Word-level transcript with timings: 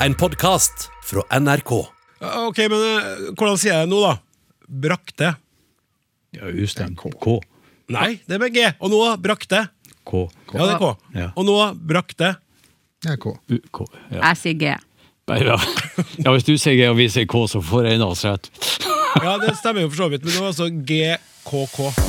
En 0.00 0.14
podkast 0.14 0.90
fra 1.04 1.22
NRK. 1.40 1.72
Ok, 2.20 2.58
men 2.58 2.72
eh, 2.72 3.04
hvordan 3.32 3.56
sier 3.60 3.72
jeg 3.72 3.86
det 3.86 3.90
nå, 3.90 4.00
da? 4.04 4.12
Brakte. 4.84 5.30
Ja, 6.36 6.50
ustemt. 6.52 7.00
K. 7.00 7.36
Nei, 7.94 8.10
det 8.28 8.36
er 8.36 8.42
med 8.42 8.52
G. 8.52 8.66
Og 8.76 8.92
nå 8.92 9.00
brakte. 9.22 9.62
K. 10.04 10.26
K. 10.50 10.58
Ja, 10.58 10.66
det 10.66 10.74
er 10.74 10.82
K. 10.82 10.90
Ja. 11.16 11.28
Og 11.32 11.48
nå 11.48 11.56
brakte. 11.88 12.34
Det 13.02 13.14
er 13.14 13.20
K. 13.22 13.32
U 13.32 13.56
K. 13.56 13.86
Ja. 14.12 14.20
Jeg 14.20 14.40
sier 14.42 14.60
G. 14.60 14.74
Nei, 15.32 15.40
ja. 15.48 15.56
ja, 16.20 16.28
hvis 16.34 16.46
du 16.46 16.52
sier 16.60 16.76
G 16.76 16.90
og 16.90 17.00
vi 17.00 17.08
sier 17.12 17.28
K, 17.30 17.46
så 17.50 17.64
får 17.64 17.88
en 17.94 18.04
av 18.04 18.12
oss 18.12 18.26
rett. 18.28 18.52
Ja, 19.24 19.38
det 19.40 19.56
stemmer 19.56 19.86
jo 19.86 19.94
for 19.94 20.04
så 20.04 20.12
vidt, 20.12 20.26
men 20.26 20.34
det 20.36 20.44
var 20.44 20.52
altså 20.52 20.68
GKK. 20.68 22.05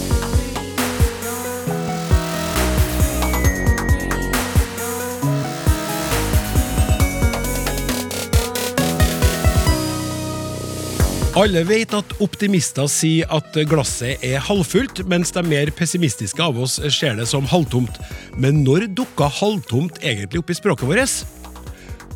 Alle 11.38 11.62
vet 11.68 11.92
at 11.94 12.16
optimister 12.24 12.88
sier 12.90 13.30
at 13.30 13.54
glasset 13.70 14.24
er 14.26 14.42
halvfullt, 14.42 15.04
mens 15.06 15.30
de 15.36 15.44
mer 15.46 15.70
pessimistiske 15.76 16.42
av 16.42 16.58
oss 16.64 16.80
ser 16.96 17.14
det 17.20 17.28
som 17.30 17.46
halvtomt. 17.46 18.00
Men 18.42 18.64
når 18.66 18.88
dukker 18.98 19.30
halvtomt 19.38 20.00
egentlig 20.02 20.42
opp 20.42 20.50
i 20.50 20.58
språket 20.58 20.90
vårt? 20.90 21.14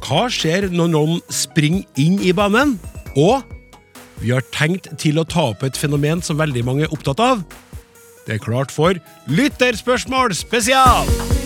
Hva 0.02 0.24
skjer 0.34 0.72
når 0.74 0.90
noen 0.96 1.22
springer 1.30 1.86
inn 2.02 2.18
i 2.26 2.34
banen? 2.34 2.80
Og 3.14 3.46
vi 4.24 4.34
har 4.34 4.48
tenkt 4.56 4.90
til 5.02 5.22
å 5.22 5.28
ta 5.30 5.52
opp 5.52 5.68
et 5.70 5.78
fenomen 5.78 6.26
som 6.26 6.42
veldig 6.42 6.66
mange 6.66 6.88
er 6.88 6.96
opptatt 6.98 7.22
av. 7.22 7.46
Det 8.26 8.40
er 8.40 8.42
klart 8.42 8.74
for 8.74 8.98
Lytterspørsmål 9.30 10.34
spesial! 10.40 11.41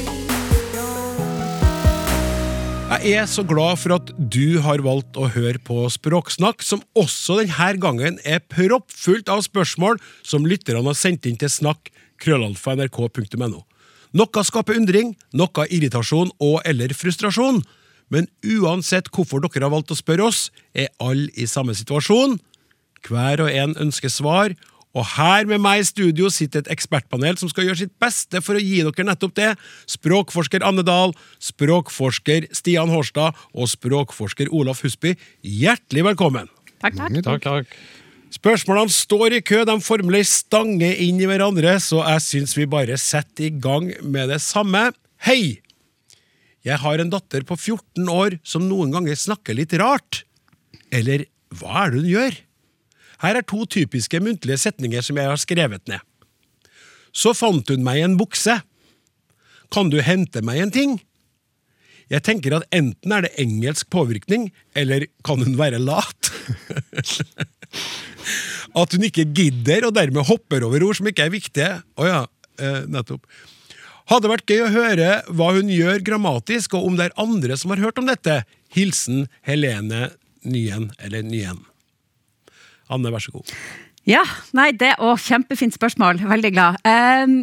Jeg 2.96 3.20
er 3.20 3.26
så 3.28 3.44
glad 3.44 3.76
for 3.82 3.92
at 3.98 4.12
du 4.32 4.62
har 4.64 4.80
valgt 4.86 5.18
å 5.20 5.28
høre 5.28 5.60
på 5.60 5.82
Språksnakk, 5.92 6.62
som 6.64 6.80
også 6.96 7.42
denne 7.42 7.68
gangen 7.84 8.22
er 8.24 8.40
proppfullt 8.40 9.28
av 9.28 9.42
spørsmål 9.44 10.00
som 10.24 10.46
lytterne 10.48 10.86
har 10.88 10.96
sendt 10.96 11.28
inn 11.28 11.36
til 11.36 11.52
snakk 11.52 11.92
Noe 14.16 14.44
skaper 14.48 14.80
undring, 14.80 15.12
noe 15.36 15.66
irritasjon 15.68 16.32
og 16.40 16.62
eller 16.64 16.96
frustrasjon. 16.96 17.60
Men 18.08 18.30
uansett 18.48 19.12
hvorfor 19.12 19.44
dere 19.44 19.68
har 19.68 19.76
valgt 19.76 19.92
å 19.92 20.00
spørre 20.00 20.30
oss, 20.30 20.48
er 20.72 20.88
alle 21.04 21.28
i 21.36 21.50
samme 21.52 21.76
situasjon. 21.76 22.40
Hver 23.04 23.44
og 23.44 23.52
en 23.52 23.76
ønsker 23.90 24.14
svar, 24.14 24.56
og 24.96 25.04
her 25.18 25.48
med 25.50 25.60
meg 25.64 25.82
i 25.82 25.88
studio 25.88 26.30
sitter 26.32 26.64
et 26.64 26.72
ekspertpanel 26.72 27.36
som 27.40 27.52
skal 27.52 27.68
gjøre 27.68 27.82
sitt 27.84 27.94
beste 28.02 28.40
for 28.44 28.56
å 28.56 28.64
gi 28.64 28.80
dere 28.86 29.08
nettopp 29.10 29.36
det. 29.36 29.52
Språkforsker 29.92 30.64
Anne 30.66 30.86
Dahl, 30.88 31.12
språkforsker 31.44 32.48
Stian 32.56 32.94
Hårstad 32.94 33.36
og 33.52 33.70
språkforsker 33.72 34.54
Olaf 34.56 34.86
Husby, 34.86 35.18
hjertelig 35.44 36.08
velkommen! 36.14 36.50
Takk, 36.80 36.96
takk. 36.96 37.20
Takk, 37.26 37.44
takk. 37.44 37.78
Spørsmålene 38.36 38.92
står 38.92 39.38
i 39.38 39.44
kø, 39.46 39.62
de 39.68 39.76
formelig 39.84 40.26
stanger 40.28 40.98
inn 41.04 41.20
i 41.22 41.28
hverandre, 41.30 41.78
så 41.84 42.02
jeg 42.04 42.24
syns 42.26 42.56
vi 42.58 42.68
bare 42.68 42.98
setter 43.00 43.48
i 43.48 43.54
gang 43.64 43.92
med 44.04 44.32
det 44.34 44.42
samme. 44.44 44.90
Hei! 45.28 45.62
Jeg 46.66 46.82
har 46.82 47.00
en 47.00 47.12
datter 47.14 47.46
på 47.46 47.56
14 47.56 48.10
år 48.10 48.40
som 48.48 48.66
noen 48.66 48.96
ganger 48.96 49.20
snakker 49.20 49.56
litt 49.56 49.76
rart. 49.78 50.24
Eller 50.90 51.28
hva 51.54 51.86
er 51.86 51.94
det 51.94 52.02
hun 52.02 52.10
gjør? 52.10 52.40
Her 53.24 53.40
er 53.40 53.48
to 53.48 53.64
typiske 53.70 54.20
muntlige 54.24 54.60
setninger 54.62 55.06
som 55.06 55.20
jeg 55.20 55.32
har 55.32 55.42
skrevet 55.42 55.84
ned. 55.92 56.04
Så 57.16 57.34
fant 57.38 57.70
hun 57.72 57.86
meg 57.86 58.02
en 58.04 58.18
bukse. 58.20 58.60
Kan 59.74 59.92
du 59.92 60.02
hente 60.04 60.44
meg 60.46 60.62
en 60.64 60.74
ting? 60.74 60.98
Jeg 62.12 62.22
tenker 62.28 62.60
at 62.60 62.68
enten 62.76 63.16
er 63.16 63.26
det 63.26 63.34
engelsk 63.42 63.90
påvirkning, 63.94 64.52
eller 64.78 65.08
kan 65.26 65.42
hun 65.42 65.56
være 65.58 65.82
lat? 65.82 66.22
At 68.76 68.92
hun 68.92 69.06
ikke 69.08 69.26
gidder, 69.32 69.88
og 69.88 69.96
dermed 69.96 70.28
hopper 70.28 70.66
over 70.68 70.84
ord 70.86 71.00
som 71.00 71.08
ikke 71.10 71.26
er 71.26 71.34
viktige. 71.34 71.72
Å 71.98 72.06
ja, 72.06 72.22
eh, 72.60 72.84
nettopp. 72.92 73.24
Hadde 74.12 74.30
vært 74.30 74.52
gøy 74.52 74.66
å 74.68 74.74
høre 74.74 75.10
hva 75.34 75.48
hun 75.56 75.72
gjør 75.72 76.04
grammatisk, 76.06 76.76
og 76.78 76.92
om 76.92 77.00
det 77.00 77.08
er 77.08 77.22
andre 77.22 77.58
som 77.58 77.74
har 77.74 77.82
hørt 77.82 77.98
om 78.02 78.10
dette. 78.10 78.44
Hilsen 78.76 79.26
Helene 79.48 80.12
Nyen, 80.46 80.92
eller 81.02 81.26
Nyen. 81.26 81.64
Anne, 82.94 83.12
vær 83.14 83.24
så 83.24 83.34
god. 83.34 83.52
Ja, 84.06 84.22
nei, 84.54 84.68
det 84.78 84.92
å, 85.02 85.16
kjempefint 85.18 85.74
spørsmål. 85.74 86.20
Veldig 86.30 86.52
glad. 86.54 86.76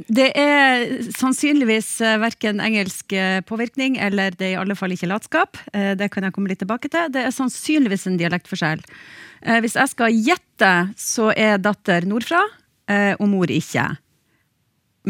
Det 0.07 0.29
er 0.39 0.85
sannsynligvis 1.11 1.89
eh, 2.07 2.21
verken 2.23 2.63
engelsk 2.63 3.15
eh, 3.19 3.41
påvirkning, 3.43 3.97
eller 3.99 4.37
det 4.39 4.47
er 4.47 4.53
i 4.55 4.61
alle 4.61 4.77
fall 4.79 4.95
ikke 4.95 5.11
latskap. 5.11 5.59
Eh, 5.75 5.97
det 5.99 6.07
kan 6.15 6.23
jeg 6.23 6.35
komme 6.37 6.53
litt 6.53 6.63
tilbake 6.63 6.87
til. 6.93 7.11
Det 7.11 7.25
er 7.27 7.35
sannsynligvis 7.35 8.07
en 8.07 8.21
dialektforskjell. 8.21 8.87
Hvis 9.43 9.75
jeg 9.75 9.91
skal 9.91 10.15
gjette, 10.15 10.71
så 10.95 11.33
er 11.35 11.57
datter 11.59 12.05
nordfra, 12.07 12.45
og 13.19 13.25
mor 13.27 13.51
ikke. 13.51 13.89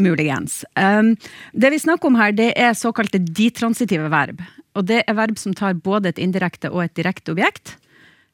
Muligens. 0.01 0.63
Det 0.73 1.69
vi 1.69 1.81
snakker 1.83 2.09
om 2.09 2.17
her, 2.17 2.33
det 2.33 2.47
er 2.57 2.73
såkalte 2.73 3.21
ditransitive 3.21 4.09
verb. 4.09 4.41
Og 4.73 4.87
det 4.89 5.03
er 5.05 5.19
verb 5.19 5.37
som 5.37 5.53
tar 5.53 5.77
både 5.77 6.09
et 6.09 6.23
indirekte 6.25 6.73
og 6.73 6.81
et 6.87 6.95
direkte 6.97 7.35
objekt. 7.35 7.75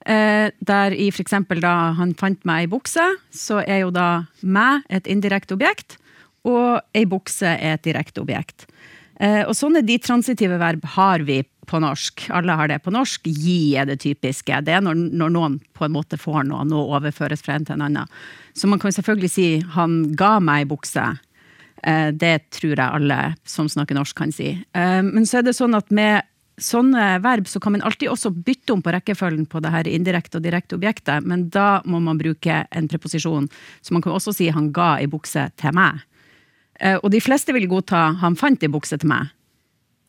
Eh, 0.05 0.51
der 0.63 0.95
i 0.95 1.09
eksempel 1.11 1.59
da 1.59 1.93
han 1.97 2.13
fant 2.15 2.45
meg 2.47 2.63
ei 2.63 2.71
bukse, 2.71 3.03
så 3.35 3.59
er 3.65 3.83
jo 3.83 3.91
da 3.91 4.25
meg 4.41 4.85
et 4.89 5.07
indirekte 5.07 5.57
objekt, 5.57 5.97
og 6.47 6.79
ei 6.95 7.03
bukse 7.05 7.45
er 7.45 7.75
et 7.75 7.83
direkte 7.83 8.21
objekt. 8.23 8.69
Eh, 9.19 9.43
og 9.43 9.55
sånne 9.57 9.83
de 9.83 9.97
transitive 9.99 10.57
verb 10.61 10.85
har 10.95 11.25
vi 11.27 11.41
på 11.69 11.79
norsk. 11.83 12.29
Alle 12.33 12.55
har 12.55 12.69
det 12.71 12.79
på 12.81 12.93
norsk. 12.95 13.27
Gi 13.27 13.75
er 13.77 13.85
det 13.85 13.99
typiske. 14.01 14.61
Det 14.65 14.73
er 14.73 14.81
når, 14.81 14.95
når 15.19 15.33
noen 15.35 15.57
på 15.77 15.85
en 15.85 15.93
måte 15.93 16.17
får 16.17 16.47
noe, 16.47 16.63
noe 16.65 16.95
overføres 16.97 17.43
fra 17.45 17.57
en 17.59 17.67
til 17.67 17.75
en 17.75 17.85
annen. 17.89 18.07
Så 18.57 18.71
man 18.71 18.79
kan 18.79 18.95
selvfølgelig 18.95 19.29
si 19.29 19.47
'han 19.75 20.15
ga 20.15 20.39
meg 20.39 20.63
ei 20.63 20.69
bukse'. 20.71 21.19
Eh, 21.83 22.11
Det 22.11 22.49
tror 22.51 22.75
jeg 22.75 22.91
alle 22.93 23.35
som 23.45 23.67
snakker 23.67 23.95
norsk 23.95 24.15
kan 24.15 24.31
si. 24.31 24.65
Eh, 24.73 25.01
Men 25.01 25.25
så 25.25 25.39
er 25.39 25.41
det 25.43 25.55
sånn 25.55 25.75
at 25.75 25.91
med 25.91 26.23
sånne 26.63 27.19
verb 27.23 27.47
så 27.49 27.59
kan 27.63 27.75
man 27.75 27.83
alltid 27.87 28.11
også 28.11 28.31
bytte 28.35 28.75
om 28.75 28.83
på 28.83 28.93
rekkefølgen 28.93 29.47
på 29.49 29.61
det 29.63 29.71
her 29.73 29.89
indirekte 29.89 30.39
og 30.39 30.45
direkte 30.45 30.77
objektet, 30.77 31.25
men 31.25 31.47
da 31.53 31.81
må 31.85 32.01
man 32.03 32.19
bruke 32.19 32.63
en 32.69 32.87
preposisjon. 32.91 33.49
Så 33.81 33.95
man 33.95 34.01
kan 34.01 34.13
også 34.13 34.33
si 34.35 34.49
'han 34.49 34.71
ga 34.71 34.97
ei 34.99 35.07
bukse 35.07 35.51
til 35.57 35.71
meg'. 35.71 36.01
Eh, 36.79 36.97
Og 37.03 37.11
de 37.11 37.19
fleste 37.19 37.53
vil 37.53 37.67
godta 37.67 38.15
'han 38.19 38.35
fant 38.35 38.63
ei 38.63 38.67
bukse 38.69 38.97
til 38.97 39.09
meg'. 39.09 39.29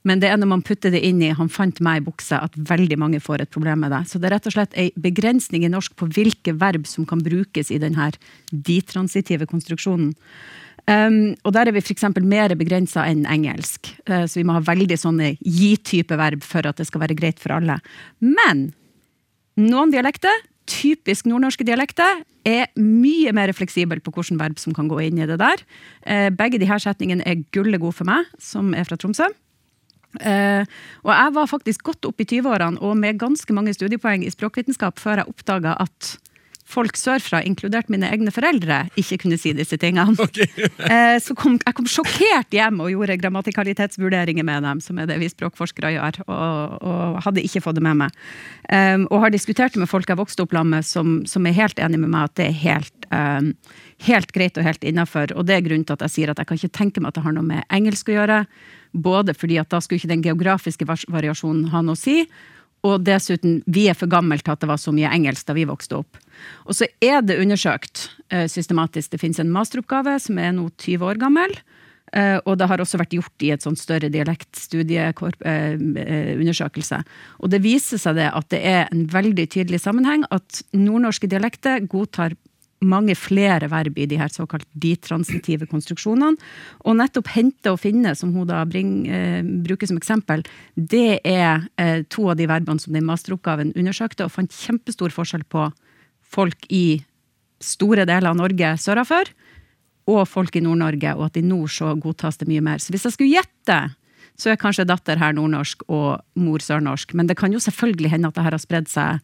Men 0.03 0.21
det 0.21 0.31
er 0.31 0.39
når 0.41 0.49
man 0.49 0.63
putter 0.63 0.91
det 0.91 1.03
inn 1.05 1.21
i 1.23 1.33
'han 1.33 1.49
fant 1.49 1.81
meg 1.81 2.01
i 2.01 2.11
bukse' 2.11 2.43
at 2.43 2.55
veldig 2.57 2.99
mange 2.99 3.21
får 3.21 3.43
et 3.43 3.51
problem 3.51 3.81
med 3.81 3.91
det. 3.91 4.09
Så 4.09 4.19
det 4.19 4.31
er 4.31 4.37
rett 4.37 4.47
og 4.47 4.53
slett 4.53 4.75
ei 4.77 4.91
begrensning 4.97 5.65
i 5.65 5.69
norsk 5.69 5.95
på 5.95 6.09
hvilke 6.09 6.59
verb 6.59 6.87
som 6.87 7.05
kan 7.05 7.21
brukes 7.21 7.71
i 7.71 7.79
denne 7.79 8.13
ditransitive 8.51 9.47
konstruksjonen. 9.47 10.15
Um, 10.91 11.37
og 11.47 11.55
der 11.55 11.69
er 11.69 11.77
vi 11.77 11.83
f.eks. 11.85 12.09
mer 12.27 12.55
begrensa 12.59 13.05
enn 13.07 13.23
engelsk. 13.31 13.93
Uh, 14.11 14.25
så 14.27 14.41
vi 14.41 14.47
må 14.47 14.57
ha 14.57 14.63
veldig 14.65 14.97
sånne 14.99 15.35
gi-type 15.39 16.17
verb 16.19 16.43
for 16.47 16.67
at 16.67 16.81
det 16.81 16.89
skal 16.89 17.05
være 17.05 17.19
greit 17.19 17.39
for 17.43 17.55
alle. 17.55 17.79
Men 18.25 18.71
noen 19.61 19.93
dialekter, 19.95 20.35
typisk 20.71 21.29
nordnorske 21.31 21.67
dialekter, 21.67 22.25
er 22.49 22.71
mye 22.81 23.35
mer 23.37 23.53
fleksibel 23.55 24.01
på 24.03 24.15
hvilke 24.17 24.39
verb 24.41 24.59
som 24.63 24.75
kan 24.75 24.89
gå 24.91 24.99
inn 25.05 25.21
i 25.21 25.29
det 25.31 25.39
der. 25.43 25.63
Uh, 26.03 26.29
begge 26.35 26.65
her 26.67 26.83
setningene 26.83 27.27
er 27.29 27.45
gullet 27.55 27.83
gode 27.83 27.99
for 28.01 28.11
meg, 28.11 28.27
som 28.43 28.75
er 28.75 28.89
fra 28.89 28.99
Tromsø. 28.99 29.31
Uh, 30.19 30.67
og 31.07 31.13
jeg 31.15 31.35
var 31.37 31.47
faktisk 31.47 31.85
godt 31.87 32.09
opp 32.09 32.19
i 32.19 32.27
20-årene 32.27 32.83
og 32.83 32.97
med 32.99 33.21
ganske 33.21 33.55
mange 33.55 33.77
studiepoeng 33.77 34.25
i 34.27 34.33
språkvitenskap 34.35 34.99
før 34.99 35.23
jeg 35.23 35.31
oppdaga 35.31 35.77
at 35.79 36.17
folk 36.71 36.99
sørfra, 36.99 37.43
inkludert 37.47 37.91
mine 37.93 38.09
egne 38.11 38.33
foreldre, 38.35 38.85
ikke 39.01 39.21
kunne 39.25 39.39
si 39.41 39.53
disse 39.57 39.79
tingene. 39.81 40.15
Okay. 40.21 40.69
så 41.25 41.37
kom, 41.39 41.59
jeg 41.59 41.77
kom 41.77 41.89
sjokkert 41.91 42.55
hjem 42.55 42.81
og 42.85 42.93
gjorde 42.93 43.19
grammatikalitetsvurderinger 43.21 44.47
med 44.47 44.67
dem, 44.67 44.83
som 44.85 45.01
er 45.01 45.11
det 45.11 45.19
vi 45.23 45.31
språkforskere 45.33 45.95
gjør, 45.97 46.21
og, 46.27 46.79
og 46.87 47.21
hadde 47.27 47.45
ikke 47.47 47.63
fått 47.65 47.81
det 47.81 47.85
med 47.87 48.01
meg. 48.05 48.19
Um, 48.71 49.07
og 49.11 49.25
har 49.25 49.35
diskutert 49.35 49.75
det 49.75 49.83
med 49.83 49.91
folk 49.91 50.09
jeg 50.11 50.21
vokste 50.21 50.45
opp 50.45 50.55
med, 50.61 50.87
som, 50.87 51.21
som 51.27 51.47
er 51.47 51.57
helt 51.57 51.79
enig 51.83 52.01
med 52.03 52.13
meg 52.13 52.29
at 52.29 52.37
det 52.39 52.49
er 52.51 52.59
helt, 52.63 53.09
um, 53.11 53.53
helt 54.07 54.35
greit 54.37 54.59
og 54.59 54.67
helt 54.67 54.87
innafor. 54.87 55.35
Og 55.35 55.47
det 55.49 55.57
er 55.57 55.67
grunnen 55.67 55.87
til 55.89 55.99
at 55.99 56.07
jeg 56.07 56.17
sier 56.17 56.33
at 56.33 56.41
jeg 56.41 56.51
kan 56.51 56.61
ikke 56.61 56.79
tenke 56.79 57.03
meg 57.03 57.13
at 57.13 57.21
det 57.21 57.27
har 57.27 57.37
noe 57.37 57.47
med 57.47 57.67
engelsk 57.73 58.11
å 58.11 58.19
gjøre. 58.19 58.41
Både 58.93 59.35
fordi 59.39 59.61
at 59.63 59.71
da 59.71 59.83
skulle 59.83 60.03
ikke 60.03 60.15
den 60.15 60.25
geografiske 60.25 60.87
variasjonen 60.89 61.71
ha 61.75 61.83
noe 61.85 61.99
å 61.99 62.01
si, 62.01 62.25
og 62.87 63.03
dessuten, 63.05 63.59
vi 63.69 63.89
er 63.91 63.97
for 63.99 64.09
gamle 64.11 64.39
til 64.41 64.53
at 64.55 64.61
det 64.63 64.69
var 64.71 64.79
så 64.81 64.93
mye 64.95 65.11
engelsk 65.13 65.47
da 65.49 65.55
vi 65.57 65.65
vokste 65.69 65.97
opp. 66.01 66.13
Og 66.65 66.73
så 66.79 66.85
er 67.05 67.19
det 67.25 67.41
undersøkt 67.43 67.97
eh, 68.33 68.47
systematisk. 68.49 69.11
Det 69.13 69.21
finnes 69.21 69.41
en 69.43 69.53
masteroppgave 69.53 70.15
som 70.23 70.35
er 70.41 70.53
nå 70.57 70.65
20 70.81 71.05
år 71.11 71.17
gammel. 71.21 71.53
eh, 72.13 72.39
og 72.45 72.59
det 72.59 72.69
har 72.71 72.81
også 72.81 72.99
vært 72.99 73.15
gjort 73.19 73.43
i 73.45 73.51
et 73.53 73.63
sånt 73.63 73.79
større 73.79 74.09
dialektstudieundersøkelse. 74.11 76.99
og 77.39 77.51
det 77.51 77.63
viser 77.63 77.99
seg 77.99 78.15
det 78.17 78.31
at 78.33 78.51
det 78.51 78.61
er 78.65 78.89
en 78.91 79.07
veldig 79.07 79.49
tydelig 79.49 79.81
sammenheng 79.81 80.25
at 80.31 80.63
nordnorske 80.73 81.27
dialekter 81.29 81.81
godtar 81.87 82.35
mange 82.81 83.15
flere 83.19 83.69
verb 83.69 83.99
i 84.01 84.07
de 84.09 84.19
her 84.21 84.33
såkalt 84.33 84.67
ditransitive 84.81 85.69
konstruksjonene. 85.69 86.39
Og 86.89 86.97
nettopp 86.97 87.29
hente 87.35 87.73
og 87.73 87.81
finne, 87.83 88.15
som 88.17 88.33
hun 88.35 88.49
da 88.49 88.63
bring, 88.65 89.07
eh, 89.07 89.43
bruker 89.43 89.87
som 89.87 89.99
eksempel, 90.01 90.45
det 90.77 91.21
er 91.25 91.69
eh, 91.77 92.03
to 92.09 92.31
av 92.31 92.37
de 92.37 92.47
verbene 92.47 92.81
som 92.81 92.93
den 92.93 93.05
masteroppgaven 93.05 93.75
undersøkte, 93.77 94.25
og 94.25 94.33
fant 94.33 94.51
kjempestor 94.53 95.13
forskjell 95.13 95.45
på 95.45 95.69
folk 96.23 96.67
i 96.71 97.03
store 97.61 98.07
deler 98.09 98.31
av 98.31 98.37
Norge 98.37 98.77
sørafor, 98.81 99.29
og 100.09 100.27
folk 100.27 100.57
i 100.57 100.65
Nord-Norge, 100.65 101.15
og 101.17 101.29
at 101.29 101.37
i 101.37 101.45
nord 101.45 101.71
så 101.71 101.93
godtas 102.01 102.41
det 102.41 102.49
mye 102.49 102.63
mer. 102.65 102.81
Så 102.81 102.91
hvis 102.91 103.05
jeg 103.07 103.15
skulle 103.15 103.37
gjette, 103.37 103.95
så 104.41 104.51
er 104.51 104.61
kanskje 104.61 104.89
datter 104.89 105.21
her 105.21 105.35
nordnorsk 105.37 105.85
og 105.89 106.23
mor 106.41 106.65
sørnorsk. 106.65 107.13
Men 107.15 107.29
det 107.29 107.37
kan 107.37 107.53
jo 107.53 107.61
selvfølgelig 107.61 108.11
hende 108.15 108.31
at 108.31 108.39
det 108.39 108.47
her 108.47 108.57
har 108.57 108.63
spredd 108.63 108.89
seg 108.89 109.21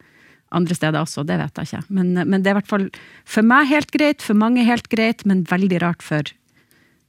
andre 0.55 0.75
steder 0.77 1.01
også, 1.01 1.25
det 1.27 1.37
vet 1.41 1.59
jeg 1.59 1.69
ikke. 1.69 1.93
Men, 1.93 2.13
men 2.23 2.41
det 2.41 2.51
er 2.51 2.55
i 2.55 2.59
hvert 2.61 2.69
fall 2.69 2.89
for 3.27 3.45
meg 3.47 3.67
helt 3.71 3.91
greit, 3.91 4.23
for 4.23 4.37
mange 4.37 4.63
helt 4.67 4.87
greit, 4.91 5.25
men 5.27 5.45
veldig 5.47 5.81
rart 5.83 6.05
for 6.05 6.31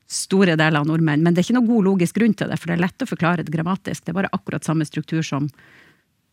store 0.09 0.57
deler 0.57 0.81
av 0.81 0.89
nordmenn. 0.89 1.23
Men 1.23 1.35
det 1.35 1.43
er 1.43 1.49
ikke 1.49 1.59
noe 1.59 1.69
god 1.69 1.87
logisk 1.91 2.19
grunn 2.19 2.35
til 2.35 2.51
det, 2.51 2.59
for 2.59 2.71
det 2.71 2.79
er 2.79 2.87
lett 2.87 3.05
å 3.05 3.11
forklare 3.11 3.45
det 3.45 3.55
grammatisk. 3.55 4.05
Det 4.05 4.15
er 4.15 4.21
bare 4.23 4.33
akkurat 4.35 4.67
samme 4.67 4.87
struktur 4.89 5.23
som 5.27 5.51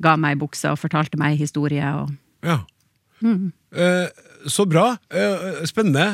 ga 0.03 0.15
meg 0.19 0.35
ei 0.35 0.41
bukse 0.41 0.71
og 0.71 0.79
fortalte 0.79 1.19
meg 1.19 1.35
ei 1.35 1.41
historie. 1.43 1.91
Og... 1.99 2.15
Ja. 2.47 2.61
Eh, 3.21 3.45
så 4.45 4.65
bra. 4.69 4.97
Eh, 5.09 5.65
spennende. 5.65 6.05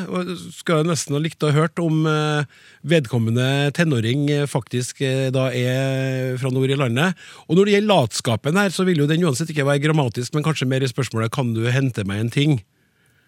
Skal 0.56 0.86
nesten 0.88 1.16
ha 1.16 1.20
likt 1.22 1.42
å 1.44 1.50
ha 1.50 1.62
hørt 1.64 1.80
om 1.82 2.04
eh, 2.08 2.44
vedkommende 2.88 3.70
tenåring 3.76 4.28
eh, 4.32 4.46
faktisk 4.50 5.02
eh, 5.04 5.28
da 5.34 5.48
er 5.52 6.36
fra 6.40 6.52
nord 6.54 6.72
i 6.72 6.78
landet. 6.78 7.18
Og 7.48 7.58
når 7.58 7.68
det 7.68 7.76
gjelder 7.76 7.92
latskapen 7.92 8.60
her, 8.60 8.72
så 8.74 8.86
vil 8.88 9.04
jo 9.04 9.08
den 9.10 9.24
uansett 9.26 9.52
ikke 9.52 9.68
være 9.68 9.84
grammatisk, 9.84 10.34
men 10.34 10.46
kanskje 10.46 10.68
mer 10.70 10.84
i 10.84 10.90
spørsmålet 10.90 11.32
kan 11.34 11.52
du 11.56 11.66
hente 11.72 12.06
meg 12.08 12.24
en 12.24 12.32
ting? 12.32 12.60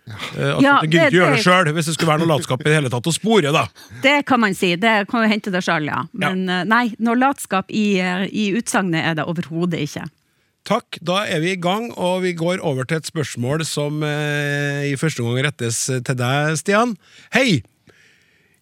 Ja. 0.04 0.16
altså, 0.16 0.64
Ja, 0.64 0.72
du 0.80 0.88
gidder 0.88 0.98
det- 0.98 1.06
ikke 1.12 1.16
gjøre 1.16 1.36
det 1.36 1.44
selv 1.44 1.64
sjøl, 1.64 1.72
hvis 1.76 1.86
det 1.86 1.94
skulle 1.94 2.12
være 2.12 2.24
noe 2.24 2.32
latskap 2.34 2.60
i 2.60 2.68
det 2.68 2.74
hele 2.76 2.90
tatt 2.92 3.06
å 3.08 3.14
spore, 3.14 3.52
da. 3.52 3.68
Det 4.02 4.18
kan 4.28 4.40
man 4.40 4.56
si. 4.56 4.74
Det 4.76 5.08
kan 5.08 5.24
du 5.24 5.28
hente 5.32 5.52
deg 5.52 5.64
sjøl, 5.64 5.88
ja. 5.88 6.02
Men 6.12 6.44
ja. 6.48 6.64
nei, 6.64 6.94
noe 6.98 7.16
latskap 7.16 7.72
i, 7.72 8.00
eh, 8.00 8.26
i 8.28 8.50
utsagnet 8.56 9.04
er 9.04 9.16
det 9.20 9.24
overhodet 9.28 9.80
ikke. 9.84 10.08
Takk, 10.64 10.96
da 11.04 11.26
er 11.28 11.42
vi 11.42 11.50
i 11.52 11.60
gang, 11.60 11.90
og 12.00 12.22
vi 12.24 12.30
går 12.32 12.62
over 12.64 12.86
til 12.88 12.96
et 12.96 13.08
spørsmål 13.10 13.66
som 13.68 13.98
eh, 14.00 14.88
i 14.88 14.96
første 14.96 15.20
omgang 15.20 15.44
rettes 15.44 15.82
til 15.92 16.16
deg, 16.16 16.54
Stian. 16.56 16.94
Hei! 17.36 17.60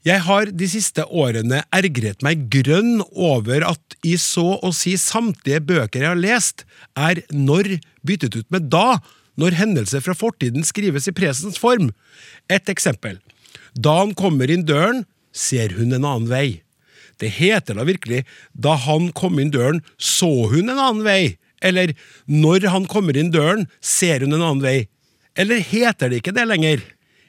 Jeg 0.03 0.25
har 0.27 0.49
de 0.51 0.67
siste 0.67 1.05
årene 1.07 1.61
ergret 1.71 2.25
meg 2.27 2.49
grønn 2.51 3.05
over 3.15 3.63
at 3.69 3.95
i 4.03 4.17
så 4.19 4.57
å 4.59 4.73
si 4.75 4.97
samtlige 4.99 5.61
bøker 5.63 6.03
jeg 6.03 6.11
har 6.11 6.19
lest, 6.19 6.65
er 6.99 7.21
når 7.31 7.77
byttet 8.03 8.35
ut 8.35 8.49
med 8.51 8.67
da, 8.73 8.99
når 9.39 9.61
hendelser 9.61 10.03
fra 10.03 10.17
fortiden 10.19 10.67
skrives 10.67 11.07
i 11.07 11.15
presens 11.15 11.61
form. 11.63 11.93
Et 12.51 12.67
eksempel. 12.73 13.21
Da 13.79 14.01
han 14.01 14.11
kommer 14.19 14.51
inn 14.51 14.67
døren, 14.67 15.05
ser 15.31 15.79
hun 15.79 15.95
en 15.95 16.03
annen 16.03 16.27
vei. 16.27 16.65
Det 17.23 17.31
heter 17.39 17.79
da 17.79 17.87
virkelig 17.87 18.25
da 18.59 18.75
han 18.89 19.13
kom 19.15 19.39
inn 19.39 19.55
døren, 19.55 19.85
så 20.03 20.33
hun 20.51 20.67
en 20.67 20.83
annen 20.83 21.07
vei. 21.07 21.39
Eller 21.63 21.95
når 22.27 22.69
han 22.73 22.89
kommer 22.91 23.17
inn 23.17 23.33
døren, 23.35 23.69
ser 23.81 24.25
hun 24.25 24.35
en 24.35 24.43
annen 24.43 24.65
vei. 24.65 24.79
Eller 25.39 25.63
heter 25.65 26.11
det 26.11 26.21
ikke 26.21 26.35
det 26.37 26.49
lenger? 26.51 26.83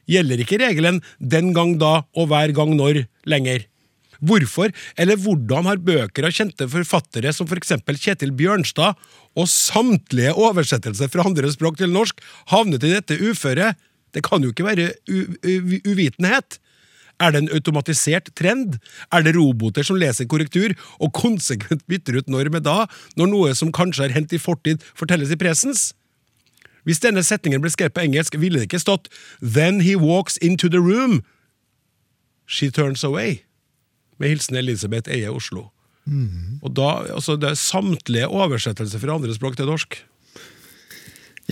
Gjelder 0.10 0.42
ikke 0.44 0.60
regelen 0.60 1.00
den 1.20 1.54
gang 1.56 1.78
da 1.80 2.02
og 2.18 2.28
hver 2.32 2.52
gang 2.56 2.74
når 2.76 3.06
lenger? 3.30 3.68
Hvorfor 4.24 4.72
eller 5.00 5.20
hvordan 5.20 5.68
har 5.68 5.82
bøker 5.84 6.28
av 6.28 6.36
kjente 6.36 6.68
forfattere 6.72 7.34
som 7.36 7.48
for 7.50 7.60
eksempel 7.60 7.98
Kjetil 8.00 8.32
Bjørnstad 8.40 9.00
og 9.36 9.50
samtlige 9.52 10.36
oversettelser 10.40 11.12
fra 11.12 11.26
andre 11.28 11.52
språk 11.52 11.80
til 11.80 11.92
norsk 11.92 12.22
havnet 12.52 12.86
i 12.88 12.94
dette 12.94 13.20
uføret? 13.20 13.76
Det 14.14 14.24
kan 14.24 14.44
jo 14.46 14.54
ikke 14.54 14.68
være 14.68 14.92
uvitenhet. 15.90 16.60
Er 17.22 17.34
det 17.34 17.44
en 17.44 17.52
automatisert 17.54 18.32
trend? 18.36 18.80
Er 19.14 19.26
det 19.26 19.36
roboter 19.38 19.86
som 19.86 20.00
leser 20.00 20.28
korrektur 20.30 20.74
og 21.00 21.14
konsekvent 21.14 21.86
bytter 21.88 22.20
ut 22.20 22.32
når 22.32 22.50
med 22.54 22.66
da, 22.66 22.88
når 23.20 23.30
noe 23.32 23.54
som 23.58 23.74
kanskje 23.76 24.08
har 24.08 24.16
hendt 24.16 24.34
i 24.34 24.42
fortid, 24.42 24.84
fortelles 24.98 25.34
i 25.34 25.40
presens? 25.40 25.92
Hvis 26.84 27.00
denne 27.04 27.24
setningen 27.24 27.62
ble 27.64 27.72
skrevet 27.72 27.96
på 27.96 28.04
engelsk, 28.04 28.36
ville 28.40 28.60
det 28.60 28.68
ikke 28.68 28.82
stått 28.82 29.08
Then 29.40 29.82
he 29.86 29.96
walks 29.96 30.38
into 30.38 30.68
the 30.68 30.82
room. 30.84 31.22
She 32.46 32.70
turns 32.70 33.04
away. 33.04 33.44
Med 34.20 34.34
hilsen 34.34 34.60
Elisabeth 34.60 35.12
Eie 35.12 35.32
Oslo. 35.32 35.70
Og 36.62 36.74
da, 36.76 37.06
altså 37.16 37.38
Det 37.40 37.54
er 37.54 37.60
samtlige 37.60 38.28
oversettelser 38.28 39.00
fra 39.00 39.16
andre 39.16 39.34
språk 39.36 39.56
til 39.58 39.70
norsk. 39.72 40.02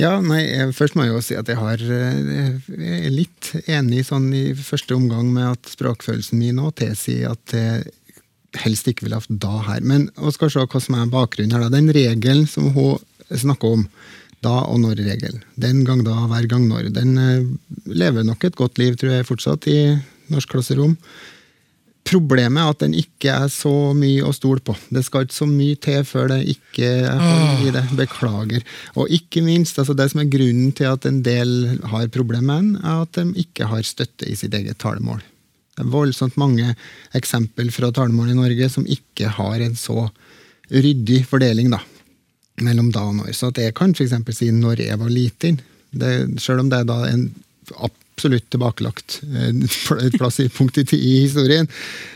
Ja, 0.02 0.16
nei, 0.24 0.42
Først 0.74 0.96
må 0.98 1.06
jeg 1.06 1.14
jo 1.14 1.22
si 1.22 1.36
at 1.38 1.50
jeg 1.52 1.60
har 1.60 1.82
eh, 1.86 2.70
jeg 2.74 3.02
er 3.06 3.14
litt 3.14 3.52
enig 3.70 4.06
sånn 4.08 4.32
i 4.34 4.46
første 4.58 4.98
omgang 4.98 5.30
med 5.34 5.52
at 5.52 5.74
språkfølelsen 5.76 6.40
min 6.42 6.58
nå 6.58 6.72
tilsier 6.80 7.36
at 7.36 7.54
jeg 7.54 7.84
helst 8.64 8.90
ikke 8.90 9.06
ville 9.06 9.20
hatt 9.20 9.42
da 9.44 9.62
her. 9.68 9.84
Men 9.86 10.10
vi 10.18 10.34
skal 10.36 10.52
se 10.52 10.66
hva 10.66 10.82
som 10.84 10.98
er 10.98 11.12
bakgrunnen 11.12 11.54
her. 11.56 11.68
da. 11.68 11.76
Den 11.78 11.92
regelen 11.94 12.50
som 12.50 12.72
hun 12.76 13.00
snakker 13.30 13.78
om, 13.78 13.86
da 14.42 14.64
og 14.66 14.80
når-regelen, 14.82 15.44
den 15.62 15.84
gang 15.86 16.02
da, 16.02 16.16
hver 16.32 16.48
gang 16.50 16.66
når, 16.66 16.90
den 16.96 17.14
eh, 17.22 17.46
lever 17.86 18.26
nok 18.26 18.48
et 18.48 18.58
godt 18.58 18.82
liv, 18.82 18.98
tror 18.98 19.14
jeg, 19.14 19.28
fortsatt 19.28 19.68
i 19.70 19.78
norskklasserom. 20.34 20.96
Problemet 22.08 22.60
er 22.60 22.72
at 22.74 22.82
den 22.82 22.96
ikke 22.98 23.34
er 23.46 23.50
så 23.54 23.72
mye 23.96 24.26
å 24.26 24.34
stole 24.36 24.64
på. 24.66 24.74
Det 24.90 25.04
skal 25.06 25.28
ikke 25.28 25.38
så 25.38 25.48
mye 25.48 25.78
til 25.80 26.02
før 26.08 26.32
det 26.34 26.40
ikke 26.56 26.90
er 27.08 27.62
i 27.62 27.74
det. 27.74 27.84
Beklager. 27.98 28.66
Og 28.98 29.12
ikke 29.14 29.44
minst, 29.46 29.78
altså 29.80 29.96
det 29.98 30.10
som 30.12 30.24
er 30.24 30.32
grunnen 30.32 30.74
til 30.76 30.90
at 30.90 31.06
en 31.08 31.22
del 31.26 31.78
har 31.92 32.10
problemer 32.14 32.48
med 32.48 32.64
den, 32.64 32.74
er 32.82 33.04
at 33.06 33.20
de 33.20 33.44
ikke 33.46 33.70
har 33.70 33.86
støtte 33.86 34.28
i 34.28 34.36
sitt 34.40 34.56
eget 34.58 34.82
talemål. 34.82 35.22
Det 35.78 35.86
er 35.86 35.94
voldsomt 35.94 36.36
mange 36.42 36.74
eksempel 37.18 37.72
fra 37.72 37.92
talemål 37.96 38.34
i 38.34 38.40
Norge 38.40 38.68
som 38.74 38.88
ikke 38.90 39.32
har 39.38 39.62
en 39.64 39.78
så 39.80 40.10
ryddig 40.72 41.22
fordeling 41.30 41.72
da, 41.72 41.80
mellom 42.66 42.92
da 42.92 43.06
og 43.08 43.20
når. 43.22 43.32
Så 43.38 43.52
at 43.54 43.62
jeg 43.62 43.76
kan 43.78 43.96
f.eks. 43.96 44.18
si 44.36 44.52
'når 44.52 44.84
jeg 44.88 45.00
var 45.00 45.10
liten', 45.10 45.62
det, 45.92 46.42
selv 46.42 46.62
om 46.64 46.70
det 46.70 46.80
er 46.80 46.88
da 46.88 47.04
en 47.08 47.30
absolutt 48.22 48.52
tilbakelagt 48.54 49.22
et 49.26 50.18
plass 50.20 50.40
i 50.44 50.50
punkt 50.54 50.78
i, 50.78 50.86
historien, 51.24 51.66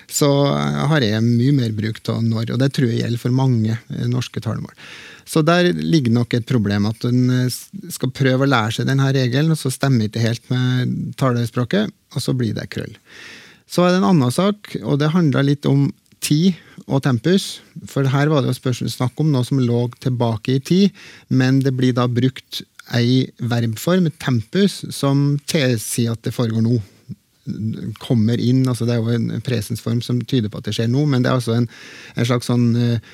så 0.05 0.29
har 0.53 1.01
jeg 1.01 1.23
mye 1.25 1.55
mer 1.55 1.73
bruk 1.73 1.97
av 2.13 2.21
når, 2.21 2.53
og 2.53 2.61
det 2.61 2.69
tror 2.75 2.91
jeg 2.91 3.01
gjelder 3.01 3.21
for 3.23 3.33
mange 3.33 3.73
eh, 3.73 4.05
norske 4.05 4.41
talemål. 4.43 4.75
Så 5.25 5.41
der 5.41 5.71
ligger 5.73 6.13
nok 6.13 6.35
et 6.37 6.45
problem, 6.45 6.85
at 6.85 7.07
en 7.09 7.23
eh, 7.33 7.57
skal 7.89 8.13
prøve 8.13 8.45
å 8.45 8.51
lære 8.51 8.77
seg 8.77 8.89
denne 8.91 9.09
regelen, 9.09 9.55
og 9.55 9.57
så 9.57 9.73
stemmer 9.73 10.05
ikke 10.05 10.21
helt 10.21 10.45
med 10.53 10.93
talespråket, 11.17 11.89
og 12.13 12.21
så 12.21 12.37
blir 12.37 12.53
det 12.53 12.69
krøll. 12.69 12.93
Så 13.65 13.81
er 13.81 13.95
det 13.95 14.03
en 14.03 14.11
annen 14.11 14.33
sak, 14.33 14.75
og 14.83 15.01
det 15.01 15.09
handler 15.15 15.49
litt 15.49 15.65
om 15.65 15.87
tid 16.21 16.53
og 16.85 17.01
tempus. 17.05 17.63
For 17.89 18.05
her 18.13 18.29
var 18.29 18.45
det 18.45 18.53
jo 18.53 18.93
snakk 18.93 19.17
om 19.21 19.33
noe 19.33 19.45
som 19.47 19.57
lå 19.57 19.87
tilbake 20.05 20.59
i 20.59 20.61
tid, 20.61 21.03
men 21.33 21.63
det 21.65 21.73
blir 21.73 21.97
da 21.97 22.05
brukt 22.05 22.61
ei 22.93 23.25
verbform, 23.39 24.09
tempus, 24.21 24.83
som 24.93 25.39
tilsier 25.49 26.13
at 26.13 26.25
det 26.25 26.35
foregår 26.35 26.61
nå. 26.65 26.79
Kommer 28.01 28.41
inn, 28.41 28.63
altså 28.69 28.87
det 28.87 28.95
er 28.95 29.03
jo 29.03 29.15
en 29.15 29.41
presensform 29.45 30.01
som 30.05 30.21
tyder 30.25 30.49
på 30.49 30.61
at 30.61 30.67
det 30.69 30.75
skjer 30.77 30.89
nå, 30.89 31.05
men 31.09 31.25
det 31.25 31.31
er 31.31 31.39
altså 31.39 31.57
en, 31.57 31.67
en 32.15 32.27
slags 32.27 32.49
sånn 32.49 32.67
eh, 32.81 33.13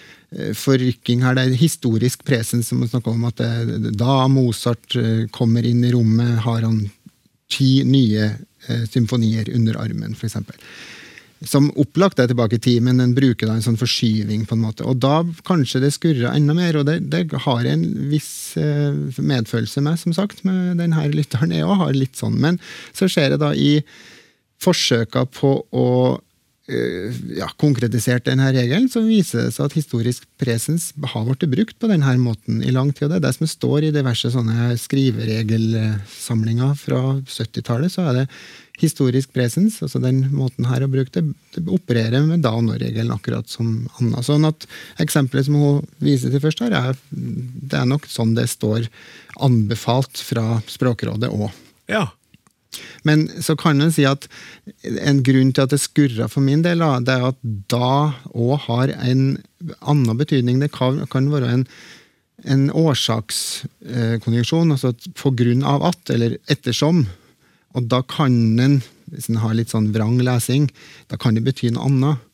forrykking 0.56 1.24
her. 1.26 1.36
Det 1.36 1.46
er 1.46 1.60
historisk 1.60 2.24
presens 2.28 2.72
som 2.72 2.84
snakker 2.84 3.16
om. 3.16 3.28
at 3.28 3.42
det, 3.42 3.92
Da 4.00 4.28
Mozart 4.32 4.96
eh, 5.00 5.28
kommer 5.36 5.68
inn 5.68 5.84
i 5.84 5.92
rommet, 5.96 6.40
har 6.48 6.64
han 6.68 6.86
ti 7.52 7.82
nye 7.84 8.32
eh, 8.32 8.84
symfonier 8.88 9.52
under 9.56 9.80
armen, 9.84 10.16
f.eks. 10.16 10.40
Som 11.42 11.72
opplagt 11.82 12.20
er 12.22 12.28
tilbake 12.30 12.60
i 12.60 12.62
tid, 12.62 12.84
men 12.86 13.00
den 13.02 13.16
bruker 13.18 13.50
da 13.50 13.56
en 13.58 13.66
sånn 13.66 13.80
forskyving. 13.80 14.46
på 14.46 14.54
en 14.54 14.62
måte. 14.62 14.86
Og 14.86 15.00
da 15.02 15.24
kanskje 15.48 15.82
det 15.82 15.94
skurrer 15.96 16.36
enda 16.36 16.54
mer, 16.54 16.78
og 16.78 16.86
det, 16.86 17.00
det 17.10 17.24
har 17.34 17.64
jeg 17.66 17.80
en 17.80 17.86
viss 18.12 18.58
eh, 18.62 18.94
medfølelse 19.18 19.82
med, 19.82 20.00
som 20.00 20.14
sagt. 20.14 20.46
med 20.46 20.78
denne 20.78 21.08
lytteren. 21.10 21.52
Jeg 21.56 21.66
òg 21.66 21.80
har 21.82 21.94
litt 21.98 22.20
sånn. 22.20 22.38
Men 22.38 22.60
så 22.94 23.10
ser 23.10 23.34
jeg 23.34 23.42
da 23.42 23.56
i 23.58 23.82
forsøka 24.62 25.26
på 25.34 25.54
å 25.74 25.88
eh, 26.70 27.22
ja, 27.40 27.50
konkretisert 27.62 28.28
denne 28.30 28.52
regelen, 28.54 28.90
så 28.92 29.02
viser 29.06 29.48
det 29.48 29.56
seg 29.56 29.66
at 29.68 29.78
historisk 29.78 30.28
presens 30.42 30.92
har 31.14 31.26
blitt 31.26 31.48
brukt 31.52 31.78
på 31.82 31.90
denne 31.92 32.14
måten 32.22 32.62
i 32.62 32.74
lang 32.74 32.94
tid. 32.94 33.08
og 33.08 33.16
Det 33.16 33.20
er 33.22 33.28
det 33.28 33.38
som 33.40 33.50
står 33.50 33.88
i 33.88 33.96
diverse 33.96 34.30
sånne 34.34 34.76
skriveregelsamlinger 34.82 36.76
fra 36.80 37.02
70-tallet. 37.26 37.94
Så 37.94 38.06
er 38.06 38.22
det 38.22 38.28
historisk 38.82 39.34
presens, 39.36 39.80
altså 39.86 40.02
den 40.02 40.24
måten 40.34 40.68
her 40.70 40.84
å 40.86 40.90
bruke 40.92 41.14
det, 41.14 41.24
det 41.56 41.64
opererer 41.72 42.24
med 42.26 42.44
da 42.46 42.54
og 42.58 42.66
nå-regelen, 42.68 43.14
akkurat 43.14 43.50
som 43.50 43.86
Anna. 44.00 44.24
Sånn 44.26 44.48
at 44.50 44.66
eksempelet 45.04 45.48
som 45.48 45.60
hun 45.60 45.92
viser 46.04 46.34
til 46.34 46.44
først 46.44 46.64
her, 46.66 46.74
er, 46.78 46.98
det 47.12 47.78
er 47.78 47.90
nok 47.90 48.10
sånn 48.10 48.34
det 48.38 48.48
står 48.52 48.90
anbefalt 49.42 50.22
fra 50.26 50.60
Språkrådet 50.70 51.30
òg. 51.32 51.52
Ja. 51.92 52.08
Men 53.04 53.26
så 53.44 53.56
kan 53.60 53.82
en 53.84 53.92
si 53.94 54.06
at 54.08 54.28
en 55.04 55.22
grunn 55.26 55.52
til 55.54 55.66
at 55.66 55.74
det 55.74 55.82
skurrer 55.84 56.30
for 56.32 56.44
min 56.46 56.64
del, 56.66 56.84
det 57.06 57.16
er 57.16 57.32
at 57.32 57.40
da 57.72 58.14
òg 58.32 58.54
har 58.68 58.94
en 58.98 59.26
annen 59.80 60.20
betydning. 60.20 60.62
Det 60.64 60.72
kan, 60.76 61.02
kan 61.12 61.30
være 61.34 61.52
en, 61.56 61.66
en 62.48 62.70
årsakskonjunksjon, 62.84 64.72
altså 64.74 64.94
at 64.96 65.10
på 65.20 65.34
grunn 65.38 65.66
av 65.68 65.84
at, 65.92 66.14
eller 66.14 66.40
ettersom. 66.52 67.06
Og 67.76 67.88
da 67.92 68.02
kan 68.04 68.34
den, 68.58 68.82
hvis 69.14 69.28
den 69.32 69.40
har 69.44 69.54
litt 69.58 69.72
sånn 69.72 69.92
vrang 69.96 70.18
lesing, 70.24 70.70
da 71.12 71.18
kan 71.22 71.36
det 71.38 71.44
bety 71.48 71.72
noe 71.72 71.88
annet. 71.90 72.28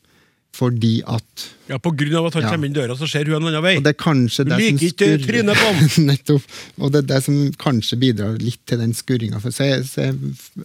Fordi 0.57 1.03
at 1.05 1.43
Ja, 1.69 1.77
På 1.77 1.91
grunn 1.93 2.15
av 2.17 2.25
at 2.29 2.33
han 2.39 2.43
Ja. 2.47 2.49
kommer 2.49 2.65
inn 2.65 2.73
døra, 2.73 2.95
så 2.97 3.05
ser 3.07 3.25
hun 3.25 3.35
en 3.35 3.47
annen 3.49 3.61
vei. 3.61 3.75
Og 3.77 3.83
det 3.83 3.91
er 3.91 3.99
kanskje 4.01 4.45
det 4.47 4.55
som 4.57 4.77
liker 4.79 5.11
ikke 5.11 5.27
trynet 5.27 5.59
på 5.59 5.67
ham! 5.75 6.05
Nettopp. 6.07 6.41
Og 6.79 6.91
det 6.93 7.03
er 7.03 7.07
det 7.11 7.19
som 7.27 7.35
kanskje 7.61 7.99
bidrar 8.01 8.39
litt 8.41 8.63
til 8.65 8.79
den 8.81 8.93
skurringa. 8.97 9.37
Så 9.43 9.51
så 9.53 9.67
jeg 9.67 10.15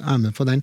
er 0.01 0.19
med 0.23 0.33
på 0.39 0.47
den. 0.49 0.63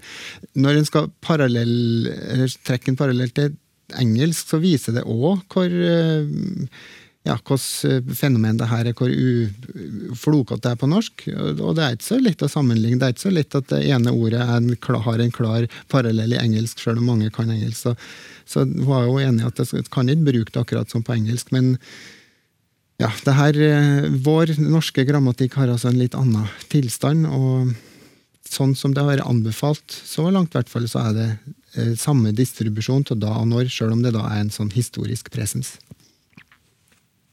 Når 0.55 0.77
en 0.79 0.85
skal 0.89 1.11
parallell, 1.21 2.07
eller 2.07 2.47
trekke 2.65 2.89
en 2.89 2.95
parallell 2.97 3.29
til 3.29 3.53
engelsk, 3.99 4.47
så 4.49 4.61
viser 4.63 4.93
det 4.97 5.03
òg 5.05 5.43
hvor 5.51 5.69
eh, 5.69 6.25
ja, 7.29 7.37
hvilket 7.37 8.17
fenomen 8.17 8.57
det 8.59 8.67
her 8.71 8.89
er, 8.89 8.95
hvor 8.97 9.11
flokete 10.17 10.63
det 10.65 10.71
er 10.73 10.79
på 10.81 10.89
norsk. 10.89 11.25
Og 11.29 11.73
det 11.77 11.85
er 11.85 11.97
ikke 11.97 12.07
så 12.07 12.19
lett 12.21 12.45
å 12.45 12.51
sammenligne. 12.51 12.99
Det 12.99 13.07
er 13.07 13.15
ikke 13.15 13.27
så 13.27 13.33
lett 13.33 13.57
at 13.59 13.67
det 13.71 13.81
ene 13.93 14.13
ordet 14.15 14.41
er 14.41 14.55
en, 14.57 14.69
har 15.05 15.23
en 15.23 15.35
klar 15.35 15.67
parallell 15.91 16.33
i 16.33 16.39
engelsk, 16.41 16.81
selv 16.81 17.03
om 17.03 17.11
mange 17.13 17.29
kan 17.35 17.51
engelsk. 17.53 17.83
Så, 17.83 17.95
så 18.49 18.65
hun 18.65 18.87
var 18.87 19.05
jo 19.05 19.19
enig 19.21 19.45
i 19.45 19.49
at 19.51 19.61
det 19.61 19.83
kan 19.93 20.09
ikke 20.09 20.31
bruke 20.31 20.55
det 20.55 20.63
akkurat 20.63 20.89
som 20.89 21.05
på 21.05 21.17
engelsk. 21.17 21.53
men 21.55 21.75
ja, 22.99 23.11
det 23.23 23.35
her, 23.37 23.59
eh, 23.63 24.09
Vår 24.25 24.57
norske 24.59 25.05
grammatikk 25.07 25.55
har 25.55 25.69
altså 25.71 25.87
en 25.87 26.01
litt 26.01 26.17
annen 26.17 26.49
tilstand. 26.67 27.27
og 27.27 27.75
Sånn 28.49 28.73
som 28.75 28.95
det 28.95 29.03
har 29.03 29.11
vært 29.11 29.29
anbefalt, 29.29 29.93
så 29.93 30.25
langt 30.33 30.55
hvert 30.57 30.71
fall, 30.71 30.87
så 30.89 31.03
er 31.05 31.13
det 31.13 31.27
eh, 31.77 31.93
samme 31.93 32.33
distribusjon 32.33 33.05
til 33.05 33.19
da 33.21 33.35
og 33.37 33.45
når, 33.51 33.69
selv 33.69 33.93
om 33.93 34.01
det 34.01 34.15
da 34.15 34.23
er 34.25 34.41
en 34.41 34.49
sånn 34.49 34.71
historisk 34.73 35.29
presens. 35.31 35.75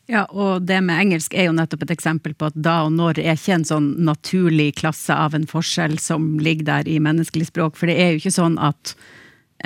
Ja, 0.07 0.23
og 0.31 0.63
det 0.63 0.79
med 0.87 1.01
engelsk 1.03 1.35
er 1.35 1.49
jo 1.49 1.55
nettopp 1.57 1.83
et 1.83 1.97
eksempel 1.97 2.35
på 2.39 2.47
at 2.47 2.59
da 2.63 2.77
og 2.87 2.93
når 2.95 3.19
er 3.19 3.35
ikke 3.35 3.57
en 3.57 3.67
sånn 3.67 3.89
naturlig 4.07 4.77
klasse 4.79 5.15
av 5.15 5.35
en 5.35 5.49
forskjell 5.51 5.97
som 5.99 6.37
ligger 6.39 6.69
der 6.69 6.91
i 6.91 7.01
menneskelig 7.03 7.49
språk, 7.49 7.75
for 7.79 7.91
det 7.91 7.97
er 7.99 8.13
jo 8.13 8.21
ikke 8.21 8.37
sånn 8.37 8.55
at 8.63 8.95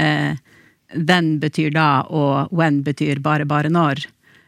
eh, 0.00 0.40
then 0.94 1.34
betyr 1.42 1.74
da, 1.76 2.06
og 2.08 2.48
when 2.56 2.80
betyr 2.86 3.20
bare 3.20 3.44
bare 3.44 3.68
når. 3.68 4.06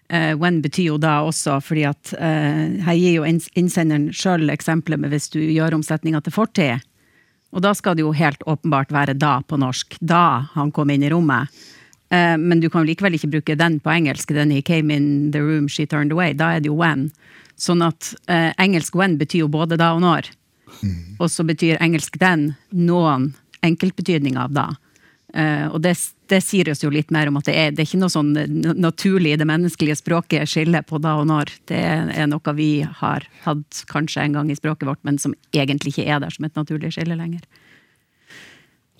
Eh, 0.08 0.32
when 0.40 0.62
betyr 0.64 0.94
jo 0.94 0.96
da 1.00 1.18
også, 1.28 1.58
fordi 1.60 1.84
at 1.88 2.14
eh, 2.16 2.80
her 2.88 2.96
gir 2.96 3.18
jo 3.20 3.28
innsenderen 3.28 4.08
sjøl 4.16 4.48
eksempelet 4.52 5.00
med 5.00 5.12
hvis 5.12 5.28
du 5.32 5.42
gjør 5.44 5.76
omsetninga 5.76 6.24
til 6.24 6.36
fortid. 6.36 6.88
Og 7.52 7.60
da 7.64 7.74
skal 7.76 7.96
det 7.96 8.06
jo 8.06 8.16
helt 8.16 8.40
åpenbart 8.48 8.92
være 8.92 9.12
da 9.12 9.38
på 9.44 9.60
norsk. 9.60 9.98
Da 10.00 10.48
han 10.54 10.72
kom 10.72 10.90
inn 10.90 11.04
i 11.04 11.12
rommet. 11.12 11.52
Eh, 12.12 12.36
men 12.38 12.60
du 12.60 12.68
kan 12.70 12.84
likevel 12.86 13.16
ikke 13.16 13.30
bruke 13.32 13.56
den 13.56 13.78
på 13.80 13.92
engelsk. 13.94 14.34
Den 14.36 14.52
he 14.52 14.60
came 14.62 14.92
in 14.92 15.32
the 15.32 15.40
room, 15.40 15.68
she 15.68 15.86
turned 15.86 16.12
away. 16.12 16.36
Da 16.36 16.52
er 16.56 16.60
det 16.60 16.68
jo 16.68 16.76
when. 16.76 17.08
Sånn 17.56 17.84
at 17.84 18.12
eh, 18.28 18.50
engelsk 18.60 18.96
when 18.98 19.16
betyr 19.20 19.46
jo 19.46 19.52
både 19.52 19.80
da 19.80 19.94
og 19.96 20.02
når. 20.04 20.28
Og 21.20 21.28
så 21.30 21.44
betyr 21.46 21.80
engelsk 21.84 22.16
den 22.20 22.54
noen 22.72 23.32
enkeltbetydninger 23.62 24.40
av 24.40 24.56
da. 24.56 24.66
Eh, 25.32 25.64
og 25.70 25.80
det, 25.84 25.94
det 26.28 26.42
sier 26.44 26.68
oss 26.72 26.82
jo 26.84 26.90
litt 26.92 27.12
mer 27.14 27.30
om 27.30 27.38
at 27.40 27.48
det 27.48 27.54
er, 27.56 27.72
det 27.72 27.84
er 27.84 27.88
ikke 27.88 28.02
noe 28.02 28.12
sånn 28.12 28.32
naturlig 28.76 29.32
i 29.32 29.40
det 29.40 29.48
menneskelige 29.48 30.00
språket 30.02 30.50
skille 30.50 30.82
på 30.84 31.00
da 31.00 31.14
og 31.20 31.28
når. 31.30 31.54
Det 31.70 31.80
er 31.80 32.28
noe 32.28 32.56
vi 32.58 32.70
har 32.84 33.24
hatt 33.46 33.84
kanskje 33.92 34.26
en 34.26 34.36
gang 34.36 34.52
i 34.52 34.58
språket 34.58 34.88
vårt, 34.90 35.00
men 35.08 35.20
som 35.22 35.36
egentlig 35.56 35.94
ikke 35.94 36.08
er 36.10 36.20
der 36.24 36.34
som 36.34 36.48
et 36.48 36.58
naturlig 36.58 36.92
skille 36.96 37.16
lenger. 37.16 37.44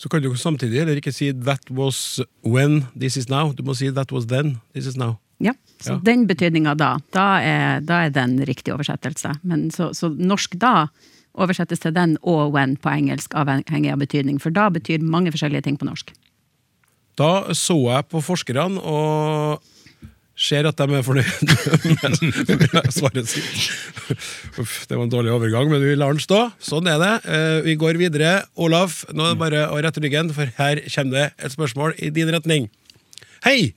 Så 0.02 0.10
kan 0.10 0.22
du 0.22 0.32
samtidig 0.34 0.80
heller 0.80 0.98
ikke 0.98 1.12
si 1.14 1.30
'that 1.32 1.70
was 1.70 2.20
when, 2.42 2.86
this 2.98 3.16
is 3.16 3.28
now'. 3.30 3.54
Du 3.54 3.62
må 3.62 3.74
si 3.74 3.86
'that 3.90 4.10
was 4.12 4.26
then, 4.26 4.60
this 4.74 4.86
is 4.86 4.96
now'. 4.96 5.16
Ja, 5.38 5.52
så 5.80 5.92
Ja. 5.92 6.00
den 6.04 6.26
betydninga 6.26 6.74
da, 6.74 6.98
da 7.12 7.38
er, 7.40 7.80
da 7.80 8.04
er 8.04 8.10
den 8.10 8.38
riktig 8.44 8.74
oversettelse. 8.74 9.38
Men 9.42 9.70
så, 9.70 9.92
så 9.94 10.08
norsk 10.08 10.58
da 10.58 10.88
oversettes 11.34 11.78
til 11.78 11.94
den 11.94 12.16
og 12.22 12.52
when 12.52 12.76
på 12.76 12.88
engelsk, 12.90 13.34
avhengig 13.34 13.92
av 13.92 13.98
betydning. 13.98 14.40
For 14.40 14.50
da 14.50 14.68
betyr 14.68 15.00
mange 15.00 15.30
forskjellige 15.32 15.62
ting 15.62 15.78
på 15.78 15.84
norsk. 15.84 16.12
Da 17.18 17.52
så 17.52 17.76
jeg 17.90 18.08
på 18.08 18.20
forskerne 18.22 18.80
og 18.80 19.62
ser 20.38 20.66
at 20.66 20.78
de 20.80 20.96
er 20.96 21.04
fornøyd 21.04 21.50
med 22.48 22.88
svaret 22.94 23.28
sitt. 23.28 23.66
Uff, 24.58 24.86
det 24.88 24.96
var 24.96 25.04
en 25.04 25.12
dårlig 25.12 25.32
overgang, 25.34 25.68
men 25.70 25.82
vi 25.84 25.94
lar 25.98 26.14
den 26.16 26.22
stå. 26.24 26.40
Sånn 26.62 26.88
er 26.90 26.98
det. 27.02 27.12
Eh, 27.28 27.58
Vi 27.68 27.76
går 27.80 28.00
videre. 28.00 28.42
Olaf, 28.56 29.02
nå 29.12 29.26
er 29.28 29.34
det 29.34 29.42
bare 29.42 29.62
å 29.70 29.78
rette 29.84 30.02
ryggen, 30.02 30.32
for 30.34 30.48
her 30.58 30.80
kommer 30.94 31.18
det 31.18 31.26
et 31.38 31.54
spørsmål 31.54 31.94
i 32.00 32.10
din 32.14 32.32
retning. 32.32 32.70
Hei! 33.44 33.72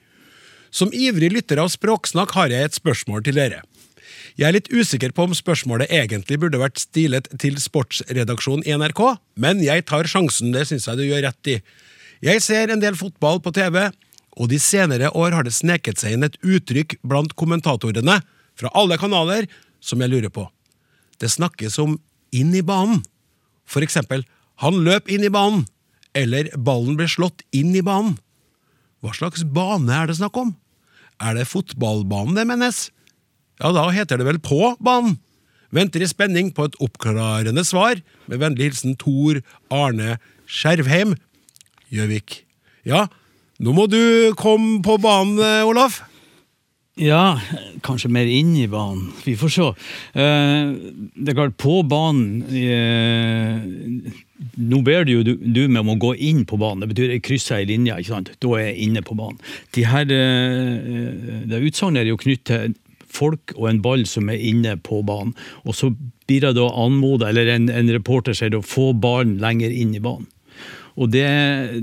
Som 0.76 0.92
ivrig 0.92 1.30
lytter 1.32 1.62
av 1.64 1.70
Språksnakk 1.72 2.34
har 2.36 2.52
jeg 2.52 2.68
et 2.68 2.76
spørsmål 2.76 3.24
til 3.24 3.38
dere. 3.40 3.62
Jeg 4.36 4.50
er 4.50 4.56
litt 4.58 4.68
usikker 4.68 5.14
på 5.16 5.24
om 5.30 5.36
spørsmålet 5.36 5.88
egentlig 5.96 6.42
burde 6.42 6.60
vært 6.60 6.82
stilet 6.82 7.30
til 7.40 7.56
sportsredaksjonen 7.64 8.66
i 8.68 8.74
NRK, 8.76 9.00
men 9.40 9.62
jeg 9.64 9.86
tar 9.88 10.10
sjansen, 10.12 10.52
det 10.52 10.66
syns 10.68 10.90
jeg 10.90 11.00
du 11.00 11.06
gjør 11.08 11.24
rett 11.30 11.52
i. 11.54 11.56
Jeg 12.26 12.44
ser 12.44 12.74
en 12.74 12.82
del 12.84 12.98
fotball 13.00 13.40
på 13.44 13.54
TV, 13.56 13.86
og 14.36 14.50
de 14.51 14.60
senere 14.60 15.12
år 15.15 15.36
har 15.36 15.48
det 15.48 15.56
sneket 15.56 16.01
seg 16.01 16.15
inn 16.15 16.27
et 16.27 16.38
uttrykk 16.44 16.98
blant 17.08 17.36
kommentatorene 17.39 18.20
fra 18.60 18.72
alle 18.75 18.98
kanaler 19.00 19.48
som 19.84 20.01
jeg 20.01 20.12
lurer 20.12 20.34
på. 20.34 20.48
Det 21.20 21.32
snakkes 21.32 21.80
om 21.84 21.98
inn 22.36 22.51
i 22.56 22.63
banen. 22.65 23.04
For 23.65 23.82
eksempel 23.82 24.25
'han 24.60 24.84
løp 24.84 25.10
inn 25.10 25.24
i 25.24 25.32
banen', 25.32 25.68
eller 26.13 26.50
'ballen 26.56 26.96
ble 26.96 27.08
slått 27.08 27.44
inn 27.51 27.75
i 27.75 27.82
banen'. 27.82 28.18
Hva 29.01 29.13
slags 29.13 29.44
bane 29.44 29.92
er 29.92 30.08
det 30.08 30.18
snakk 30.18 30.38
om? 30.38 30.56
Er 31.20 31.36
det 31.36 31.48
fotballbanen 31.48 32.36
det 32.36 32.48
menes? 32.48 32.89
Ja, 33.62 33.72
da 33.72 33.89
heter 33.89 34.18
det 34.18 34.25
vel 34.25 34.39
på 34.39 34.75
banen. 34.84 35.20
Venter 35.72 36.01
i 36.01 36.08
spenning 36.08 36.51
på 36.56 36.65
et 36.65 36.77
oppklarende 36.84 37.63
svar. 37.68 38.01
Med 38.27 38.39
vennlig 38.39 38.72
hilsen 38.72 38.96
Tor 38.96 39.42
Arne 39.72 40.20
Skjervheim, 40.48 41.15
Gjøvik. 41.92 42.44
Ja, 42.86 43.08
nå 43.64 43.76
må 43.76 43.88
du 43.92 44.34
komme 44.40 44.82
på 44.84 44.98
banen, 45.02 45.40
eh, 45.40 45.64
Olaf. 45.68 46.02
Ja, 46.96 47.40
kanskje 47.84 48.12
mer 48.12 48.28
inn 48.32 48.54
i 48.56 48.70
banen. 48.72 49.10
Vi 49.26 49.36
får 49.36 49.52
se. 49.52 49.68
Eh, 50.16 50.72
det 51.16 51.34
er 51.34 51.38
klart, 51.38 51.58
på 51.60 51.82
banen 51.84 52.46
eh, 52.56 54.14
Nå 54.56 54.80
ber 54.84 55.04
du 55.04 55.12
jo 55.12 55.24
du, 55.24 55.62
meg 55.68 55.82
om 55.82 55.94
å 55.94 56.00
gå 56.00 56.14
inn 56.16 56.46
på 56.48 56.60
banen. 56.60 56.84
Det 56.84 56.92
betyr 56.94 57.14
jeg 57.16 57.24
krysser 57.24 57.60
ei 57.60 57.68
linje. 57.68 58.00
ikke 58.00 58.14
sant? 58.14 58.32
Da 58.40 58.56
er 58.56 58.70
jeg 58.70 58.88
inne 58.88 59.04
på 59.04 59.16
banen. 59.16 59.40
De 59.76 59.86
her 59.88 60.08
det 60.08 61.62
Utsagnet 61.68 62.04
er 62.04 62.12
jo 62.12 62.20
knyttet 62.20 62.76
til 62.76 62.76
folk 63.16 63.54
og 63.56 63.70
en 63.70 63.82
ball 63.84 64.06
som 64.10 64.30
er 64.32 64.42
inne 64.44 64.76
på 64.84 65.02
banen. 65.08 65.34
Og 65.64 65.78
så 65.78 65.92
blir 66.28 66.44
det 66.44 66.56
da 66.58 66.70
anmoda, 66.84 67.30
eller 67.30 67.52
en, 67.54 67.70
en 67.70 67.92
reporter 67.94 68.36
sier 68.38 68.54
da, 68.54 68.62
få 68.66 68.92
ballen 68.98 69.38
lenger 69.44 69.74
inn 69.74 69.96
i 69.96 70.04
banen. 70.04 70.28
Og 70.96 71.12
det 71.12 71.28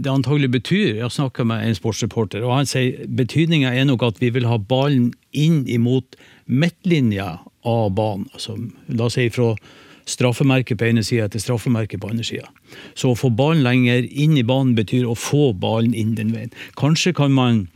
det 0.00 0.09
antagelig 0.11 0.50
betyr 0.50 1.00
Jeg 1.02 1.11
snakka 1.11 1.45
med 1.45 1.66
en 1.66 1.76
sportsreporter, 1.76 2.45
og 2.45 2.57
han 2.57 2.69
sier 2.69 3.07
betydninga 3.09 3.75
er 3.75 3.85
nok 3.85 4.07
at 4.09 4.21
vi 4.23 4.31
vil 4.33 4.49
ha 4.49 4.57
ballen 4.57 5.12
inn 5.33 5.66
imot 5.69 6.16
midtlinja 6.47 7.42
av 7.64 7.90
banen. 7.95 8.28
Altså, 8.35 8.57
la 8.88 9.09
oss 9.09 9.19
si 9.19 9.28
fra 9.31 9.52
straffemerket 10.09 10.78
på 10.78 10.88
ene 10.88 11.04
sida 11.07 11.28
til 11.31 11.42
straffemerket 11.45 12.00
på 12.02 12.11
andre 12.11 12.25
sida. 12.26 12.49
Så 12.99 13.12
å 13.12 13.19
få 13.19 13.31
ballen 13.31 13.62
lenger 13.62 14.09
inn 14.09 14.35
i 14.38 14.47
banen 14.47 14.75
betyr 14.75 15.07
å 15.07 15.14
få 15.19 15.52
ballen 15.52 15.95
inn 15.95 16.16
den 16.19 16.33
veien. 16.35 16.50
Kanskje 16.78 17.14
kan 17.14 17.33
man 17.37 17.66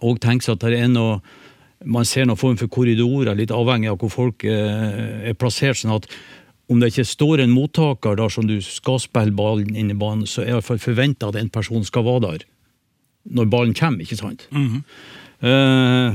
òg 0.00 0.18
tenke 0.22 0.46
seg 0.46 0.58
at 0.58 0.66
det 0.66 0.80
er 0.80 0.90
noe 0.90 1.20
man 1.88 2.04
ser 2.04 2.26
noen 2.28 2.36
form 2.36 2.58
for 2.60 2.68
korridorer, 2.68 3.32
litt 3.36 3.52
avhengig 3.54 3.88
av 3.88 3.96
hvor 4.02 4.10
folk 4.12 4.44
eh, 4.44 5.30
er 5.30 5.36
plassert. 5.38 5.78
sånn 5.80 5.94
at 5.94 6.08
om 6.70 6.80
det 6.80 6.92
ikke 6.92 7.04
står 7.10 7.42
en 7.42 7.50
mottaker 7.54 8.14
der 8.20 8.30
som 8.30 8.46
du 8.46 8.56
skal 8.62 9.00
spille 9.02 9.34
ballen 9.34 9.74
inn 9.76 9.90
i 9.90 9.98
banen, 9.98 10.26
så 10.30 10.44
er 10.44 10.52
iallfall 10.54 10.78
forventa 10.78 11.28
at 11.32 11.36
en 11.40 11.50
person 11.50 11.82
skal 11.84 12.04
være 12.06 12.20
der 12.28 12.44
når 13.30 13.48
ballen 13.52 13.74
kommer, 13.76 14.00
ikke 14.06 14.16
sant? 14.16 14.46
Eh, 15.42 16.14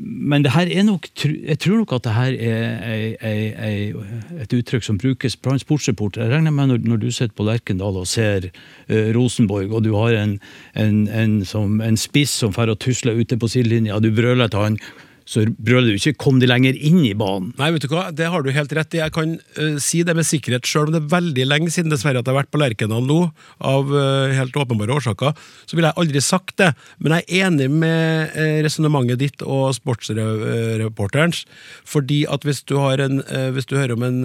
men 0.00 0.44
det 0.44 0.52
her 0.54 0.68
er 0.70 0.84
nok, 0.86 1.08
jeg 1.24 1.58
tror 1.60 1.80
nok 1.80 1.92
at 1.96 2.04
det 2.06 2.12
her 2.14 2.36
er 2.38 3.16
ei- 3.26 3.54
ei- 3.58 4.40
et 4.40 4.52
uttrykk 4.54 4.84
som 4.86 4.98
brukes 4.98 5.34
blant 5.36 5.60
sportsreportere. 5.64 6.24
Jeg 6.28 6.32
regner 6.36 6.50
med 6.54 6.68
når, 6.70 6.78
når 6.88 6.96
du 7.02 7.10
sitter 7.10 7.34
på 7.36 7.44
Lerkendal 7.48 7.98
og 7.98 8.06
ser 8.06 8.46
uh, 8.88 9.10
Rosenborg, 9.16 9.72
og 9.74 9.82
du 9.84 9.90
har 9.98 10.14
en, 10.22 10.36
en, 10.78 11.08
en, 11.08 11.44
som, 11.44 11.80
en 11.84 11.96
spiss 12.00 12.30
som 12.44 12.52
fer 12.54 12.70
og 12.70 12.78
tusler 12.80 13.18
ute 13.18 13.36
på 13.36 13.48
sidelinja, 13.50 13.98
du 14.00 14.10
brøler 14.14 14.48
til 14.48 14.60
han, 14.68 14.78
så 15.30 15.44
brøler 15.46 15.92
du 15.94 15.98
ikke 16.00 16.18
'kom 16.18 16.40
de 16.42 16.48
lenger 16.50 16.74
inn 16.74 17.04
i 17.06 17.14
banen'. 17.14 17.52
Nei, 17.58 17.70
vet 17.70 17.86
du 17.86 17.88
hva, 17.92 18.10
det 18.10 18.26
har 18.32 18.42
du 18.42 18.50
helt 18.50 18.72
rett 18.72 18.94
i. 18.94 19.02
Jeg 19.02 19.14
kan 19.14 19.36
uh, 19.38 19.78
si 19.78 20.02
det 20.02 20.16
med 20.16 20.26
sikkerhet, 20.26 20.66
sjøl 20.66 20.88
om 20.88 20.96
det 20.96 21.02
er 21.04 21.14
veldig 21.14 21.46
lenge 21.46 21.70
siden 21.70 21.90
dessverre 21.92 22.18
at 22.18 22.26
jeg 22.26 22.34
har 22.34 22.42
vært 22.42 22.50
på 22.50 22.60
Lerkendal 22.60 23.06
nå, 23.06 23.20
av 23.60 23.92
uh, 23.94 24.32
helt 24.34 24.56
åpenbare 24.58 24.96
årsaker, 24.98 25.36
så 25.66 25.76
ville 25.76 25.92
jeg 25.92 26.02
aldri 26.02 26.20
sagt 26.20 26.56
det. 26.58 26.72
Men 26.98 27.18
jeg 27.18 27.24
er 27.28 27.46
enig 27.46 27.70
med 27.70 28.34
uh, 28.34 28.58
resonnementet 28.66 29.22
ditt 29.22 29.46
og 29.46 29.70
sportsreporterens, 29.78 31.44
fordi 31.84 32.24
at 32.26 32.42
hvis 32.42 32.64
du, 32.66 32.76
har 32.82 32.98
en, 32.98 33.22
uh, 33.30 33.50
hvis 33.54 33.70
du 33.70 33.76
hører 33.78 33.94
om 33.94 34.02
en 34.02 34.20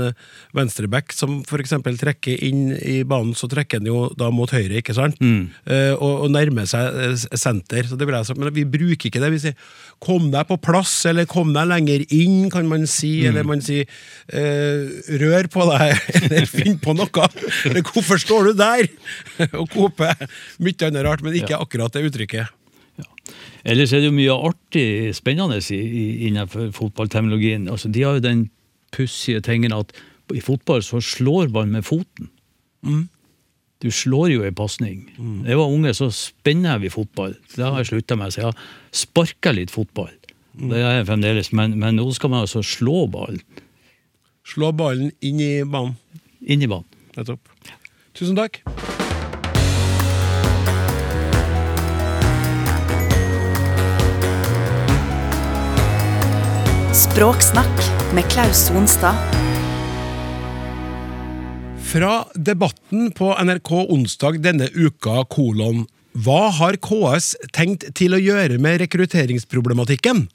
venstreback 0.55 1.13
som 1.13 1.43
f.eks. 1.45 1.75
trekker 2.01 2.41
inn 2.43 2.73
i 2.81 3.03
banen, 3.07 3.35
så 3.37 3.49
trekker 3.51 3.81
han 3.81 3.89
jo 3.89 4.05
da 4.17 4.31
mot 4.33 4.51
høyre, 4.51 4.79
ikke 4.81 4.95
sant? 4.97 5.19
Eh, 5.21 5.93
og, 5.93 6.25
og 6.25 6.31
nærmer 6.33 6.67
seg 6.69 7.25
senter. 7.37 7.87
Så 7.89 7.99
det 7.99 8.07
vil 8.07 8.17
jeg 8.17 8.29
sagt, 8.29 8.41
Men 8.41 8.53
vi 8.55 8.65
bruker 8.67 9.09
ikke 9.09 9.21
det. 9.23 9.31
Vi 9.35 9.41
sier 9.47 9.55
'kom 10.03 10.29
deg 10.31 10.47
på 10.49 10.57
plass', 10.61 10.94
eller 11.09 11.27
kom 11.29 11.53
deg 11.55 11.69
lenger 11.69 12.03
inn, 12.15 12.49
kan 12.53 12.67
man 12.69 12.85
si. 12.89 13.13
Mm. 13.21 13.29
Eller 13.31 13.47
man 13.47 13.63
sier 13.65 13.85
eh, 13.85 15.15
rør 15.21 15.49
på 15.51 15.67
deg, 15.71 15.95
eller 16.21 16.49
finn 16.49 16.79
på 16.81 16.95
noe. 16.97 17.29
Eller 17.67 17.85
hvorfor 17.85 18.21
står 18.21 18.51
du 18.51 18.59
der 18.59 18.87
og 19.61 19.67
koper? 19.73 20.27
Mye 20.63 20.87
annet 20.87 21.07
rart, 21.07 21.25
men 21.25 21.37
ikke 21.37 21.59
akkurat 21.59 21.95
det 21.95 22.05
uttrykket. 22.09 22.61
Ellers 23.65 23.91
er 23.95 24.03
det 24.03 24.11
jo 24.11 24.15
mye 24.15 24.33
artig, 24.51 24.87
spennende 25.17 25.57
innenfor 25.57 26.69
fotballterminologien. 26.75 27.65
Altså, 27.71 27.89
de 27.89 28.03
har 28.05 28.19
jo 28.19 28.27
den 28.27 28.45
pussige 28.93 29.41
tingen 29.43 29.73
at 29.73 29.91
i 30.33 30.41
fotball 30.41 30.83
så 30.85 31.01
slår 31.01 31.49
man 31.53 31.73
med 31.73 31.85
foten. 31.85 32.29
Du 33.83 33.91
slår 33.91 34.31
jo 34.31 34.45
en 34.45 34.55
pasning. 34.55 35.01
Da 35.43 35.51
jeg 35.51 35.59
var 35.59 35.73
unge, 35.73 35.93
så 35.97 36.09
spenna 36.13 36.77
vi 36.81 36.89
fotball. 36.93 37.35
Det 37.55 37.65
har 37.65 37.81
jeg 37.81 37.91
slutta 37.91 38.17
med. 38.17 38.33
Så 38.33 38.41
jeg 38.41 38.47
har 38.51 38.61
sparka 38.95 39.53
litt 39.53 39.73
fotball. 39.73 40.13
Det 40.55 40.79
er 40.79 40.99
jeg 40.99 41.07
fremdeles, 41.09 41.51
men, 41.51 41.73
men 41.81 41.97
nå 41.99 42.05
skal 42.15 42.31
man 42.31 42.45
altså 42.45 42.61
slå 42.63 43.05
ballen 43.11 43.41
Slå 44.45 44.69
ballen 44.77 45.09
inn 45.25 45.39
i 45.41 45.63
banen. 45.65 45.95
inn 46.45 46.61
i 46.61 46.67
banen. 46.69 46.85
Nettopp. 47.17 47.49
Tusen 48.13 48.37
takk. 48.37 48.59
Språksnakk 56.95 57.81
med 58.13 58.29
Klaus 58.31 58.67
Sonstad. 58.69 59.17
Fra 61.89 62.13
debatten 62.35 63.09
på 63.17 63.33
NRK 63.33 63.73
onsdag 63.89 64.39
denne 64.45 64.69
uka, 64.71 65.25
kolon 65.31 65.83
Hva 66.15 66.51
har 66.61 66.77
KS 66.79 67.33
tenkt 67.55 67.89
til 67.97 68.15
å 68.15 68.21
gjøre 68.21 68.61
med 68.61 68.79
rekrutteringsproblematikken? 68.85 70.25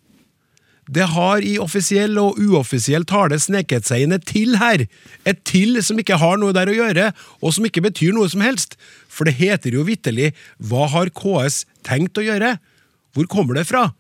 Det 0.91 1.07
har 1.13 1.45
i 1.47 1.55
offisiell 1.63 2.19
og 2.19 2.39
uoffisiell 2.43 3.05
tale 3.07 3.39
sneket 3.39 3.87
seg 3.87 4.05
inn 4.05 4.17
et 4.17 4.27
til 4.27 4.57
her. 4.59 4.87
Et 5.29 5.39
til 5.47 5.79
som 5.87 5.99
ikke 6.03 6.19
har 6.19 6.41
noe 6.41 6.55
der 6.57 6.71
å 6.71 6.75
gjøre, 6.75 7.13
og 7.39 7.55
som 7.55 7.69
ikke 7.69 7.85
betyr 7.85 8.17
noe 8.17 8.31
som 8.33 8.43
helst. 8.43 8.75
For 9.07 9.29
det 9.29 9.39
heter 9.39 9.77
jo 9.79 9.87
vitterlig 9.87 10.33
Hva 10.59 10.89
har 10.91 11.13
KS 11.15 11.63
tenkt 11.87 12.19
å 12.19 12.27
gjøre? 12.27 12.57
Hvor 13.15 13.31
kommer 13.31 13.59
det 13.59 13.69
fra? 13.71 13.91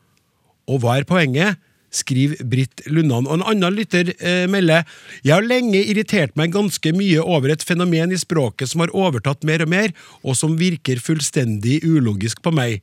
Og 0.70 0.82
hva 0.82 0.98
er 0.98 1.06
poenget? 1.06 1.60
skriver 1.90 2.44
Britt 2.46 2.84
Lundan. 2.86 3.26
Og 3.26 3.38
en 3.38 3.46
annen 3.50 3.74
lytter 3.74 4.12
eh, 4.14 4.46
melder 4.50 4.86
Jeg 5.24 5.34
har 5.34 5.46
lenge 5.46 5.82
irritert 5.82 6.36
meg 6.38 6.54
ganske 6.54 6.92
mye 6.94 7.22
over 7.22 7.50
et 7.50 7.64
fenomen 7.66 8.14
i 8.14 8.20
språket 8.20 8.70
som 8.70 8.84
har 8.84 8.94
overtatt 8.94 9.42
mer 9.46 9.64
og 9.64 9.72
mer, 9.72 9.94
og 10.22 10.38
som 10.38 10.54
virker 10.60 11.02
fullstendig 11.02 11.80
ulogisk 11.82 12.42
på 12.44 12.54
meg. 12.54 12.78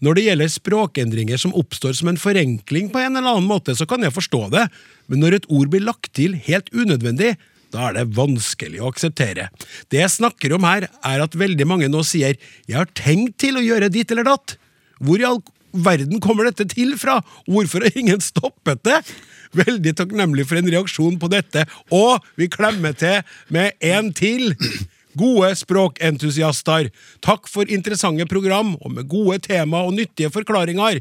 Når 0.00 0.16
det 0.16 0.24
gjelder 0.24 0.52
språkendringer 0.52 1.40
som 1.40 1.54
oppstår 1.56 1.92
som 1.98 2.08
en 2.08 2.20
forenkling 2.20 2.88
på 2.92 3.02
en 3.02 3.18
eller 3.18 3.34
annen 3.34 3.48
måte, 3.48 3.74
så 3.76 3.84
kan 3.88 4.00
jeg 4.04 4.14
forstå 4.16 4.46
det, 4.54 4.66
men 5.12 5.20
når 5.20 5.40
et 5.40 5.48
ord 5.52 5.68
blir 5.72 5.84
lagt 5.84 6.14
til 6.16 6.38
helt 6.46 6.70
unødvendig, 6.72 7.34
da 7.70 7.86
er 7.86 7.98
det 7.98 8.16
vanskelig 8.16 8.80
å 8.80 8.90
akseptere. 8.90 9.50
Det 9.92 10.00
jeg 10.00 10.14
snakker 10.16 10.56
om 10.56 10.64
her, 10.66 10.88
er 10.88 11.22
at 11.22 11.36
veldig 11.38 11.66
mange 11.68 11.88
nå 11.90 12.02
sier 12.02 12.34
'jeg 12.66 12.76
har 12.76 12.88
tenkt 12.94 13.38
til 13.38 13.56
å 13.56 13.62
gjøre 13.62 13.92
ditt 13.92 14.10
eller 14.10 14.24
datt'. 14.24 14.56
Hvor 15.00 15.20
i 15.20 15.24
all 15.24 15.42
verden 15.72 16.20
kommer 16.20 16.44
dette 16.44 16.66
til 16.68 16.96
fra? 16.98 17.20
Hvorfor 17.46 17.84
har 17.84 17.92
ingen 17.94 18.20
stoppet 18.20 18.82
det? 18.82 19.04
Veldig 19.54 19.94
takknemlig 19.98 20.46
for 20.46 20.56
en 20.56 20.70
reaksjon 20.70 21.18
på 21.18 21.30
dette, 21.30 21.66
og 21.90 22.22
vi 22.36 22.48
klemmer 22.48 22.94
til 22.96 23.22
med 23.50 23.72
en 23.80 24.12
til. 24.12 24.54
Gode 25.18 25.50
språkentusiaster, 25.58 26.90
takk 27.24 27.48
for 27.50 27.66
interessante 27.66 28.26
program 28.30 28.76
og 28.78 28.92
med 28.94 29.08
gode 29.10 29.40
tema 29.48 29.82
og 29.82 29.96
nyttige 29.96 30.30
forklaringer. 30.30 31.00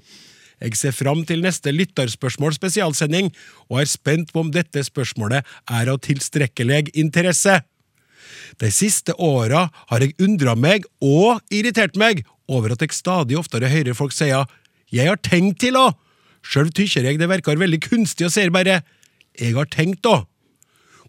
Jeg 0.59 0.75
ser 0.75 0.95
fram 0.95 1.21
til 1.27 1.43
neste 1.43 1.71
lytterspørsmål 1.71 2.55
spesialsending, 2.57 3.29
og 3.69 3.81
er 3.81 3.87
spent 3.87 4.33
på 4.33 4.41
om 4.43 4.49
dette 4.51 4.81
spørsmålet 4.83 5.45
er 5.71 5.91
av 5.91 6.01
tilstrekkelig 6.03 6.89
interesse. 6.99 7.61
De 8.59 8.71
siste 8.73 9.13
åra 9.15 9.67
har 9.91 10.03
jeg 10.03 10.17
undra 10.19 10.57
meg 10.57 10.87
og 11.05 11.39
irritert 11.53 11.95
meg 11.95 12.25
over 12.49 12.73
at 12.73 12.83
jeg 12.83 12.97
stadig 12.97 13.37
oftere 13.39 13.69
hører 13.69 13.93
folk 13.93 14.11
si 14.11 14.25
'jeg 14.25 15.07
har 15.07 15.17
tenkt 15.17 15.59
til 15.59 15.73
å'. 15.73 15.93
Sjøl 16.41 16.71
tykker 16.71 17.03
jeg 17.03 17.19
det 17.19 17.29
verker 17.29 17.55
veldig 17.55 17.79
kunstig 17.79 18.25
og 18.25 18.31
sier 18.31 18.49
bare 18.49 18.81
'jeg 19.37 19.53
har 19.53 19.65
tenkt 19.65 20.01
å'. 20.01 20.25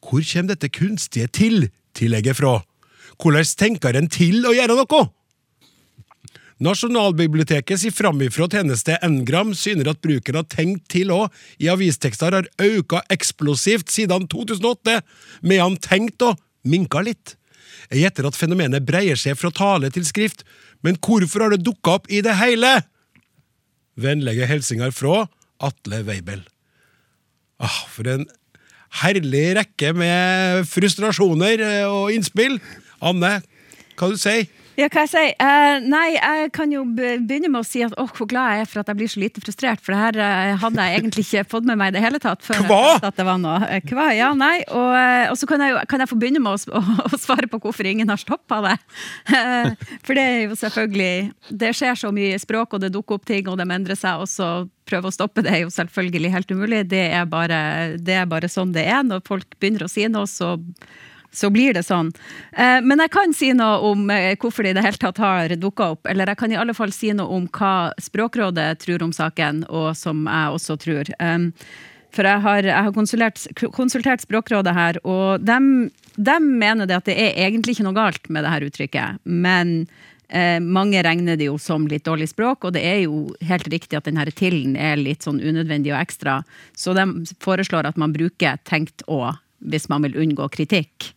Hvor 0.00 0.22
kommer 0.22 0.54
dette 0.54 0.68
kunstige 0.68 1.26
til-tillegget 1.26 2.36
fra? 2.36 2.62
Hvordan 3.20 3.56
tenker 3.58 3.96
en 3.98 4.08
til 4.08 4.46
å 4.48 4.54
gjøre 4.56 4.76
noe? 4.78 5.00
Nasjonalbiblioteket 6.60 7.80
sier 7.80 7.94
framifrå 7.96 8.46
tjeneste 8.52 8.98
Ngram 9.00 9.54
syner 9.56 9.94
at 9.94 10.00
bruken 10.04 10.36
av 10.42 10.48
tenkt 10.52 10.90
til 10.92 11.12
òg 11.14 11.32
i 11.60 11.70
avistekster 11.72 12.36
har 12.36 12.48
økt 12.60 13.12
eksplosivt 13.12 13.88
siden 13.92 14.26
2008, 14.28 14.98
medan 15.40 15.78
tenkt 15.80 16.20
og 16.26 16.36
minka 16.68 17.00
litt. 17.04 17.38
Jeg 17.88 18.04
gjetter 18.04 18.28
at 18.28 18.36
fenomenet 18.36 18.84
breier 18.84 19.16
seg 19.16 19.38
fra 19.40 19.48
tale 19.56 19.88
til 19.92 20.04
skrift, 20.04 20.44
men 20.84 21.00
hvorfor 21.00 21.46
har 21.46 21.54
det 21.54 21.64
dukka 21.64 21.96
opp 21.96 22.12
i 22.12 22.20
det 22.24 22.36
hele? 22.40 22.74
Vennlige 24.00 24.48
hilsener 24.48 24.92
fra 24.92 25.24
Atle 25.64 26.02
Weibel. 26.04 26.44
Ah, 27.60 27.80
for 27.92 28.08
en 28.08 28.28
herlig 29.00 29.48
rekke 29.56 29.94
med 29.96 30.68
frustrasjoner 30.68 31.64
og 31.88 32.12
innspill. 32.12 32.60
Anne, 33.00 33.40
hva 33.96 34.08
du 34.12 34.18
sier 34.20 34.48
Ja, 34.78 34.86
hva 34.88 35.02
jeg 35.04 35.10
sier? 35.10 35.32
Uh, 35.36 35.82
nei, 35.92 36.14
jeg 36.14 36.50
kan 36.56 36.70
jo 36.72 36.86
begynne 36.88 37.50
med 37.52 37.60
å 37.60 37.66
si 37.66 37.82
at 37.84 37.92
åh, 38.00 38.08
hvor 38.16 38.28
glad 38.30 38.54
jeg 38.54 38.64
er 38.64 38.68
for 38.70 38.80
at 38.80 38.88
jeg 38.88 38.96
blir 38.96 39.10
så 39.12 39.20
lite 39.20 39.42
frustrert, 39.42 39.82
for 39.84 39.92
det 39.92 39.98
her 40.00 40.18
uh, 40.22 40.60
hadde 40.62 40.86
jeg 40.86 41.00
egentlig 41.00 41.24
ikke 41.26 41.42
fått 41.50 41.66
med 41.68 41.76
meg 41.80 41.90
i 41.90 41.96
det 41.98 42.04
hele 42.04 42.20
tatt. 42.22 42.40
Før 42.46 42.62
Hva? 42.70 42.78
At 43.10 43.18
det 43.18 43.26
var 43.28 43.36
noe. 43.42 43.58
Eh, 43.66 43.84
Hva? 43.90 44.06
Ja, 44.16 44.30
nei. 44.38 44.62
Og, 44.68 44.94
og 45.34 45.36
så 45.36 45.48
kan 45.50 45.60
jeg, 45.60 45.74
jo, 45.74 45.82
kan 45.90 46.00
jeg 46.00 46.08
få 46.08 46.16
begynne 46.22 46.40
med 46.40 46.56
å, 46.56 46.80
å, 46.80 47.10
å 47.10 47.20
svare 47.20 47.50
på 47.50 47.60
hvorfor 47.60 47.90
ingen 47.90 48.08
har 48.08 48.22
stoppa 48.22 48.62
det. 48.70 48.78
Uh, 49.28 49.74
for 50.06 50.16
det 50.16 50.24
er 50.24 50.40
jo 50.46 50.56
selvfølgelig 50.62 51.52
Det 51.60 51.74
skjer 51.76 52.00
så 52.00 52.14
mye 52.16 52.40
språk, 52.40 52.78
og 52.78 52.86
det 52.86 52.94
dukker 52.94 53.20
opp 53.20 53.28
ting, 53.28 53.52
og 53.52 53.60
de 53.60 53.68
endrer 53.68 54.00
seg, 54.00 54.24
og 54.24 54.32
så 54.32 54.64
prøve 54.88 55.10
å 55.10 55.14
stoppe 55.14 55.44
det 55.44 55.52
er 55.58 55.62
jo 55.66 55.74
selvfølgelig 55.74 56.32
helt 56.32 56.56
umulig. 56.56 56.86
Det 56.88 57.04
er 57.12 57.28
bare, 57.28 57.60
det 58.00 58.16
er 58.22 58.26
bare 58.30 58.48
sånn 58.48 58.72
det 58.72 58.88
er. 58.88 59.04
Når 59.04 59.26
folk 59.28 59.60
begynner 59.60 59.84
å 59.84 59.92
si 59.92 60.08
noe, 60.08 60.30
så 60.30 60.56
så 61.32 61.50
blir 61.50 61.74
det 61.76 61.84
sånn. 61.86 62.10
Eh, 62.52 62.80
men 62.82 63.02
jeg 63.04 63.12
kan 63.14 63.34
si 63.36 63.52
noe 63.56 63.78
om 63.90 64.10
eh, 64.14 64.34
hvorfor 64.40 64.66
det 64.66 64.74
i 64.74 64.78
det 64.78 64.86
hele 64.86 65.00
tatt 65.00 65.20
har 65.22 65.54
dukka 65.54 65.92
opp. 65.94 66.10
Eller 66.10 66.32
jeg 66.32 66.40
kan 66.42 66.52
i 66.54 66.58
alle 66.58 66.74
fall 66.76 66.94
si 66.94 67.12
noe 67.16 67.30
om 67.36 67.46
hva 67.54 67.92
Språkrådet 68.00 68.72
tror 68.82 69.06
om 69.06 69.14
saken, 69.14 69.64
og 69.68 69.92
som 69.98 70.26
jeg 70.26 70.58
også 70.58 70.78
tror. 70.82 71.14
For 72.10 72.26
jeg 72.26 72.42
har, 72.42 72.66
jeg 72.66 72.86
har 72.86 72.94
konsultert, 72.94 73.42
konsultert 73.76 74.22
Språkrådet 74.24 74.74
her, 74.74 74.98
og 75.06 75.44
de, 75.46 76.36
mener 76.42 76.88
det 76.88 76.98
at 76.98 77.10
det 77.10 77.18
er 77.18 77.44
egentlig 77.46 77.76
ikke 77.76 77.86
noe 77.86 77.98
galt 77.98 78.30
med 78.32 78.44
det 78.44 78.54
her 78.54 78.66
uttrykket. 78.66 79.20
Men 79.24 79.76
eh, 80.26 80.58
mange 80.58 81.02
regner 81.06 81.38
det 81.38 81.46
jo 81.46 81.58
som 81.62 81.86
litt 81.90 82.06
dårlig 82.08 82.32
språk, 82.32 82.66
og 82.66 82.74
det 82.74 82.82
er 82.86 83.04
jo 83.04 83.28
helt 83.46 83.70
riktig 83.70 83.98
at 83.98 84.10
denne 84.10 84.26
til-en 84.26 84.74
er 84.74 84.98
litt 84.98 85.26
sånn 85.26 85.38
unødvendig 85.38 85.94
og 85.94 86.00
ekstra. 86.00 86.40
Så 86.74 86.96
de 86.98 87.06
foreslår 87.42 87.92
at 87.92 88.00
man 88.00 88.16
bruker 88.16 88.58
tenkt 88.66 89.06
å 89.06 89.30
hvis 89.60 89.88
man 89.92 90.06
vil 90.06 90.18
unngå 90.20 90.48
kritikk. 90.52 91.12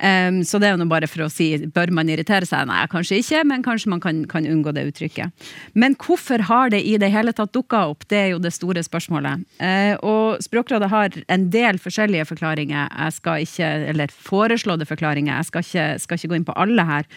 Um, 0.00 0.38
så 0.48 0.56
det 0.56 0.70
er 0.70 0.78
jo 0.80 0.86
bare 0.88 1.08
for 1.10 1.26
å 1.26 1.32
si, 1.32 1.50
bør 1.76 1.90
man 1.92 2.08
irritere 2.08 2.46
seg? 2.48 2.64
Nei, 2.70 2.80
kanskje 2.88 3.18
ikke, 3.20 3.42
men 3.50 3.64
kanskje 3.64 3.90
man 3.92 4.00
kan, 4.00 4.22
kan 4.30 4.48
unngå 4.48 4.72
det 4.72 4.86
uttrykket. 4.88 5.44
Men 5.76 5.96
hvorfor 6.00 6.46
har 6.48 6.72
det 6.72 6.80
i 6.88 6.94
det 7.00 7.10
hele 7.12 7.34
tatt 7.36 7.52
dukka 7.52 7.82
opp? 7.90 8.06
Det 8.08 8.16
er 8.22 8.30
jo 8.32 8.40
det 8.40 8.54
store 8.56 8.80
spørsmålet. 8.86 9.44
Uh, 9.60 9.94
og 10.00 10.40
Språkrådet 10.46 10.88
har 10.92 11.20
en 11.28 11.46
del 11.52 11.80
forskjellige 11.82 12.30
forklaringer, 12.32 12.88
jeg 12.88 13.18
skal 13.18 13.44
ikke, 13.44 13.70
eller 13.92 14.16
foreslåtte 14.30 14.88
forklaringer. 14.88 15.36
Jeg 15.36 15.50
skal 15.50 15.66
ikke, 15.68 15.86
skal 16.06 16.20
ikke 16.20 16.32
gå 16.32 16.40
inn 16.40 16.48
på 16.48 16.58
alle 16.64 16.88
her. 16.88 17.08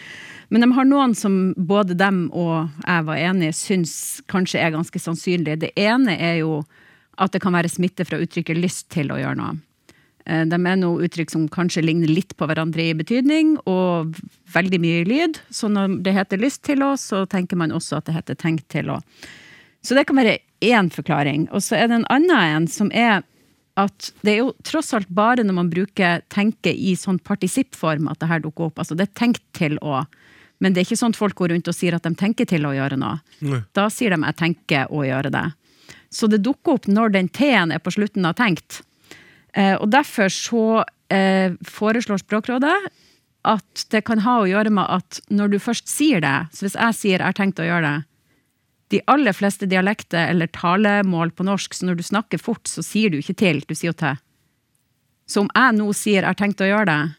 Men 0.52 0.66
de 0.66 0.72
har 0.76 0.88
noen 0.88 1.16
som 1.16 1.54
både 1.56 1.96
dem 1.96 2.26
og 2.36 2.68
jeg 2.84 3.08
var 3.08 3.26
enige 3.30 3.56
syns 3.56 3.94
kanskje 4.28 4.60
er 4.60 4.74
ganske 4.76 5.00
sannsynlige. 5.00 5.62
Det 5.64 5.72
ene 5.80 6.18
er 6.20 6.42
jo 6.42 6.60
at 7.16 7.32
det 7.32 7.40
kan 7.40 7.54
være 7.54 7.70
smitte 7.70 8.04
fra 8.04 8.18
uttrykket 8.20 8.58
'lyst 8.58 8.90
til 8.92 9.14
å 9.14 9.20
gjøre 9.22 9.38
noe'. 9.40 9.56
Eh, 10.26 10.44
De 10.48 10.56
er 10.56 10.76
noe 10.80 11.04
uttrykk 11.04 11.30
som 11.30 11.48
kanskje 11.48 11.84
ligner 11.84 12.08
litt 12.08 12.36
på 12.36 12.48
hverandre 12.48 12.88
i 12.90 12.96
betydning, 12.96 13.56
og 13.68 14.16
veldig 14.54 14.80
mye 14.80 15.04
lyd. 15.08 15.40
Så 15.50 15.68
når 15.72 16.00
det 16.04 16.16
heter 16.16 16.40
lyst 16.40 16.64
til 16.64 16.82
å, 16.82 16.94
så 17.00 17.24
tenker 17.26 17.56
man 17.60 17.74
også 17.74 17.98
at 17.98 18.08
det 18.08 18.16
heter 18.16 18.38
tenkt 18.40 18.68
til 18.72 18.90
å. 18.94 19.00
Så 19.84 19.96
det 19.96 20.06
kan 20.08 20.16
være 20.16 20.38
én 20.64 20.88
forklaring. 20.92 21.48
Og 21.52 21.60
så 21.60 21.76
er 21.76 21.88
det 21.88 22.00
en 22.00 22.10
annen 22.12 22.56
en 22.56 22.68
som 22.68 22.90
er 22.92 23.22
at 23.76 24.12
det 24.22 24.36
er 24.36 24.38
jo 24.38 24.52
tross 24.62 24.92
alt 24.94 25.08
bare 25.10 25.42
når 25.42 25.56
man 25.56 25.70
bruker 25.72 26.22
tenke 26.32 26.70
i 26.70 26.94
sånn 26.96 27.18
partisippform 27.18 28.06
at 28.12 28.20
det 28.22 28.30
her 28.30 28.44
dukker 28.44 28.70
opp. 28.70 28.78
Altså 28.78 28.94
det 28.96 29.08
er 29.08 29.18
tenkt 29.18 29.42
til 29.56 29.76
å. 29.82 30.04
Men 30.62 30.72
det 30.72 30.80
er 30.80 30.86
ikke 30.86 31.00
sånn 31.00 31.12
at 31.12 31.18
folk 31.18 31.36
går 31.40 31.50
rundt 31.52 31.68
og 31.68 31.76
sier 31.76 31.96
at 31.96 32.06
de 32.06 32.14
tenker 32.16 32.46
til 32.48 32.64
å 32.64 32.72
gjøre 32.72 32.96
noe. 33.00 33.18
Nei. 33.42 33.60
Da 33.74 33.88
sier 33.90 34.14
de 34.14 34.22
'jeg 34.22 34.36
tenker 34.36 34.86
å 34.88 35.02
gjøre 35.02 35.30
det'. 35.34 35.52
Så 36.10 36.30
det 36.30 36.42
dukker 36.42 36.74
opp 36.78 36.86
når 36.86 37.12
den 37.12 37.28
T-en 37.28 37.72
er 37.72 37.80
på 37.80 37.90
slutten 37.90 38.24
av 38.24 38.36
tenkt. 38.36 38.82
Eh, 39.54 39.74
og 39.78 39.90
derfor 39.92 40.32
så 40.32 40.84
eh, 41.14 41.54
foreslår 41.68 42.22
Språkrådet 42.22 42.74
at 43.44 43.84
det 43.92 44.00
kan 44.08 44.22
ha 44.24 44.38
å 44.40 44.48
gjøre 44.48 44.72
med 44.72 44.88
at 44.88 45.20
når 45.30 45.52
du 45.52 45.58
først 45.60 45.88
sier 45.90 46.22
det, 46.24 46.36
så 46.56 46.64
hvis 46.64 46.78
jeg 46.80 46.94
sier 46.96 47.18
'jeg 47.18 47.26
har 47.28 47.36
tenkt 47.36 47.60
å 47.60 47.66
gjøre 47.68 47.82
det', 47.84 48.04
de 48.90 49.00
aller 49.06 49.32
fleste 49.32 49.66
dialekter 49.68 50.30
eller 50.30 50.46
talemål 50.46 51.30
på 51.32 51.44
norsk, 51.44 51.74
så 51.74 51.86
når 51.86 51.96
du 51.96 52.02
snakker 52.02 52.38
fort, 52.40 52.64
så 52.64 52.82
sier 52.82 53.10
du 53.10 53.18
ikke 53.18 53.36
til, 53.36 53.60
du 53.68 53.74
sier 53.74 53.92
jo 53.92 53.98
til. 53.98 54.16
Så 55.26 55.40
om 55.40 55.50
jeg 55.54 55.74
nå 55.76 55.92
sier 55.94 56.22
'jeg 56.22 56.24
har 56.24 56.34
tenkt 56.34 56.60
å 56.60 56.68
gjøre 56.68 56.86
det', 56.86 57.14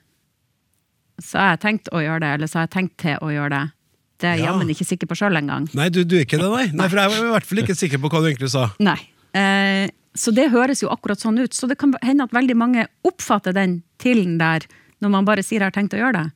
så 1.22 1.40
har 1.40 1.50
jeg 1.56 1.60
tenkt 1.60 1.90
å 1.94 2.02
gjøre 2.04 2.20
det, 2.20 2.34
eller 2.34 2.48
så 2.48 2.60
har 2.60 2.68
jeg 2.68 2.76
tenkt 2.76 2.98
til 2.98 3.18
å 3.22 3.30
gjøre 3.32 3.50
det. 3.50 3.72
Det 4.20 4.28
er 4.28 4.36
jeg 4.38 4.46
Ja. 4.46 4.52
jammen 4.52 4.70
ikke 4.70 4.86
sikker 4.88 5.08
på 5.08 5.16
sjøl 5.16 5.38
engang. 5.38 5.70
Nei, 5.76 5.90
du, 5.90 6.04
du 6.04 6.16
er 6.18 6.26
ikke 6.26 6.40
det, 6.40 6.50
nei? 6.50 6.72
nei 6.72 6.88
for 6.88 6.98
jeg 6.98 7.10
var 7.10 7.18
i 7.18 7.32
hvert 7.36 7.46
fall 7.46 7.58
ikke 7.60 7.76
sikker 7.76 7.98
på 8.00 8.10
hva 8.10 8.22
du 8.22 8.28
egentlig 8.32 8.50
sa. 8.50 8.72
Nei. 8.80 9.00
Eh, 9.34 9.90
så 10.16 10.32
det 10.32 10.50
høres 10.54 10.82
jo 10.84 10.90
akkurat 10.94 11.20
sånn 11.20 11.38
ut. 11.42 11.54
Så 11.54 11.68
det 11.68 11.78
kan 11.82 11.94
hende 12.02 12.26
at 12.26 12.34
veldig 12.36 12.56
mange 12.58 12.88
oppfatter 13.08 13.56
den 13.56 13.82
til-en 14.02 14.38
der, 14.40 14.66
når 15.04 15.12
man 15.12 15.28
bare 15.28 15.44
sier 15.44 15.60
'jeg 15.60 15.72
har 15.72 15.76
tenkt 15.76 15.94
å 15.94 16.00
gjøre 16.00 16.18
det'. 16.24 16.32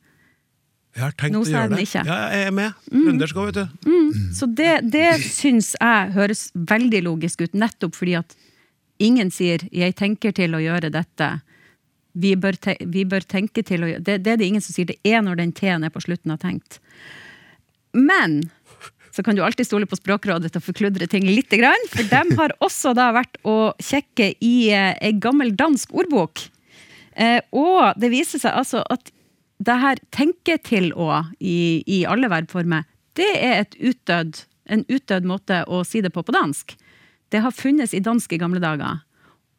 Jeg 0.96 1.02
har 1.04 1.12
tenkt 1.12 1.32
Nå 1.32 1.40
å 1.44 1.46
gjøre 1.46 1.76
det. 1.76 1.84
ikke. 1.86 2.04
Ja, 2.04 2.18
jeg 2.34 2.46
er 2.46 2.50
med. 2.50 2.72
Underskå, 2.90 3.46
òg, 3.46 3.54
vet 3.54 3.68
du. 3.84 4.34
Så 4.34 4.46
det, 4.46 4.90
det 4.90 5.20
syns 5.22 5.76
jeg 5.80 6.12
høres 6.16 6.50
veldig 6.54 7.02
logisk 7.06 7.40
ut, 7.40 7.52
nettopp 7.54 7.94
fordi 7.94 8.18
at 8.18 8.34
ingen 8.98 9.30
sier 9.30 9.58
'jeg 9.70 9.94
tenker 9.94 10.32
til 10.32 10.50
å 10.50 10.58
gjøre 10.58 10.90
dette'. 10.90 11.40
Vi 12.14 12.34
bør, 12.34 12.58
te 12.58 12.76
vi 12.80 13.04
bør 13.04 13.20
tenke 13.20 13.62
til 13.64 13.80
å 13.82 13.86
gjøre 13.86 14.02
det, 14.02 14.22
det 14.24 14.32
er 14.32 14.36
det 14.36 14.46
ingen 14.46 14.60
som 14.60 14.74
sier. 14.74 14.86
Det 14.86 14.98
er 15.04 15.22
når 15.22 15.36
den 15.36 15.52
T-en 15.52 15.84
er 15.84 15.90
på 15.90 16.02
slutten 16.02 16.32
av 16.32 16.38
tenkt. 16.38 16.80
Men 17.94 18.50
så 19.20 19.24
kan 19.24 19.36
du 19.36 19.42
alltid 19.44 19.66
stole 19.68 19.84
på 19.84 19.98
Språkrådet 19.98 20.48
til 20.48 20.62
å 20.62 20.64
forkludre 20.64 21.04
ting 21.10 21.26
litt, 21.28 21.52
for 21.92 22.06
de 22.08 22.36
har 22.38 22.54
også 22.64 22.94
da 22.96 23.10
vært 23.12 23.36
å 23.44 23.74
kjekke 23.76 24.30
i 24.40 24.70
eh, 24.72 24.94
ei 24.96 25.12
gammel 25.20 25.52
dansk 25.52 25.92
ordbok. 25.92 26.40
Eh, 27.12 27.42
og 27.52 28.00
det 28.00 28.08
viser 28.14 28.40
seg 28.40 28.56
altså 28.56 28.80
at 28.88 29.12
det 29.60 29.76
her 29.82 30.00
tenke 30.08 30.56
til 30.64 30.88
å 30.96 31.26
i, 31.36 31.84
i 31.84 31.98
alle 32.08 32.30
verbformer, 32.32 32.88
det 33.20 33.28
er 33.36 33.58
et 33.66 33.76
utdødd, 33.76 34.40
en 34.72 34.86
utdødd 34.88 35.28
måte 35.28 35.60
å 35.68 35.82
si 35.84 36.00
det 36.00 36.14
på 36.14 36.24
på 36.24 36.32
dansk. 36.32 36.72
Det 37.28 37.44
har 37.44 37.52
funnes 37.52 37.92
i 37.92 38.00
dansk 38.00 38.32
i 38.32 38.40
gamle 38.40 38.62
dager. 38.64 39.02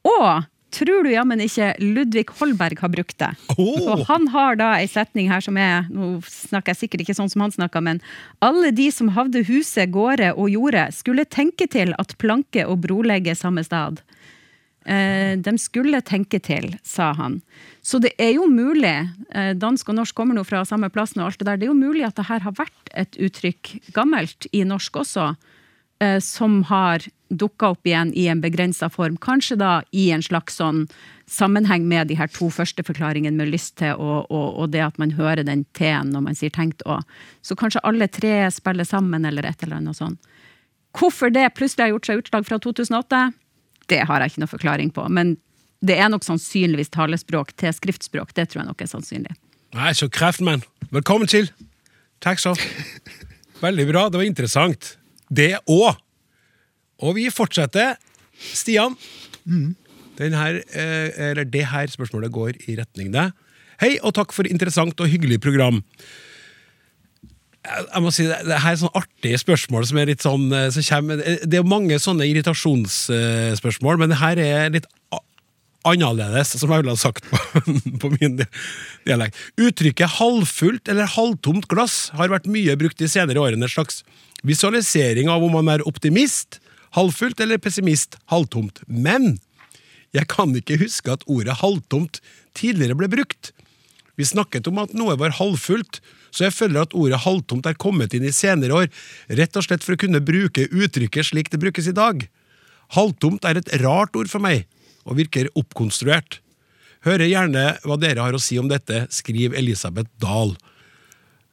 Og 0.10 0.50
tror 0.74 1.06
du 1.06 1.12
jammen 1.14 1.42
ikke 1.44 1.74
Ludvig 1.82 2.26
Holberg 2.40 2.80
har 2.82 2.92
brukt 2.94 3.18
det? 3.22 3.32
Oh. 3.58 3.92
Og 3.94 4.06
han 4.10 4.28
har 4.34 4.58
da 4.60 4.72
ei 4.80 4.88
setning 4.90 5.30
her 5.32 5.44
som 5.44 5.58
er 5.60 5.90
Nå 5.92 6.14
snakker 6.28 6.74
jeg 6.74 6.84
sikkert 6.84 7.06
ikke 7.06 7.18
sånn 7.18 7.32
som 7.32 7.44
han 7.46 7.54
snakker, 7.54 7.84
men 7.84 8.02
alle 8.44 8.72
de 8.76 8.88
som 8.94 9.12
havde 9.16 9.44
huset, 9.48 9.92
gårde 9.92 10.32
og 10.34 10.50
jorde, 10.54 10.88
skulle 10.96 11.28
tenke 11.28 11.68
til 11.72 11.96
at 12.02 12.16
planke 12.22 12.66
og 12.68 12.82
brolegge 12.86 13.36
samme 13.38 13.64
stad. 13.68 14.02
Eh, 14.86 15.38
de 15.38 15.54
skulle 15.62 16.02
tenke 16.02 16.40
til, 16.42 16.72
sa 16.84 17.12
han. 17.14 17.40
Så 17.86 18.00
det 18.02 18.16
er 18.18 18.34
jo 18.38 18.48
mulig, 18.50 19.10
eh, 19.30 19.54
dansk 19.54 19.90
og 19.90 20.00
norsk 20.00 20.16
kommer 20.16 20.38
nå 20.38 20.46
fra 20.48 20.64
samme 20.66 20.90
plassen, 20.90 21.22
og 21.22 21.30
alt 21.30 21.40
det 21.40 21.48
der, 21.48 21.58
det 21.58 21.68
er 21.68 21.74
jo 21.74 21.78
mulig 21.78 22.06
at 22.08 22.16
det 22.18 22.26
her 22.30 22.40
har 22.40 22.56
vært 22.58 22.94
et 22.98 23.18
uttrykk 23.18 23.94
gammelt 23.94 24.48
i 24.52 24.64
norsk 24.64 25.04
også, 25.04 25.36
som 26.24 26.64
har 26.66 27.04
dukka 27.32 27.72
opp 27.76 27.88
igjen 27.88 28.12
i 28.18 28.28
en 28.28 28.42
begrensa 28.42 28.90
form. 28.90 29.18
Kanskje 29.22 29.56
da 29.62 29.72
i 29.92 30.10
en 30.12 30.24
slags 30.24 30.58
sånn 30.60 30.86
sammenheng 31.32 31.86
med 31.88 32.10
de 32.10 32.18
her 32.20 32.28
to 32.32 32.50
første 32.52 32.84
forklaringene 32.84 33.38
med 33.38 33.52
lyst 33.54 33.78
til 33.80 33.96
og, 33.96 34.28
og, 34.34 34.48
og 34.60 34.72
det 34.74 34.82
at 34.84 35.00
man 35.00 35.14
hører 35.16 35.46
den 35.48 35.64
T-en 35.78 36.12
når 36.12 36.26
man 36.26 36.38
sier 36.38 36.52
tenkt 36.52 36.84
å. 36.84 37.00
Så 37.46 37.56
kanskje 37.60 37.84
alle 37.88 38.10
tre 38.12 38.50
spiller 38.52 38.88
sammen, 38.88 39.26
eller 39.28 39.48
et 39.48 39.64
eller 39.64 39.80
annet 39.80 40.00
sånn. 40.00 40.18
Hvorfor 40.98 41.32
det 41.32 41.54
plutselig 41.56 41.86
har 41.86 41.94
gjort 41.94 42.10
seg 42.10 42.24
utslag 42.24 42.48
fra 42.50 42.60
2008, 42.60 43.22
det 43.92 44.04
har 44.10 44.24
jeg 44.24 44.34
ikke 44.34 44.44
noe 44.44 44.56
forklaring 44.58 44.92
på. 44.96 45.08
Men 45.08 45.38
det 45.82 45.98
er 45.98 46.12
nok 46.12 46.26
sannsynligvis 46.28 46.92
talespråk 46.94 47.56
til 47.58 47.74
skriftspråk. 47.74 48.36
Det 48.36 48.50
tror 48.52 48.64
jeg 48.64 48.70
nok 48.70 48.84
er 48.84 48.92
sannsynlig. 48.92 49.38
Nei, 49.78 49.94
så 49.96 50.12
kreftmann. 50.12 50.66
Velkommen 50.92 51.32
til. 51.32 51.48
Takk 52.22 52.44
så. 52.44 52.58
Veldig 53.64 53.88
bra, 53.88 54.10
det 54.12 54.20
var 54.20 54.28
interessant. 54.28 54.96
Det 55.32 55.56
òg. 55.70 55.96
Og 57.02 57.16
vi 57.18 57.30
fortsetter. 57.34 57.96
Stian. 58.54 58.98
Den 60.18 60.34
her, 60.34 60.62
eh, 60.74 61.30
eller 61.32 61.44
det 61.44 61.66
her 61.72 61.88
spørsmålet 61.88 62.32
går 62.32 62.52
i 62.68 62.76
retning 62.78 63.14
deg. 63.14 63.32
Hei, 63.82 63.98
og 64.04 64.14
takk 64.14 64.34
for 64.34 64.46
interessant 64.46 65.00
og 65.00 65.10
hyggelig 65.10 65.40
program. 65.42 65.82
Jeg 67.66 68.02
må 68.02 68.12
si, 68.12 68.24
Det 68.26 68.38
det 68.46 68.60
her 68.60 68.72
er 68.74 68.76
sånn 68.76 68.98
artige 68.98 69.38
spørsmål 69.38 69.86
som 69.86 69.98
er 69.98 70.06
litt 70.10 70.22
sånn 70.22 70.52
eh, 70.52 70.70
som 70.74 70.84
kommer, 70.84 71.18
Det 71.46 71.60
er 71.60 71.64
mange 71.64 71.98
sånne 72.02 72.26
irritasjonsspørsmål, 72.26 74.00
men 74.00 74.10
det 74.10 74.18
her 74.18 74.38
er 74.38 74.70
litt 74.74 74.88
annerledes, 75.88 76.54
som 76.60 76.72
jeg 76.72 76.84
ville 76.84 76.94
ha 76.94 77.00
sagt 77.00 77.26
på, 77.30 77.38
på 78.02 78.12
min 78.20 78.36
di- 78.40 78.48
dialekt. 79.08 79.38
Uttrykket 79.62 80.18
halvfullt 80.20 80.92
eller 80.92 81.10
halvtomt 81.16 81.68
glass 81.72 82.10
har 82.18 82.32
vært 82.34 82.50
mye 82.52 82.76
brukt 82.80 83.00
de 83.02 83.10
senere 83.12 83.42
årene. 83.42 83.66
En 83.66 83.72
slags 83.74 84.04
visualisering 84.48 85.30
av 85.30 85.44
om 85.46 85.54
man 85.58 85.70
er 85.74 85.84
optimist, 85.90 86.60
halvfullt 86.98 87.40
eller 87.44 87.62
pessimist, 87.62 88.18
halvtomt. 88.34 88.84
Men 88.88 89.38
jeg 90.16 90.28
kan 90.32 90.52
ikke 90.58 90.80
huske 90.82 91.14
at 91.14 91.26
ordet 91.32 91.60
halvtomt 91.62 92.20
tidligere 92.58 92.98
ble 93.00 93.08
brukt. 93.12 93.54
Vi 94.20 94.28
snakket 94.28 94.68
om 94.68 94.82
at 94.84 94.92
noe 94.98 95.16
var 95.18 95.38
halvfullt, 95.38 96.02
så 96.36 96.46
jeg 96.48 96.56
føler 96.56 96.84
at 96.84 96.94
ordet 96.96 97.22
halvtomt 97.24 97.66
er 97.68 97.78
kommet 97.80 98.14
inn 98.16 98.26
i 98.28 98.34
senere 98.36 98.76
år, 98.84 98.90
rett 99.40 99.56
og 99.58 99.66
slett 99.66 99.84
for 99.86 99.96
å 99.96 100.02
kunne 100.02 100.22
bruke 100.24 100.68
uttrykket 100.68 101.32
slik 101.32 101.50
det 101.52 101.62
brukes 101.64 101.88
i 101.90 101.96
dag. 101.96 102.26
Halvtomt 102.96 103.48
er 103.48 103.60
et 103.62 103.72
rart 103.82 104.16
ord 104.20 104.30
for 104.32 104.44
meg, 104.44 104.66
og 105.06 105.20
virker 105.20 105.52
oppkonstruert. 105.58 106.40
Hører 107.06 107.30
gjerne 107.30 107.66
hva 107.86 107.98
dere 107.98 108.26
har 108.28 108.36
å 108.38 108.42
si 108.42 108.60
om 108.62 108.70
dette, 108.70 109.06
skriv 109.14 109.56
Elisabeth 109.58 110.12
Dahl. 110.22 110.54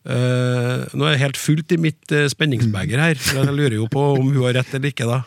Uh, 0.09 0.89
nå 0.97 1.05
er 1.05 1.15
det 1.15 1.23
helt 1.23 1.41
fullt 1.41 1.73
i 1.75 1.81
mitt 1.81 2.13
uh, 2.17 2.27
spenningsbeger 2.33 3.01
her, 3.01 3.21
så 3.21 3.43
jeg 3.43 3.55
lurer 3.57 3.79
jo 3.81 3.89
på 3.93 4.03
om 4.17 4.29
hun 4.31 4.45
har 4.47 4.61
rett 4.61 4.77
eller 4.77 4.93
ikke. 4.93 5.09
da. 5.09 5.23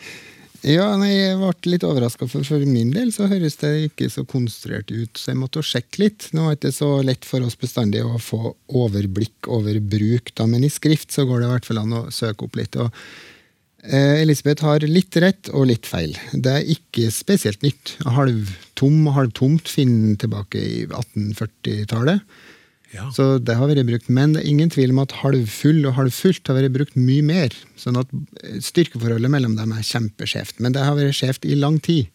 Ja, 0.62 0.92
nei, 0.94 1.10
Jeg 1.10 1.40
ble 1.40 1.72
litt 1.74 1.86
overraska, 1.86 2.28
for 2.30 2.46
for 2.46 2.62
min 2.70 2.92
del 2.94 3.10
så 3.14 3.26
høres 3.30 3.58
det 3.64 3.72
ikke 3.88 4.12
så 4.14 4.22
konstruert 4.30 4.94
ut. 4.94 5.18
Så 5.18 5.32
jeg 5.32 5.40
måtte 5.42 5.58
jo 5.58 5.66
sjekke 5.66 6.04
litt. 6.04 6.28
Nå 6.38 6.46
er 6.46 6.54
det 6.54 6.70
ikke 6.70 6.78
så 6.78 6.90
lett 7.06 7.26
for 7.26 7.42
oss 7.46 7.58
bestandig 7.58 8.04
å 8.06 8.22
få 8.22 8.54
overblikk 8.70 9.50
over 9.50 9.80
bruk, 9.82 10.30
da, 10.38 10.46
men 10.46 10.66
i 10.66 10.70
skrift 10.70 11.18
så 11.18 11.26
går 11.26 11.42
det 11.42 11.50
i 11.50 11.54
hvert 11.56 11.70
fall 11.70 11.82
an 11.82 11.98
å 11.98 12.04
søke 12.14 12.46
opp 12.46 12.62
litt. 12.62 12.78
og 12.78 12.94
Elisabeth 13.82 14.62
har 14.66 14.84
litt 14.86 15.16
rett 15.24 15.50
og 15.50 15.66
litt 15.72 15.88
feil. 15.90 16.14
Det 16.34 16.52
er 16.54 16.70
ikke 16.70 17.10
spesielt 17.14 17.64
nytt. 17.66 17.96
Halvtom 18.06 19.08
og 19.10 19.16
halvtomt 19.18 19.72
finner 19.72 20.20
tilbake 20.22 20.62
i 20.62 20.82
1840-tallet. 20.86 22.22
Ja. 22.92 23.08
Så 23.16 23.38
det 23.40 23.56
har 23.56 23.70
vært 23.72 23.88
brukt, 23.88 24.10
Men 24.12 24.34
det 24.36 24.42
er 24.42 24.50
ingen 24.52 24.70
tvil 24.70 24.92
om 24.92 25.00
at 25.00 25.16
halvfull 25.22 25.86
og 25.88 25.96
halvfullt 25.96 26.50
har 26.50 26.58
vært 26.60 26.76
brukt 26.76 26.98
mye 27.00 27.24
mer. 27.24 27.56
Sånn 27.80 28.00
at 28.00 28.12
styrkeforholdet 28.60 29.32
mellom 29.32 29.56
dem 29.56 29.72
er 29.72 29.86
kjempeskjevt. 29.88 30.60
Men 30.60 30.76
det 30.76 30.84
har 30.84 30.98
vært 31.00 31.16
skjevt 31.16 31.48
i 31.48 31.56
lang 31.56 31.80
tid. 31.80 32.12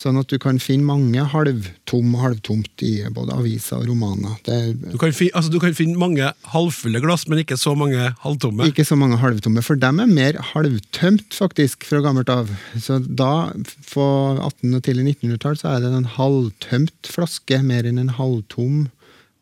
Sånn 0.00 0.16
at 0.16 0.30
du 0.32 0.38
kan 0.40 0.56
finne 0.62 0.86
mange 0.88 1.20
halvtom 1.28 2.14
og 2.16 2.22
halvtomt 2.22 2.84
i 2.86 3.02
både 3.12 3.34
aviser 3.36 3.82
og 3.82 3.90
romaner. 3.90 4.38
Det 4.46 4.54
er 4.56 4.70
Du 4.94 4.96
kan, 5.00 5.12
fi, 5.12 5.26
altså, 5.36 5.52
du 5.52 5.58
kan 5.60 5.74
finne 5.76 6.00
mange 6.00 6.30
halvfulle 6.54 7.02
glass, 7.04 7.26
men 7.28 7.42
ikke 7.42 7.58
så 7.60 7.74
mange 7.76 8.06
halvtomme. 8.22 8.64
ikke 8.70 8.86
så 8.88 8.96
mange 8.96 9.18
halvtomme, 9.20 9.60
for 9.66 9.76
dem 9.76 10.00
er 10.00 10.08
mer 10.08 10.38
halvtømt, 10.54 11.36
faktisk, 11.36 11.84
fra 11.84 12.00
gammelt 12.00 12.32
av. 12.32 12.48
Så 12.80 12.96
da, 13.04 13.52
på 13.92 14.06
1800- 14.40 14.78
og 14.80 14.86
tidlig 14.88 15.04
1900-tall, 15.18 15.60
så 15.60 15.74
er 15.74 15.84
det 15.84 15.92
en 15.92 16.08
halvtømt 16.16 17.12
flaske 17.12 17.60
mer 17.68 17.84
enn 17.84 18.00
en 18.00 18.16
halvtom, 18.16 18.88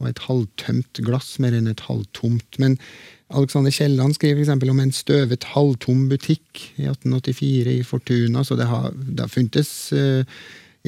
og 0.03 0.11
et 0.11 0.25
halvtømt 0.27 1.05
glass 1.07 1.38
mer 1.38 1.55
enn 1.55 1.71
et 1.71 1.87
halvtomt. 1.87 2.59
Men 2.59 2.75
Alexander 3.28 3.70
Kielland 3.74 4.14
skriver 4.16 4.40
f.eks. 4.46 4.70
om 4.70 4.78
en 4.80 4.92
støvet 4.94 5.44
halvtom 5.52 6.06
butikk 6.08 6.62
i 6.80 6.86
1884 6.88 7.74
i 7.76 7.82
Fortuna, 7.84 8.40
så 8.44 8.56
det 8.56 8.66
har, 8.70 8.88
det 8.96 9.20
har 9.20 9.28
funtes 9.32 9.92
uh, 9.92 10.22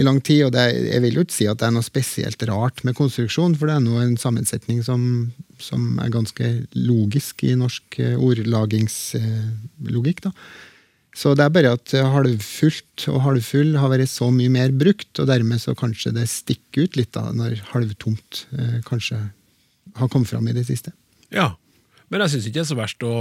i 0.00 0.02
lang 0.06 0.20
tid. 0.24 0.46
Og 0.46 0.54
er- 0.56 0.72
jeg 0.94 1.02
vil 1.04 1.14
jo 1.18 1.24
ikke 1.26 1.36
si 1.36 1.46
at 1.50 1.58
det 1.60 1.66
er 1.68 1.74
noe 1.76 1.84
spesielt 1.84 2.40
rart 2.48 2.80
med 2.88 2.96
konstruksjon, 2.96 3.56
for 3.60 3.68
det 3.68 3.74
er 3.76 3.84
nå 3.84 3.98
en 4.00 4.16
sammensetning 4.16 4.80
som, 4.86 5.02
som 5.60 5.98
er 6.00 6.08
ganske 6.14 6.48
logisk 6.78 7.44
i 7.44 7.52
norsk 7.60 8.00
uh, 8.00 8.16
ordlagingslogikk. 8.24 10.24
Uh, 10.30 10.34
Så 11.20 11.32
det 11.34 11.42
er 11.42 11.50
bare 11.50 11.72
at 11.74 11.90
eh, 11.98 12.06
halvfullt 12.06 13.08
og 13.10 13.16
halvfull 13.24 13.72
har 13.82 13.90
vært 13.90 14.06
så 14.08 14.28
mye 14.30 14.46
mer 14.54 14.70
brukt, 14.70 15.10
og 15.18 15.26
dermed 15.26 15.58
så 15.58 15.74
kanskje 15.74 16.12
det 16.14 16.28
stikker 16.30 16.84
ut 16.86 16.94
litt 16.96 17.10
da, 17.16 17.24
når 17.34 17.56
halvtomt 17.72 18.44
kanskje 18.86 19.18
har 19.98 20.08
kommet 20.08 20.30
fram 20.30 20.46
i 20.46 20.54
det 20.54 20.62
siste. 20.68 20.92
Ja, 21.34 21.48
Men 22.10 22.24
jeg 22.24 22.34
syns 22.34 22.48
ikke 22.48 22.58
det 22.58 22.64
er 22.64 22.70
så 22.72 22.78
verst 22.78 23.06
å 23.06 23.14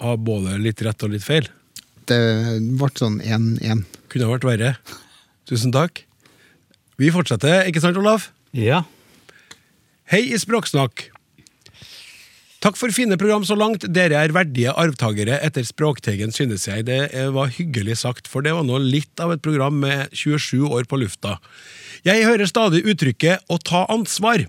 ha 0.00 0.16
både 0.16 0.56
litt 0.60 0.80
rett 0.84 1.04
og 1.04 1.12
litt 1.12 1.24
feil. 1.24 1.48
Det 2.08 2.20
ble 2.78 2.88
sånn 2.96 3.18
1-1. 3.20 3.84
Kunne 4.12 4.30
vært 4.30 4.46
verre. 4.46 4.76
Tusen 5.48 5.74
takk. 5.74 6.04
Vi 6.96 7.12
fortsetter, 7.12 7.66
ikke 7.68 7.82
sant, 7.84 7.98
Olav? 8.00 8.30
Ja. 8.56 8.84
Hei 10.08 10.22
i 10.32 10.38
Språksnakk. 10.40 11.10
Takk 12.64 12.78
for 12.80 12.94
fine 12.94 13.18
program 13.20 13.44
så 13.44 13.54
langt. 13.58 13.84
Dere 13.92 14.16
er 14.24 14.32
verdige 14.34 14.72
arvtakere 14.72 15.36
etter 15.44 15.66
Språkteigen, 15.66 16.32
synes 16.34 16.64
jeg. 16.66 16.86
Det 16.88 17.26
var 17.36 17.52
hyggelig 17.52 17.98
sagt, 18.00 18.30
for 18.32 18.42
det 18.42 18.54
var 18.56 18.64
nå 18.66 18.80
litt 18.80 19.20
av 19.22 19.34
et 19.34 19.44
program 19.44 19.76
med 19.84 20.08
27 20.16 20.64
år 20.64 20.88
på 20.88 20.98
lufta. 21.02 21.36
Jeg 22.06 22.24
hører 22.24 22.48
stadig 22.48 22.86
uttrykket 22.88 23.44
'å 23.46 23.60
ta 23.60 23.84
ansvar'. 23.92 24.48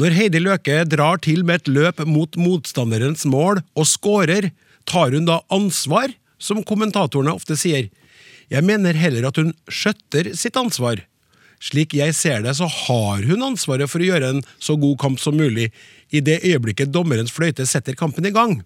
Når 0.00 0.16
Heidi 0.16 0.42
Løke 0.42 0.82
drar 0.88 1.20
til 1.24 1.44
med 1.46 1.62
et 1.62 1.70
løp 1.72 2.02
mot 2.06 2.38
motstanderens 2.40 3.26
mål 3.28 3.62
og 3.78 3.88
scorer, 3.88 4.50
tar 4.88 5.12
hun 5.14 5.28
da 5.28 5.40
ansvar 5.52 6.14
som 6.38 6.64
kommentatorene 6.64 7.34
ofte 7.34 7.58
sier. 7.58 7.88
Jeg 8.48 8.64
mener 8.64 8.96
heller 8.96 9.28
at 9.28 9.38
hun 9.40 9.52
skjøtter 9.68 10.32
sitt 10.38 10.56
ansvar. 10.56 11.02
Slik 11.60 11.96
jeg 11.98 12.14
ser 12.14 12.44
det, 12.44 12.54
så 12.56 12.68
har 12.70 13.24
hun 13.26 13.42
ansvaret 13.50 13.90
for 13.90 14.00
å 14.00 14.08
gjøre 14.12 14.32
en 14.32 14.44
så 14.62 14.78
god 14.78 14.98
kamp 15.02 15.20
som 15.20 15.36
mulig 15.36 15.72
i 16.14 16.22
det 16.24 16.40
øyeblikket 16.46 16.94
dommerens 16.94 17.34
fløyte 17.34 17.66
setter 17.66 17.98
kampen 17.98 18.28
i 18.28 18.34
gang. 18.34 18.60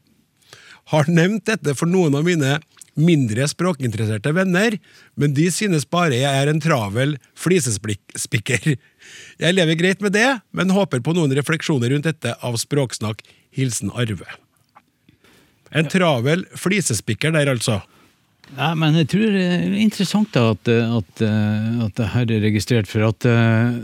Har 0.93 1.09
nevnt 1.09 1.47
dette 1.49 1.75
for 1.79 1.89
noen 1.89 2.15
av 2.19 2.27
mine 2.27 2.59
mindre 2.99 3.47
språkinteresserte 3.49 4.35
venner, 4.37 4.77
men 5.17 5.33
de 5.37 5.47
synes 5.55 5.87
bare 5.89 6.19
jeg 6.19 6.29
er 6.29 6.51
en 6.51 6.61
travel 6.61 7.17
flisespikker. 7.39 8.75
Jeg 9.43 9.57
lever 9.57 9.79
greit 9.81 10.05
med 10.05 10.15
det, 10.17 10.29
men 10.53 10.75
håper 10.75 11.03
på 11.05 11.15
noen 11.17 11.33
refleksjoner 11.37 11.93
rundt 11.95 12.09
dette 12.09 12.37
av 12.41 12.59
Språksnakk. 12.61 13.25
Hilsen 13.53 13.93
Arve. 13.93 14.29
En 15.73 15.89
travel 15.89 16.45
flisespikker 16.57 17.35
der, 17.35 17.51
altså. 17.53 17.81
Ja, 18.53 18.73
men 18.77 18.97
jeg 19.01 19.09
tror 19.09 19.31
det 19.33 19.43
er 19.49 19.75
interessant 19.81 20.35
at, 20.37 20.69
at, 20.69 21.23
at 21.23 21.95
det 21.97 22.09
her 22.13 22.33
er 22.35 22.43
registrert, 22.45 22.89
for 22.91 23.07
at 23.07 23.25
eh, 23.25 23.79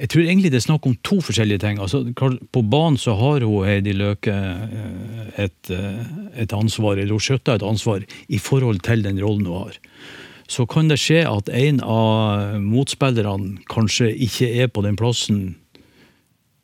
Jeg 0.00 0.08
tror 0.12 0.22
egentlig 0.24 0.52
det 0.54 0.62
er 0.62 0.64
snakk 0.64 0.86
om 0.88 0.94
to 1.04 1.18
forskjellige 1.24 1.60
ting. 1.66 1.80
Altså, 1.82 2.00
på 2.14 2.62
banen 2.62 2.96
så 3.00 3.12
har 3.18 3.44
hun 3.44 3.66
Heidi 3.68 3.92
Løke 3.92 4.32
eh, 4.32 5.44
et, 5.44 5.72
eh, 5.74 6.00
et 6.40 6.56
ansvar, 6.56 6.96
eller 6.96 7.12
hun 7.12 7.26
skjøtter 7.26 7.58
et 7.58 7.66
ansvar 7.66 8.06
i 8.28 8.40
forhold 8.40 8.80
til 8.86 9.04
den 9.04 9.20
rollen 9.20 9.50
hun 9.50 9.66
har. 9.66 9.76
Så 10.48 10.66
kan 10.68 10.90
det 10.90 11.00
skje 11.00 11.22
at 11.24 11.48
en 11.48 11.80
av 11.80 12.58
motspillerne 12.60 13.62
kanskje 13.72 14.10
ikke 14.26 14.50
er 14.62 14.68
på 14.68 14.84
den 14.84 14.98
plassen 15.00 15.54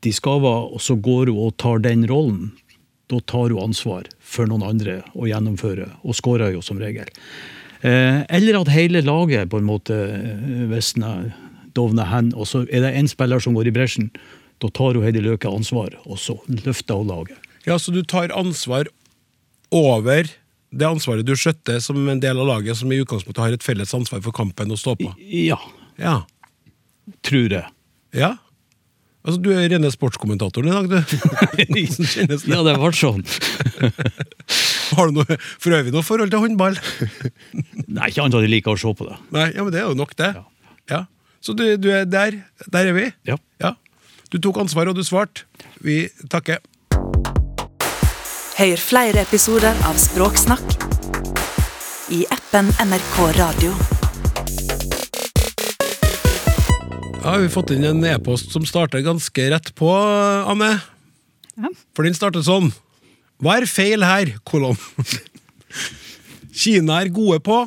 de 0.04 0.12
skal 0.16 0.40
være, 0.44 0.74
og 0.76 0.80
så 0.84 0.96
går 0.96 1.30
hun 1.32 1.46
og 1.46 1.56
tar 1.60 1.80
den 1.84 2.06
rollen 2.08 2.50
da 3.10 3.18
tar 3.26 3.50
hun 3.50 3.70
ansvar 3.70 4.06
for 4.22 4.46
noen 4.46 4.64
andre 4.66 5.00
å 5.18 5.26
gjennomføre, 5.28 5.88
og 6.06 6.14
skårer 6.14 6.54
jo 6.54 6.62
som 6.62 6.78
regel. 6.80 7.08
Eh, 7.82 8.22
eller 8.28 8.60
at 8.60 8.70
hele 8.70 9.02
laget 9.02 9.50
på 9.50 9.58
en 9.58 9.66
måte 9.66 9.96
eh, 9.96 10.66
visner, 10.70 11.32
dovner 11.74 12.10
hen, 12.10 12.30
og 12.36 12.46
så 12.50 12.62
er 12.68 12.84
det 12.84 12.94
én 12.98 13.10
spiller 13.10 13.42
som 13.42 13.56
går 13.56 13.70
i 13.70 13.74
bresjen. 13.74 14.10
Da 14.62 14.70
tar 14.76 14.94
hun 14.94 15.06
Heidi 15.06 15.22
Løke 15.24 15.50
ansvar, 15.50 15.96
og 16.04 16.20
så 16.20 16.36
løfter 16.46 17.00
hun 17.00 17.10
laget. 17.10 17.38
Ja, 17.66 17.78
Så 17.78 17.92
du 17.92 18.02
tar 18.04 18.32
ansvar 18.36 18.88
over 19.70 20.30
det 20.70 20.86
ansvaret 20.86 21.26
du 21.26 21.32
skjøtter 21.34 21.80
som 21.82 21.98
en 22.08 22.20
del 22.22 22.38
av 22.38 22.46
laget, 22.46 22.76
som 22.78 22.90
i 22.92 23.00
utgangspunktet 23.02 23.42
har 23.42 23.56
et 23.56 23.64
felles 23.66 23.90
ansvar 23.96 24.22
for 24.22 24.32
kampen 24.36 24.70
å 24.70 24.78
stå 24.78 24.94
på? 25.00 25.10
Ja, 25.30 25.58
Ja. 25.98 26.20
tror 27.26 27.50
jeg. 27.50 27.66
ja. 28.14 28.36
Altså, 29.20 29.42
Du 29.42 29.50
er 29.52 29.68
rene 29.68 29.90
sportskommentatoren 29.92 30.68
i 30.70 30.72
dag, 30.72 30.86
du. 30.88 30.96
Det? 31.60 32.38
Ja, 32.48 32.62
det 32.64 32.76
ble 32.80 32.92
sånn. 32.96 33.20
Har 34.96 35.10
du 35.10 35.18
noe, 35.20 35.36
for 35.60 35.74
øvrig 35.76 35.92
noe 35.92 36.02
forhold 36.06 36.32
til 36.32 36.40
håndball? 36.40 36.78
Nei, 37.96 38.08
ikke 38.08 38.24
annet 38.24 38.38
enn 38.38 38.46
jeg 38.46 38.52
liker 38.54 38.72
å 38.74 38.80
se 38.80 38.94
på 38.96 39.06
det. 39.10 39.18
Nei, 39.36 39.50
ja, 39.52 39.62
men 39.66 39.74
det 39.74 39.82
er 39.82 39.90
jo 39.90 39.98
nok, 39.98 40.14
det. 40.18 40.30
Ja. 40.38 40.46
Ja. 40.90 41.02
Så 41.44 41.52
du, 41.56 41.64
du 41.80 41.90
er 41.92 42.08
der. 42.08 42.40
Der 42.72 42.88
er 42.90 42.96
vi. 42.96 43.04
Ja. 43.28 43.36
Ja. 43.62 43.74
Du 44.32 44.38
tok 44.42 44.58
ansvar, 44.64 44.88
og 44.90 44.96
du 44.98 45.04
svarte. 45.06 45.44
Vi 45.84 46.02
takker. 46.32 46.58
Hør 48.60 48.76
flere 48.76 49.22
episoder 49.24 49.78
av 49.88 49.96
Språksnakk 49.96 50.74
i 52.12 52.18
appen 52.28 52.66
NRK 52.84 53.14
Radio. 53.38 53.70
Ja, 57.22 57.38
Vi 57.38 57.46
har 57.46 57.46
fått 57.54 57.72
inn 57.72 57.86
en 57.88 58.04
e-post 58.04 58.52
som 58.52 58.66
starter 58.68 59.00
ganske 59.06 59.46
rett 59.54 59.70
på, 59.80 59.88
Anne. 59.88 60.74
Ja. 61.56 61.72
For 61.96 62.04
den 62.04 62.18
starter 62.18 62.44
sånn. 62.44 62.68
Hva 63.40 63.62
er 63.62 63.68
feil 63.70 64.04
her? 64.04 64.34
Kolon. 64.44 64.76
Kina 66.52 67.00
er 67.00 67.08
gode 67.16 67.40
på. 67.40 67.62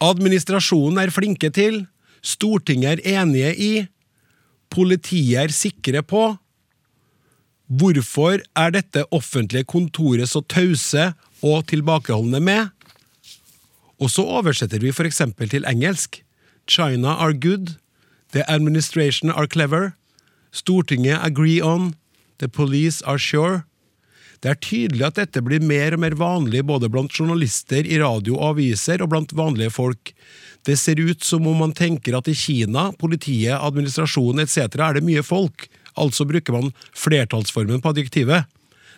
Administrasjonen 0.00 1.04
er 1.04 1.12
flinke 1.12 1.52
til. 1.52 1.82
Stortinget 2.24 3.04
er 3.04 3.20
enige 3.20 3.52
i. 3.52 3.72
Politiet 4.72 5.44
er 5.44 5.52
sikre 5.52 6.00
på. 6.00 6.30
Hvorfor 7.66 8.38
er 8.54 8.70
dette 8.70 9.02
offentlige 9.10 9.66
kontoret 9.66 10.30
så 10.30 10.42
tause 10.46 11.12
og 11.42 11.66
tilbakeholdne 11.66 12.40
med? 12.40 12.68
Og 13.98 14.10
så 14.12 14.22
oversetter 14.22 14.78
vi 14.78 14.92
f.eks. 14.92 15.22
til 15.50 15.66
engelsk. 15.66 16.22
China 16.68 17.16
are 17.18 17.34
good. 17.34 17.76
The 18.32 18.44
administration 18.50 19.30
are 19.30 19.46
clever. 19.46 19.96
Stortinget 20.52 21.18
agree 21.22 21.62
on. 21.62 21.94
The 22.38 22.48
police 22.48 23.02
are 23.04 23.18
sure. 23.18 23.64
Det 24.42 24.50
er 24.52 24.60
tydelig 24.60 25.06
at 25.06 25.16
dette 25.18 25.40
blir 25.42 25.64
mer 25.64 25.96
og 25.96 26.02
mer 26.04 26.14
vanlig 26.14 26.60
både 26.68 26.90
blant 26.92 27.14
journalister 27.14 27.86
i 27.88 27.98
radio 27.98 28.36
og 28.36 28.56
aviser 28.56 29.02
og 29.02 29.10
blant 29.10 29.32
vanlige 29.34 29.72
folk. 29.72 30.12
Det 30.66 30.76
ser 30.78 31.00
ut 31.00 31.24
som 31.24 31.46
om 31.48 31.56
man 31.64 31.72
tenker 31.74 32.18
at 32.18 32.28
i 32.28 32.34
Kina, 32.36 32.90
politiet, 32.98 33.56
administrasjonen 33.56 34.44
etc. 34.44 34.76
er 34.76 34.98
det 34.98 35.06
mye 35.06 35.24
folk, 35.24 35.68
altså 35.96 36.26
bruker 36.28 36.56
man 36.56 36.72
flertallsformen 36.96 37.82
på 37.82 37.92
adjektivet. 37.94 38.48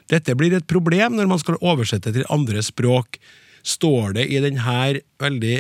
Dette 0.09 0.37
blir 0.39 0.57
et 0.57 0.69
problem 0.69 1.19
når 1.19 1.29
man 1.31 1.41
skal 1.43 1.59
oversette 1.61 2.13
til 2.15 2.29
andre 2.33 2.63
språk, 2.65 3.21
står 3.67 4.17
det 4.17 4.29
i 4.33 4.41
denne 4.41 4.79
veldig 5.21 5.59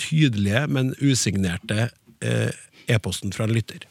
tydelige, 0.00 0.64
men 0.72 0.94
usignerte 1.00 1.90
eh, 2.24 2.54
e-posten 2.88 3.34
fra 3.34 3.46
en 3.46 3.54
lytter. 3.56 3.84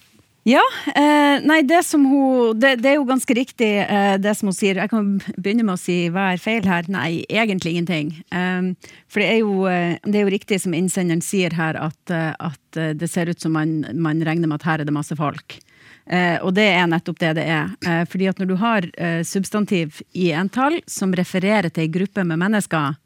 Ja, 0.46 0.62
eh, 0.94 1.42
nei, 1.42 1.64
det 1.66 1.80
som 1.88 2.04
hun 2.06 2.60
det, 2.62 2.76
det 2.84 2.92
er 2.92 3.00
jo 3.00 3.08
ganske 3.10 3.34
riktig 3.34 3.70
eh, 3.82 4.14
det 4.22 4.36
som 4.38 4.52
hun 4.52 4.54
sier. 4.54 4.78
Jeg 4.78 4.92
kan 4.92 5.16
begynne 5.42 5.66
med 5.66 5.74
å 5.74 5.82
si 5.82 6.04
hva 6.14 6.28
er 6.36 6.42
feil 6.42 6.68
her. 6.70 6.86
Nei, 6.94 7.24
egentlig 7.26 7.74
ingenting. 7.74 8.12
Eh, 8.30 8.92
for 9.10 9.24
det 9.24 9.30
er, 9.32 9.40
jo, 9.42 9.66
eh, 9.66 9.98
det 10.06 10.20
er 10.20 10.28
jo 10.28 10.36
riktig 10.36 10.60
som 10.62 10.78
innsenderen 10.78 11.26
sier 11.26 11.58
her, 11.58 11.80
at, 11.88 12.14
eh, 12.14 12.36
at 12.38 12.82
det 13.02 13.10
ser 13.10 13.32
ut 13.32 13.42
som 13.42 13.58
man, 13.58 13.80
man 13.98 14.22
regner 14.22 14.52
med 14.52 14.62
at 14.62 14.70
her 14.70 14.84
er 14.84 14.90
det 14.90 14.94
masse 14.94 15.18
folk. 15.18 15.58
Eh, 16.06 16.38
og 16.46 16.54
det 16.54 16.68
er 16.76 16.86
nettopp 16.90 17.20
det 17.22 17.32
det 17.40 17.48
er. 17.50 17.72
Eh, 17.88 18.04
fordi 18.10 18.30
at 18.30 18.42
når 18.42 18.52
du 18.52 18.56
har 18.62 18.90
eh, 18.98 19.22
substantiv 19.26 20.02
i 20.14 20.30
entall 20.38 20.80
som 20.88 21.16
refererer 21.18 21.72
til 21.72 21.88
ei 21.88 21.94
gruppe 21.94 22.26
med 22.28 22.42
mennesker, 22.42 23.00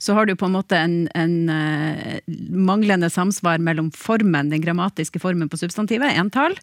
så 0.00 0.16
har 0.16 0.26
du 0.26 0.32
på 0.36 0.48
en 0.48 0.56
måte 0.56 0.78
en, 0.80 1.02
en 1.14 1.34
eh, 1.52 2.20
manglende 2.48 3.10
samsvar 3.12 3.60
mellom 3.60 3.90
formen, 3.92 4.48
den 4.48 4.62
grammatiske 4.64 5.20
formen 5.20 5.50
på 5.52 5.60
substantivet, 5.60 6.16
entall, 6.16 6.56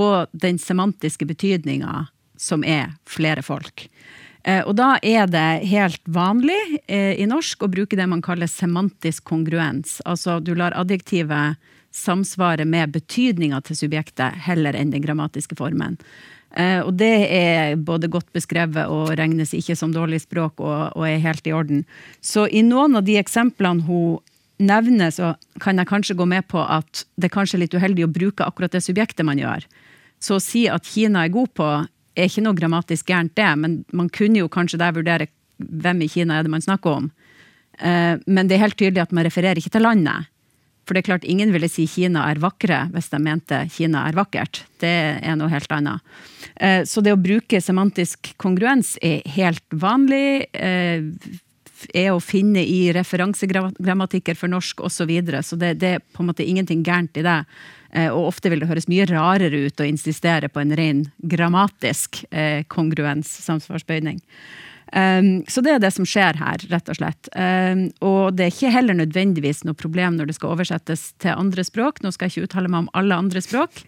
og 0.00 0.26
den 0.32 0.58
semantiske 0.58 1.28
betydninga, 1.28 2.08
som 2.40 2.64
er 2.66 2.96
flere 3.06 3.44
folk. 3.46 3.86
Eh, 4.42 4.64
og 4.66 4.74
da 4.80 4.96
er 5.06 5.30
det 5.30 5.62
helt 5.70 6.02
vanlig 6.10 6.58
eh, 6.90 7.14
i 7.22 7.28
norsk 7.30 7.62
å 7.62 7.70
bruke 7.70 7.98
det 7.98 8.08
man 8.10 8.24
kaller 8.24 8.50
semantisk 8.50 9.28
kongruens. 9.30 10.00
Altså 10.02 10.40
du 10.42 10.56
lar 10.58 10.74
adjektivet 10.74 11.60
samsvare 11.92 12.64
med 12.68 12.94
betydninga 12.94 13.60
til 13.66 13.78
subjektet 13.84 14.38
heller 14.46 14.76
enn 14.76 14.92
den 14.94 15.04
grammatiske 15.04 15.56
formen. 15.58 15.98
Eh, 16.56 16.80
og 16.84 16.96
det 17.00 17.12
er 17.32 17.76
både 17.80 18.10
godt 18.12 18.28
beskrevet 18.36 18.90
og 18.92 19.14
regnes 19.18 19.54
ikke 19.56 19.76
som 19.78 19.94
dårlig 19.94 20.22
språk 20.24 20.60
og, 20.60 20.92
og 20.96 21.06
er 21.08 21.22
helt 21.24 21.46
i 21.48 21.54
orden. 21.56 21.86
Så 22.20 22.46
i 22.48 22.64
noen 22.66 22.98
av 23.00 23.06
de 23.06 23.16
eksemplene 23.20 23.86
hun 23.86 24.20
nevner, 24.62 25.10
så 25.10 25.32
kan 25.62 25.80
jeg 25.80 25.88
kanskje 25.90 26.16
gå 26.18 26.26
med 26.28 26.46
på 26.50 26.60
at 26.60 27.04
det 27.16 27.30
er 27.30 27.34
kanskje 27.34 27.62
litt 27.62 27.74
uheldig 27.74 28.06
å 28.06 28.12
bruke 28.12 28.46
akkurat 28.46 28.74
det 28.74 28.84
subjektet 28.84 29.26
man 29.26 29.40
gjør. 29.40 29.64
Så 30.22 30.36
å 30.38 30.42
si 30.42 30.68
at 30.70 30.86
Kina 30.86 31.24
er 31.24 31.32
god 31.34 31.50
på, 31.56 31.70
er 32.12 32.28
ikke 32.28 32.44
noe 32.44 32.58
grammatisk 32.58 33.08
gærent, 33.08 33.34
det, 33.34 33.48
men 33.58 33.80
man 33.96 34.10
kunne 34.12 34.42
jo 34.44 34.52
kanskje 34.52 34.78
der 34.78 34.94
vurdere 34.94 35.30
hvem 35.56 36.04
i 36.04 36.10
Kina 36.12 36.38
er 36.38 36.46
det 36.46 36.52
man 36.52 36.62
snakker 36.62 37.00
om. 37.00 37.10
Eh, 37.78 38.20
Men 38.26 38.48
det 38.48 38.56
er 38.56 38.66
helt 38.66 38.78
tydelig 38.78 39.02
at 39.02 39.14
man 39.16 39.24
refererer 39.26 39.58
ikke 39.58 39.72
til 39.72 39.86
landet. 39.86 40.28
For 40.82 40.94
det 40.94 41.04
er 41.04 41.06
klart, 41.12 41.24
ingen 41.30 41.52
ville 41.54 41.68
si 41.70 41.84
Kina 41.86 42.24
er 42.30 42.40
vakre 42.42 42.88
hvis 42.90 43.10
de 43.12 43.18
mente 43.22 43.60
Kina 43.70 44.00
er 44.08 44.16
vakkert. 44.18 44.64
Det 44.82 44.90
er 45.22 45.36
noe 45.38 45.48
helt 45.52 45.70
annet. 45.70 46.00
Eh, 46.56 46.82
Så 46.84 47.00
det 47.02 47.12
å 47.14 47.20
bruke 47.22 47.60
semantisk 47.62 48.32
kongruens 48.36 48.96
er 49.02 49.22
helt 49.36 49.62
vanlig. 49.70 50.46
eh, 50.52 51.02
Er 51.94 52.12
å 52.14 52.20
finne 52.22 52.62
i 52.62 52.92
referansegrammatikker 52.94 54.36
for 54.38 54.46
norsk 54.48 54.80
osv. 54.80 54.94
Så, 55.02 55.06
videre. 55.06 55.42
så 55.42 55.56
det, 55.58 55.78
det 55.80 55.88
er 55.96 55.98
på 56.14 56.22
en 56.22 56.28
måte 56.30 56.46
ingenting 56.46 56.82
gærent 56.84 57.16
i 57.18 57.22
det. 57.26 57.44
Eh, 57.92 58.08
Og 58.10 58.28
ofte 58.28 58.50
vil 58.50 58.60
det 58.60 58.68
høres 58.68 58.86
mye 58.88 59.06
rarere 59.06 59.66
ut 59.66 59.80
å 59.80 59.86
insistere 59.86 60.48
på 60.48 60.60
en 60.60 60.76
ren 60.76 61.10
grammatisk 61.22 62.24
kongruens, 62.68 63.26
samsvarsbøyning. 63.46 64.20
Um, 64.92 65.42
så 65.48 65.62
det 65.64 65.74
er 65.74 65.82
det 65.82 65.92
som 65.96 66.06
skjer 66.08 66.36
her, 66.40 66.64
rett 66.72 66.90
og 66.92 66.98
slett. 66.98 67.30
Um, 67.32 67.86
og 68.04 68.36
det 68.36 68.46
er 68.46 68.52
ikke 68.52 68.74
heller 68.74 68.98
nødvendigvis 68.98 69.64
noe 69.64 69.78
problem 69.78 70.18
når 70.18 70.30
det 70.30 70.36
skal 70.36 70.52
oversettes 70.52 71.08
til 71.22 71.32
andre 71.36 71.64
språk. 71.64 72.02
Nå 72.04 72.12
skal 72.12 72.28
jeg 72.28 72.36
ikke 72.36 72.50
uttale 72.50 72.72
meg 72.72 72.84
om 72.84 72.92
alle 72.98 73.18
andre 73.24 73.42
språk, 73.44 73.82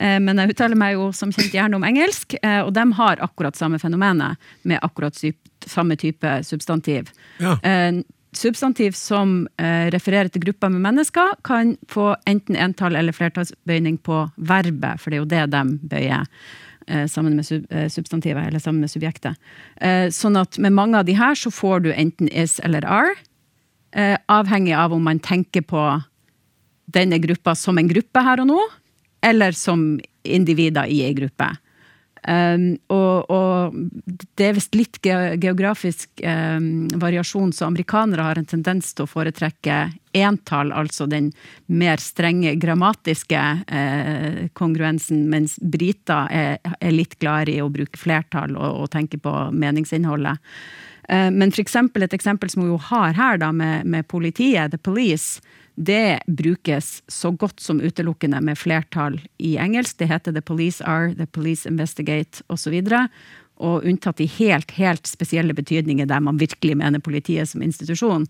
uh, 0.00 0.18
men 0.24 0.42
jeg 0.42 0.54
uttaler 0.54 0.78
meg 0.78 0.98
jo 0.98 1.10
som 1.16 1.32
kjent 1.34 1.54
gjerne 1.54 1.78
om 1.78 1.86
engelsk. 1.86 2.38
uh, 2.42 2.62
og 2.66 2.74
de 2.76 2.86
har 3.00 3.24
akkurat 3.24 3.58
samme 3.58 3.78
fenomenet, 3.82 4.38
med 4.62 4.82
akkurat 4.82 5.18
samme 5.66 5.96
type 5.98 6.38
substantiv. 6.46 7.12
Ja. 7.42 7.58
Uh, 7.62 8.02
substantiv 8.32 8.92
som 8.92 9.48
eh, 9.56 9.88
refererer 9.90 10.28
til 10.28 10.42
grupper 10.44 10.70
med 10.72 10.84
mennesker, 10.84 11.36
kan 11.44 11.76
få 11.88 12.12
enten 12.28 12.56
entall 12.56 12.96
eller 12.96 13.16
flertallsbøyning 13.16 13.98
på 14.04 14.22
verbet, 14.36 15.00
for 15.00 15.10
det 15.10 15.18
er 15.18 15.22
jo 15.22 15.30
det 15.32 15.44
de 15.54 15.62
bøyer 15.88 16.26
sammen 17.08 17.36
med 17.36 17.66
eh, 17.70 17.88
substantivet, 17.92 18.46
eller 18.48 18.62
sammen 18.62 18.80
med 18.84 18.92
subjektet. 18.92 19.36
Eh, 19.80 20.08
sånn 20.14 20.38
at 20.40 20.58
med 20.58 20.72
mange 20.76 20.98
av 20.98 21.08
de 21.08 21.16
her 21.18 21.36
så 21.38 21.52
får 21.52 21.84
du 21.86 21.90
enten 21.92 22.30
is 22.32 22.58
eller 22.64 22.86
are, 22.88 23.14
eh, 23.92 24.16
avhengig 24.28 24.76
av 24.76 24.94
om 24.96 25.04
man 25.04 25.20
tenker 25.20 25.62
på 25.62 25.84
denne 26.88 27.18
gruppa 27.20 27.54
som 27.54 27.78
en 27.78 27.88
gruppe 27.88 28.24
her 28.24 28.40
og 28.40 28.48
nå, 28.48 28.60
eller 29.22 29.52
som 29.52 29.98
individer 30.24 30.88
i 30.88 31.02
ei 31.04 31.14
gruppe. 31.16 31.50
Um, 32.28 32.74
og, 32.92 33.30
og, 33.32 33.76
det 34.36 34.50
er 34.50 34.56
visst 34.58 34.74
litt 34.76 34.98
ge 35.00 35.14
geografisk 35.40 36.20
um, 36.20 36.84
variasjon, 37.00 37.54
så 37.56 37.64
amerikanere 37.70 38.26
har 38.26 38.40
en 38.40 38.48
tendens 38.48 38.90
til 38.92 39.06
å 39.06 39.08
foretrekke 39.08 39.78
entall, 40.18 40.74
altså 40.76 41.06
den 41.08 41.30
mer 41.72 42.02
strenge 42.04 42.52
grammatiske 42.60 43.44
uh, 43.64 44.42
kongruensen, 44.60 45.24
mens 45.32 45.56
briter 45.62 46.28
er, 46.28 46.58
er, 46.76 46.92
litt 46.92 47.16
glad 47.22 47.48
i 47.48 47.62
å 47.64 47.70
bruke 47.72 47.96
flertall 47.96 48.58
og, 48.58 48.82
og 48.82 48.92
tenke 48.92 49.20
på 49.24 49.34
meningsinnholdet. 49.56 50.44
Uh, 51.08 51.30
men 51.32 51.48
for 51.48 51.64
eksempel, 51.64 52.04
et 52.04 52.18
eksempel 52.18 52.52
som 52.52 52.66
vi 52.66 52.82
har 52.90 53.16
her, 53.16 53.40
da, 53.40 53.54
med, 53.56 53.88
med 53.88 54.10
politiet, 54.12 54.74
the 54.74 54.80
police, 54.84 55.40
det 55.78 56.20
brukes 56.26 57.02
så 57.06 57.30
godt 57.30 57.60
som 57.60 57.80
utelukkende 57.80 58.40
med 58.42 58.58
flertall 58.58 59.20
i 59.38 59.54
engelsk. 59.62 59.98
Det 59.98 60.08
heter 60.10 60.34
The 60.34 60.42
Police 60.42 60.84
Are, 60.84 61.12
The 61.14 61.26
Police 61.26 61.68
Investigate 61.68 62.42
osv. 62.50 62.74
Og, 62.82 63.08
og 63.62 63.86
unntatt 63.86 64.20
i 64.20 64.26
helt, 64.40 64.74
helt 64.74 65.06
spesielle 65.06 65.54
betydninger 65.54 66.08
der 66.10 66.24
man 66.24 66.40
virkelig 66.40 66.74
mener 66.80 66.98
politiet 66.98 67.48
som 67.52 67.62
institusjon, 67.62 68.26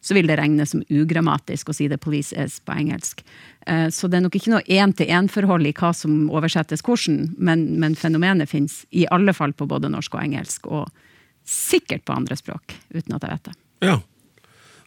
så 0.00 0.16
vil 0.16 0.28
det 0.28 0.36
regnes 0.40 0.74
som 0.74 0.84
ugrammatisk 0.88 1.72
å 1.72 1.76
si 1.76 1.88
'the 1.88 1.96
police 1.96 2.36
is' 2.36 2.60
på 2.64 2.72
engelsk. 2.72 3.24
Eh, 3.66 3.88
så 3.88 4.08
det 4.08 4.16
er 4.16 4.26
nok 4.28 4.36
ikke 4.36 4.52
noe 4.52 4.68
én-til-én-forhold 4.68 5.66
i 5.66 5.72
hva 5.72 5.94
som 5.96 6.28
oversettes 6.30 6.84
hvordan, 6.84 7.34
men, 7.38 7.80
men 7.80 7.96
fenomenet 7.96 8.48
fins 8.48 8.84
i 8.92 9.06
alle 9.10 9.32
fall 9.32 9.52
på 9.52 9.68
både 9.68 9.88
norsk 9.88 10.14
og 10.14 10.22
engelsk, 10.24 10.66
og 10.66 10.88
sikkert 11.44 12.04
på 12.04 12.12
andre 12.12 12.36
språk, 12.36 12.76
uten 12.92 13.14
at 13.14 13.22
jeg 13.22 13.30
vet 13.30 13.44
det. 13.44 13.54
Ja, 13.80 14.00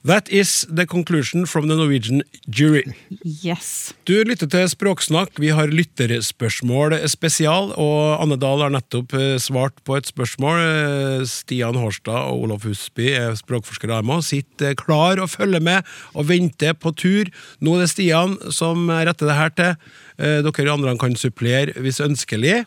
That 0.03 0.27
is 0.27 0.67
the 0.67 0.85
conclusion 0.85 1.45
from 1.45 1.69
the 1.69 1.75
Norwegian 1.75 2.23
jury. 2.49 2.83
Yes. 3.23 3.93
Du 4.03 4.11
lytter 4.27 4.49
til 4.51 4.67
Språksnakk. 4.67 5.39
Vi 5.39 5.53
har 5.55 5.71
lytterspørsmål 5.71 6.97
spesial, 7.07 7.71
og 7.79 8.19
Anne 8.19 8.35
Dahl 8.35 8.65
har 8.65 8.73
nettopp 8.75 9.15
eh, 9.15 9.37
svart 9.39 9.79
på 9.87 9.95
et 9.95 10.11
spørsmål. 10.11 10.59
Eh, 10.59 11.23
Stian 11.23 11.79
Hårstad 11.79 12.19
og 12.19 12.43
Olof 12.43 12.67
Husby 12.67 13.13
er 13.15 13.39
språkforskere 13.39 14.01
her 14.01 14.03
med 14.03 14.27
sitter 14.27 14.75
klar 14.75 15.23
og 15.23 15.31
følger 15.31 15.63
med 15.63 15.87
og 16.11 16.27
venter 16.27 16.75
på 16.75 16.91
tur. 16.91 17.31
Nå 17.63 17.77
er 17.77 17.85
det 17.85 17.93
Stian 17.95 18.35
som 18.51 18.91
retter 18.91 19.31
det 19.31 19.39
her 19.39 19.55
til. 19.55 19.75
Eh, 20.19 20.41
dere 20.43 20.73
andre 20.75 20.97
kan 20.99 21.15
supplere 21.15 21.79
hvis 21.79 22.03
ønskelig. 22.03 22.65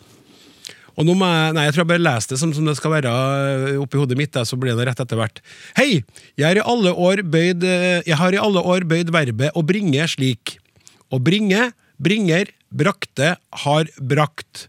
Og 0.96 1.04
nå 1.04 1.12
må 1.18 1.28
jeg, 1.28 1.54
nei, 1.56 1.66
jeg 1.66 1.74
tror 1.74 1.82
jeg 1.84 1.90
bare 1.90 2.04
leser 2.06 2.32
det 2.32 2.38
som, 2.40 2.52
som 2.56 2.68
det 2.68 2.76
skal 2.78 2.94
være 2.94 3.10
eh, 3.12 3.80
oppi 3.82 4.00
hodet 4.00 4.16
mitt, 4.16 4.36
så 4.48 4.56
blir 4.60 4.76
det 4.78 4.86
rett 4.88 5.02
etter 5.02 5.20
hvert. 5.20 5.42
Hei! 5.76 6.00
Jeg 6.40 6.46
har 6.46 6.56
i 6.56 6.64
alle 6.64 6.92
år 6.92 7.20
bøyd, 7.28 7.66
eh, 7.68 8.00
jeg 8.08 8.16
har 8.16 8.32
i 8.32 8.40
alle 8.40 8.62
år 8.64 8.86
bøyd 8.88 9.12
verbet 9.12 9.56
å 9.56 9.64
bringe 9.66 10.06
slik. 10.08 10.56
Å 11.12 11.20
bringe, 11.22 11.68
bringer, 12.02 12.48
brakte, 12.72 13.34
har 13.66 13.92
brakt. 14.00 14.66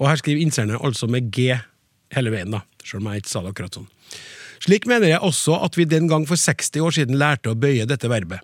Og 0.00 0.08
her 0.08 0.20
skriver 0.20 0.44
innsenderne 0.44 0.80
altså 0.84 1.10
med 1.12 1.28
G 1.34 1.52
hele 2.16 2.32
veien, 2.32 2.56
da. 2.56 2.64
Selv 2.86 3.02
om 3.02 3.12
jeg 3.12 3.24
ikke 3.24 3.34
sa 3.34 3.44
det 3.44 3.52
akkurat 3.52 3.76
sånn. 3.76 3.88
Slik 4.64 4.86
mener 4.88 5.10
jeg 5.10 5.24
også 5.24 5.58
at 5.66 5.76
vi 5.76 5.84
den 5.88 6.08
gang 6.08 6.24
for 6.28 6.40
60 6.40 6.84
år 6.86 6.94
siden 6.96 7.20
lærte 7.20 7.52
å 7.52 7.58
bøye 7.58 7.84
dette 7.88 8.08
verbet. 8.08 8.40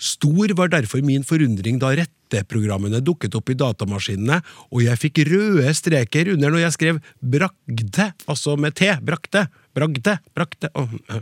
Stor 0.00 0.54
var 0.56 0.72
derfor 0.72 1.04
min 1.04 1.24
forundring 1.26 1.78
da 1.80 1.92
retteprogrammene 1.98 3.02
dukket 3.04 3.36
opp 3.36 3.52
i 3.52 3.58
datamaskinene, 3.60 4.40
og 4.72 4.84
jeg 4.86 5.00
fikk 5.02 5.22
røde 5.28 5.74
streker 5.76 6.32
under 6.34 6.54
når 6.54 6.64
jeg 6.64 6.76
skrev 6.78 7.00
bragde, 7.20 8.10
altså 8.24 8.56
med 8.56 8.78
T, 8.80 8.88
brakte, 9.04 9.46
bragde, 9.76 10.18
brakte 10.34 10.70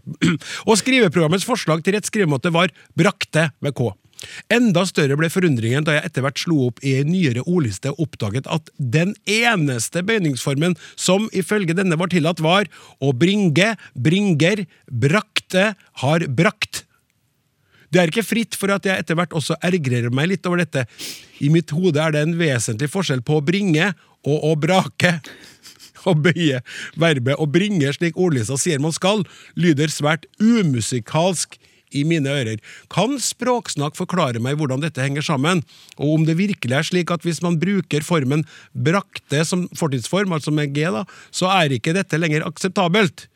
Og 0.69 0.77
skriveprogrammets 0.79 1.47
forslag 1.49 1.83
til 1.83 1.99
rett 1.99 2.07
skrivemåte 2.07 2.55
var 2.55 2.71
brakte 2.99 3.51
med 3.65 3.75
K. 3.77 3.91
Enda 4.53 4.83
større 4.89 5.17
ble 5.19 5.29
forundringen 5.31 5.87
da 5.87 5.95
jeg 5.95 6.09
etter 6.09 6.25
hvert 6.25 6.41
slo 6.43 6.59
opp 6.69 6.83
i 6.87 6.97
en 7.01 7.11
nyere 7.13 7.45
ordliste 7.45 7.93
og 7.93 8.09
oppdaget 8.09 8.49
at 8.51 8.73
den 8.79 9.15
eneste 9.31 10.03
bøyningsformen 10.07 10.75
som 10.99 11.29
ifølge 11.37 11.77
denne 11.79 11.99
var 12.01 12.11
tillatt, 12.13 12.43
var 12.43 12.71
å 12.99 13.13
bringe, 13.15 13.75
bringer, 13.95 14.65
brakte, 14.91 15.73
har 16.03 16.27
brakt. 16.35 16.85
Det 17.89 18.01
er 18.01 18.13
ikke 18.13 18.27
fritt 18.27 18.57
for 18.59 18.73
at 18.75 18.87
jeg 18.87 19.01
etter 19.01 19.17
hvert 19.19 19.35
også 19.37 19.57
ergrer 19.65 20.11
meg 20.15 20.33
litt 20.33 20.49
over 20.49 20.61
dette. 20.63 20.85
I 21.41 21.49
mitt 21.53 21.73
hode 21.75 22.03
er 22.03 22.15
det 22.15 22.25
en 22.27 22.37
vesentlig 22.39 22.91
forskjell 22.93 23.25
på 23.25 23.39
å 23.39 23.45
bringe 23.45 23.93
og 24.29 24.51
å 24.51 24.53
brake. 24.61 25.19
Å 26.09 26.15
bøye 26.15 26.61
verbet 26.97 27.41
å 27.43 27.45
bringe, 27.51 27.91
slik 27.93 28.17
ordlista 28.17 28.57
sier 28.61 28.79
man 28.81 28.95
skal, 28.95 29.25
lyder 29.59 29.91
svært 29.93 30.29
umusikalsk 30.41 31.59
i 31.97 32.05
mine 32.07 32.31
ører. 32.31 32.61
Kan 32.93 33.17
Språksnakk 33.23 33.97
forklare 33.99 34.41
meg 34.43 34.59
hvordan 34.61 34.85
dette 34.85 35.03
henger 35.03 35.25
sammen, 35.25 35.65
og 35.99 36.15
om 36.15 36.27
det 36.29 36.39
virkelig 36.39 36.77
er 36.79 36.87
slik 36.87 37.13
at 37.15 37.25
hvis 37.27 37.43
man 37.45 37.59
bruker 37.61 38.05
formen 38.07 38.45
brakte 38.73 39.43
som 39.49 39.67
fortidsform, 39.79 40.37
altså 40.37 40.55
med 40.55 40.75
g, 40.77 40.87
da, 40.93 41.05
så 41.35 41.51
er 41.57 41.77
ikke 41.77 41.97
dette 41.97 42.21
lenger 42.21 42.47
akseptabelt? 42.49 43.27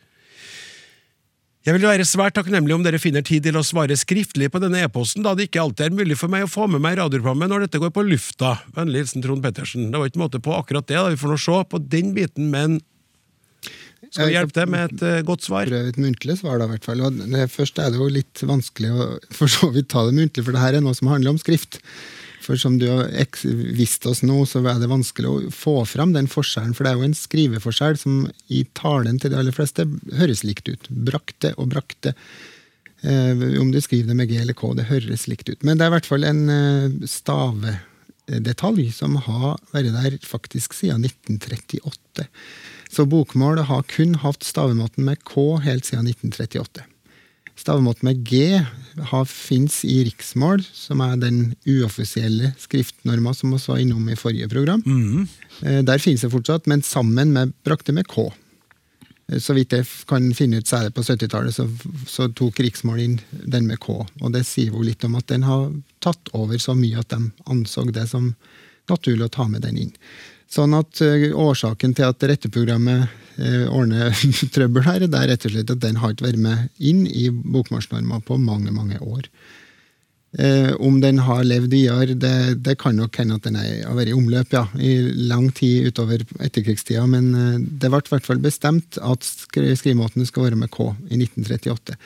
Jeg 1.62 1.76
vil 1.76 1.84
være 1.86 2.02
svært 2.02 2.34
takknemlig 2.34 2.74
om 2.74 2.82
dere 2.82 2.98
finner 2.98 3.22
tid 3.22 3.44
til 3.46 3.54
å 3.54 3.62
svare 3.62 3.94
skriftlig 3.94 4.48
på 4.50 4.58
denne 4.58 4.80
e-posten, 4.82 5.22
da 5.22 5.36
det 5.38 5.46
ikke 5.46 5.60
alltid 5.62 5.84
er 5.84 5.94
mulig 5.94 6.16
for 6.18 6.32
meg 6.32 6.42
å 6.42 6.50
få 6.50 6.66
med 6.66 6.82
meg 6.82 6.96
radioprogrammet 6.98 7.52
når 7.52 7.66
dette 7.68 7.78
går 7.78 7.92
på 7.94 8.02
lufta. 8.02 8.56
Vennlig 8.74 9.04
hilsen 9.04 9.22
Trond 9.22 9.44
Pettersen. 9.44 9.92
Det 9.92 10.00
var 10.00 10.10
ikke 10.10 10.24
måte 10.24 10.40
på 10.42 10.56
akkurat 10.56 10.88
det, 10.90 10.98
da. 10.98 11.12
vi 11.12 11.20
får 11.20 11.30
nå 11.30 11.36
se 11.38 11.60
på 11.70 11.80
den 11.92 12.10
biten, 12.16 12.50
men 12.50 12.80
skal 14.10 14.26
vi 14.26 14.34
hjelpe 14.34 14.56
deg 14.58 14.72
med 14.74 14.90
et 14.90 15.04
uh, 15.06 15.20
godt 15.28 15.46
svar? 15.46 15.70
Prøv 15.70 15.92
et 15.92 16.00
muntlig 16.02 16.36
svar, 16.40 16.58
da, 16.58 16.66
i 16.66 16.74
hvert 16.74 16.88
fall. 16.90 17.04
Og 17.06 17.22
det, 17.22 17.46
først 17.54 17.78
er 17.78 17.94
det 17.94 18.02
jo 18.02 18.10
litt 18.10 18.42
vanskelig 18.42 18.90
å 18.90 19.06
for 19.30 19.54
så 19.54 19.70
vidt 19.70 19.92
ta 19.94 20.02
det 20.08 20.18
muntlig, 20.18 20.42
for 20.42 20.58
det 20.58 20.64
her 20.64 20.80
er 20.80 20.82
noe 20.82 20.98
som 20.98 21.12
handler 21.14 21.36
om 21.36 21.40
skrift. 21.40 21.78
For 22.42 22.58
som 22.58 22.78
du 22.80 22.88
har 22.90 23.10
visst 23.76 24.06
oss 24.10 24.22
nå, 24.26 24.40
så 24.48 24.62
er 24.64 24.80
det 24.82 24.90
vanskelig 24.90 25.28
å 25.30 25.52
få 25.54 25.76
fram 25.88 26.14
den 26.16 26.30
forskjellen. 26.30 26.74
For 26.74 26.84
det 26.84 26.92
er 26.92 26.98
jo 27.00 27.10
en 27.10 27.18
skriveforskjell 27.18 28.00
som 28.00 28.24
i 28.52 28.64
talen 28.78 29.20
til 29.22 29.32
de 29.32 29.38
aller 29.38 29.54
fleste 29.54 29.86
høres 30.18 30.42
likt 30.46 30.70
ut. 30.70 30.90
Brakte 30.90 31.54
og 31.56 31.70
brakte. 31.74 32.16
Eh, 33.02 33.46
om 33.60 33.72
du 33.74 33.80
skriver 33.82 34.12
det 34.12 34.18
med 34.18 34.30
G 34.30 34.38
eller 34.42 34.58
K, 34.58 34.74
det 34.78 34.90
høres 34.90 35.26
likt 35.30 35.50
ut. 35.50 35.62
Men 35.62 35.78
det 35.78 35.86
er 35.86 35.92
i 35.92 35.96
hvert 35.96 36.10
fall 36.10 36.26
en 36.26 36.42
eh, 36.52 37.08
stavedetalj 37.10 38.90
som 38.94 39.18
har 39.26 39.58
vært 39.74 39.94
der 39.96 40.18
faktisk 40.26 40.74
siden 40.78 41.06
1938. 41.08 42.28
Så 42.92 43.06
bokmål 43.08 43.64
har 43.70 43.86
kun 43.90 44.18
hatt 44.22 44.44
stavemåten 44.44 45.06
med 45.06 45.22
K 45.26 45.46
helt 45.64 45.88
siden 45.88 46.10
1938. 46.12 46.86
Stavemåten 47.58 48.08
med 48.08 48.22
G 48.26 48.60
fins 49.28 49.82
i 49.84 50.02
riksmål, 50.08 50.64
som 50.72 51.00
er 51.04 51.18
den 51.20 51.40
uoffisielle 51.68 52.52
skriftnorma 52.58 53.34
som 53.36 53.52
vi 53.54 53.60
var 53.66 53.80
innom 53.82 54.08
i 54.08 54.16
forrige 54.18 54.48
program. 54.48 54.82
Mm. 54.86 55.28
Der 55.86 56.02
finnes 56.02 56.24
det 56.24 56.32
fortsatt, 56.32 56.66
men 56.66 56.82
sammen 56.82 57.32
med 57.32 57.52
brakte 57.64 57.92
med 57.92 58.08
K. 58.10 58.30
Eh, 59.32 59.38
så 59.38 59.54
vidt 59.56 59.74
jeg 59.76 59.86
kan 60.08 60.30
finne 60.36 60.60
ut, 60.60 60.68
så 60.68 60.82
det 60.84 60.94
på 60.96 61.04
70-tallet 61.04 61.54
så, 61.54 61.68
så, 62.08 62.28
tok 62.28 62.60
riksmål 62.60 63.00
inn 63.02 63.20
den 63.30 63.68
med 63.70 63.80
K. 63.82 64.02
Og 64.20 64.34
det 64.34 64.44
sier 64.48 64.72
jo 64.72 64.84
litt 64.86 65.04
om 65.04 65.16
at 65.18 65.28
den 65.32 65.46
har 65.46 65.70
tatt 66.02 66.32
over 66.36 66.60
så 66.62 66.76
mye 66.78 67.00
at 67.00 67.12
de 67.12 67.30
anså 67.50 67.86
det 67.90 68.08
som 68.10 68.32
naturlig 68.90 69.28
å 69.28 69.32
ta 69.32 69.46
med 69.48 69.62
den 69.64 69.78
inn. 69.78 69.92
Sånn 70.52 70.76
at 70.76 71.00
uh, 71.00 71.30
årsaken 71.46 71.94
til 71.96 72.10
at 72.10 72.28
retteprogrammet 72.28 73.08
uh, 73.38 73.66
ordner 73.72 74.12
trøbbel 74.54 74.84
her, 74.84 75.06
det 75.06 75.18
er 75.18 75.32
rett 75.32 75.48
og 75.48 75.54
slett 75.54 75.72
at 75.72 75.82
den 75.84 76.00
har 76.02 76.12
ikke 76.12 76.28
vært 76.28 76.44
med 76.44 76.68
inn 76.92 77.06
i 77.08 77.30
bokmålsnorma 77.32 78.20
på 78.26 78.38
mange, 78.42 78.74
mange 78.74 79.00
år. 79.00 79.28
Eh, 80.32 80.70
om 80.80 80.94
den 81.02 81.18
har 81.26 81.42
levd 81.44 81.74
videre, 81.74 82.14
det, 82.16 82.36
det, 82.64 82.78
kan 82.80 82.96
nok 82.96 83.18
hende 83.20 83.36
at 83.36 83.44
den 83.44 83.58
har 83.60 83.92
vært 83.98 84.08
i 84.08 84.14
omløp 84.16 84.54
ja, 84.56 84.62
i 84.80 84.94
lang 85.28 85.50
tid 85.52 85.90
utover 85.90 86.24
etterkrigstida, 86.40 87.02
men 87.04 87.34
det 87.60 87.90
ble 87.92 88.00
i 88.00 88.12
hvert 88.14 88.30
fall 88.30 88.40
bestemt 88.40 88.96
at 88.96 89.28
skrivemåten 89.28 90.24
skal 90.24 90.46
være 90.46 90.62
med 90.62 90.72
K 90.72 90.88
i 91.10 91.20
1938. 91.20 91.98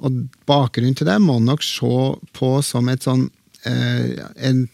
Og 0.00 0.16
Bakgrunnen 0.48 0.96
til 0.96 1.10
det 1.10 1.18
må 1.20 1.36
nok 1.44 1.60
se 1.66 1.92
på 2.40 2.50
som 2.64 2.88
et 2.88 3.04
sånn 3.04 3.28
en 3.68 4.64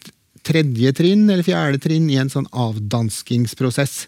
tredje 0.45 0.93
trinn 0.97 1.27
eller 1.27 1.45
fjerde 1.45 1.81
trinn 1.81 2.09
i 2.11 2.19
en 2.21 2.31
sånn 2.31 2.47
avdanskingsprosess. 2.51 4.05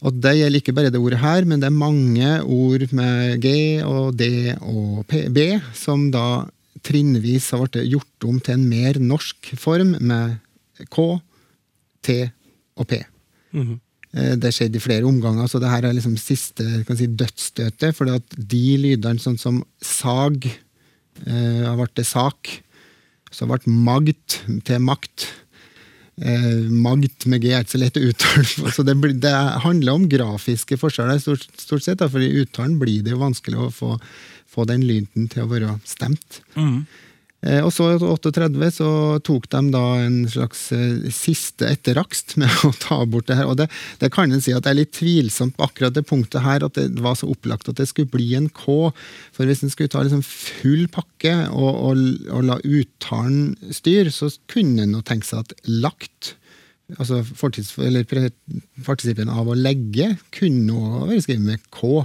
Og 0.00 0.16
Det 0.16 0.32
gjelder 0.38 0.62
ikke 0.62 0.74
bare 0.76 0.92
det 0.92 1.00
ordet 1.00 1.20
her, 1.20 1.44
men 1.44 1.60
det 1.60 1.68
er 1.68 1.76
mange 1.76 2.30
ord 2.40 2.86
med 2.96 3.42
G 3.44 3.50
og 3.84 4.16
D 4.16 4.54
og 4.56 5.04
P, 5.10 5.26
B 5.28 5.60
som 5.76 6.08
da 6.12 6.46
trinnvis 6.86 7.50
har 7.52 7.66
blitt 7.66 7.90
gjort 7.90 8.28
om 8.28 8.40
til 8.40 8.56
en 8.56 8.68
mer 8.70 9.00
norsk 9.02 9.52
form 9.60 9.96
med 10.00 10.38
K, 10.88 11.20
T 12.00 12.16
og 12.76 12.88
P. 12.88 13.04
Mm 13.52 13.66
-hmm. 13.66 13.78
Det 14.10 14.50
skjedde 14.50 14.76
i 14.76 14.82
flere 14.82 15.06
omganger, 15.06 15.46
så 15.46 15.60
det 15.60 15.70
her 15.70 15.84
er 15.84 15.92
liksom 15.92 16.16
siste 16.16 16.64
si, 16.96 17.06
dødsstøtet. 17.06 17.94
For 17.94 18.04
de 18.36 18.76
lydene, 18.76 19.18
sånn 19.18 19.38
som 19.38 19.64
sag, 19.80 20.46
eh, 21.26 21.62
har 21.62 21.76
blitt 21.76 22.06
sak. 22.06 22.62
Så 23.30 23.46
ble 23.46 23.60
magt 23.70 24.40
til 24.66 24.82
makt. 24.82 25.28
Eh, 26.20 26.66
magt 26.68 27.24
med 27.30 27.40
G 27.44 27.54
er 27.54 27.64
ikke 27.64 27.76
så 27.76 27.80
lett 27.80 28.00
å 28.00 28.02
uttale. 28.10 28.72
Så 28.76 28.84
det, 28.84 28.96
det 29.22 29.36
handler 29.64 29.96
om 29.96 30.08
grafiske 30.10 30.76
forskjeller, 30.80 31.22
stort, 31.22 31.46
stort 31.58 31.86
sett. 31.86 32.02
Da, 32.02 32.10
for 32.12 32.22
i 32.22 32.42
uttalen 32.42 32.76
blir 32.82 33.06
det 33.06 33.14
jo 33.14 33.22
vanskelig 33.22 33.62
å 33.62 33.72
få 33.74 33.94
få 34.50 34.66
den 34.68 34.84
lyden 34.86 35.28
til 35.30 35.44
å 35.44 35.50
være 35.50 35.76
stemt. 35.88 36.40
Eh, 36.58 36.80
og 37.64 37.70
så 37.72 37.86
i 37.94 37.96
38 38.04 38.68
så 38.76 38.88
tok 39.24 39.46
de 39.48 39.60
da 39.72 39.84
en 40.02 40.18
slags 40.28 40.66
eh, 40.76 41.06
siste 41.14 41.70
etterrakst 41.72 42.34
med 42.40 42.52
å 42.68 42.72
ta 42.76 42.98
bort 43.08 43.30
det 43.30 43.38
her. 43.38 43.48
Og 43.48 43.56
det, 43.56 43.70
det 44.02 44.10
kan 44.12 44.28
en 44.28 44.44
si 44.44 44.52
at 44.52 44.66
det 44.66 44.74
er 44.74 44.80
litt 44.82 44.92
tvilsomt 44.98 45.56
på 45.56 45.64
akkurat 45.70 45.96
det 45.96 46.04
punktet 46.08 46.44
her, 46.44 46.66
at 46.66 46.76
det 46.76 47.00
var 47.00 47.16
så 47.16 47.30
opplagt 47.32 47.70
at 47.72 47.80
det 47.80 47.88
skulle 47.88 48.12
bli 48.12 48.34
en 48.36 48.50
K. 48.52 48.90
For 49.32 49.48
hvis 49.48 49.64
en 49.64 49.72
skulle 49.72 49.92
ta 49.92 50.04
liksom 50.04 50.24
full 50.26 50.84
pakke 50.92 51.32
og, 51.48 51.70
og, 51.70 52.04
og 52.28 52.44
la 52.50 52.60
uttalen 52.60 53.56
styre, 53.72 54.12
så 54.12 54.28
kunne 54.52 54.84
en 54.84 54.98
jo 54.98 55.02
tenke 55.06 55.28
seg 55.30 55.46
at 55.46 55.56
lagt 55.70 56.34
altså 56.98 57.20
partisippen 57.38 59.30
av 59.30 59.48
å 59.48 59.54
legge 59.54 60.08
kunne 60.34 60.74
også 60.74 61.08
være 61.10 61.24
skrevet 61.24 61.46
med 61.46 61.66
K. 61.72 62.04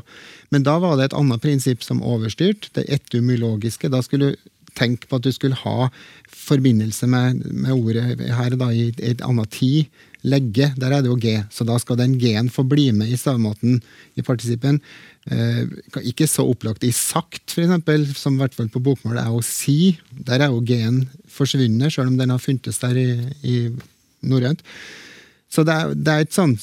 Men 0.54 0.66
da 0.68 0.78
var 0.80 0.98
det 0.98 1.10
et 1.10 1.18
annet 1.18 1.44
prinsipp 1.44 1.84
som 1.84 2.04
overstyrt, 2.06 2.70
det 2.78 2.86
etymologiske. 2.94 3.90
Da 3.92 4.04
skulle 4.06 4.36
du 4.76 4.80
tenke 4.80 5.08
på 5.08 5.20
at 5.20 5.26
du 5.26 5.32
skulle 5.32 5.58
ha 5.64 5.90
forbindelse 6.46 7.08
med, 7.08 7.46
med 7.52 7.74
ordet 7.74 8.20
her 8.36 8.58
da, 8.60 8.70
i 8.72 8.92
et 9.00 9.24
annet 9.26 9.52
tid. 9.56 9.86
Legge, 10.26 10.72
der 10.78 10.92
er 10.92 11.04
det 11.06 11.12
jo 11.12 11.20
G, 11.22 11.36
så 11.54 11.66
da 11.68 11.78
skal 11.78 12.00
den 12.00 12.16
G-en 12.18 12.50
få 12.50 12.66
bli 12.66 12.90
med 12.98 13.12
i 13.14 13.18
stavemåten 13.18 13.78
i 14.18 14.26
partisippen. 14.26 14.80
Eh, 15.30 15.64
ikke 16.02 16.28
så 16.30 16.48
opplagt 16.50 16.86
i 16.86 16.92
sagt, 16.96 17.54
eksempel, 17.54 18.08
som 18.18 18.36
i 18.36 18.42
hvert 18.42 18.58
fall 18.58 18.72
på 18.74 18.82
bokmål 18.82 19.20
er 19.22 19.32
å 19.34 19.44
si. 19.46 19.96
Der 20.10 20.42
er 20.42 20.54
jo 20.54 20.64
G-en 20.66 21.04
forsvunnet, 21.30 21.94
selv 21.94 22.10
om 22.10 22.18
den 22.18 22.34
har 22.34 22.42
funtes 22.42 22.82
der 22.82 22.98
i, 22.98 23.10
i 23.46 23.58
norrønt. 24.26 24.66
Så 25.56 25.64
det 25.64 25.76
er, 25.76 25.94
det 25.94 26.14
er 26.14 26.26
et 26.26 26.36
sånn 26.36 26.56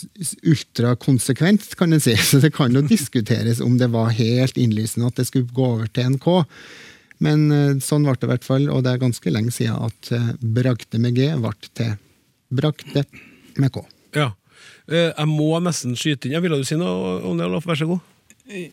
ultrakonsekvent, 0.42 1.70
kan 1.78 1.94
en 1.94 2.02
si. 2.02 2.16
Så 2.28 2.42
det 2.42 2.52
kan 2.56 2.74
jo 2.74 2.82
diskuteres 2.84 3.62
om 3.64 3.78
det 3.80 3.92
var 3.94 4.12
helt 4.18 4.58
innlysende 4.60 5.08
at 5.08 5.20
det 5.20 5.30
skulle 5.30 5.54
gå 5.54 5.68
over 5.76 5.86
til 5.86 6.10
en 6.10 6.18
K. 6.20 6.42
Men 7.22 7.44
eh, 7.54 7.74
sånn 7.84 8.06
ble 8.06 8.16
det 8.18 8.26
i 8.28 8.32
hvert 8.32 8.46
fall, 8.46 8.68
og 8.72 8.82
det 8.84 8.92
er 8.96 9.02
ganske 9.02 9.30
lenge 9.32 9.52
siden 9.54 9.78
at 9.88 10.10
brakte 10.10 10.52
bragte 10.58 11.00
med 11.02 11.14
G 11.18 11.28
ble 11.38 11.52
til 11.78 11.92
brakte 12.52 13.04
med 13.62 13.72
K. 13.74 13.84
Ja. 14.16 14.30
Eh, 14.90 15.12
Jeg 15.12 15.28
må 15.30 15.52
nesten 15.62 15.94
skyte 15.98 16.26
inn. 16.28 16.34
Jeg 16.36 16.42
Ville 16.44 16.58
du 16.60 16.66
si 16.66 16.78
noe 16.80 17.20
om 17.28 17.38
det, 17.38 17.46
Olaf? 17.46 17.66
Vær 17.68 17.78
så 17.78 17.86
god. 17.90 18.08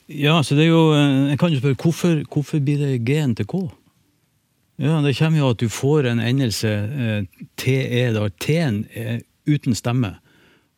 Ja, 0.09 0.39
så 0.43 0.57
det 0.57 0.65
er 0.65 0.71
jo 0.73 0.85
eh, 0.97 1.29
Jeg 1.29 1.39
kan 1.39 1.53
jo 1.53 1.59
spørre, 1.61 1.77
hvorfor, 1.79 2.23
hvorfor 2.33 2.63
blir 2.65 2.81
det 2.81 3.03
G-en 3.07 3.35
til 3.37 3.45
K? 3.49 3.61
Ja, 4.79 5.01
Det 5.03 5.13
kommer 5.17 5.37
jo 5.41 5.49
at 5.53 5.59
du 5.59 5.67
får 5.69 6.07
en 6.07 6.19
endelse, 6.23 6.69
eh, 6.71 7.45
TE, 7.59 8.03
da. 8.15 8.29
T-en 8.39 8.85
er 8.95 9.21
uten 9.45 9.75
stemme. 9.75 10.15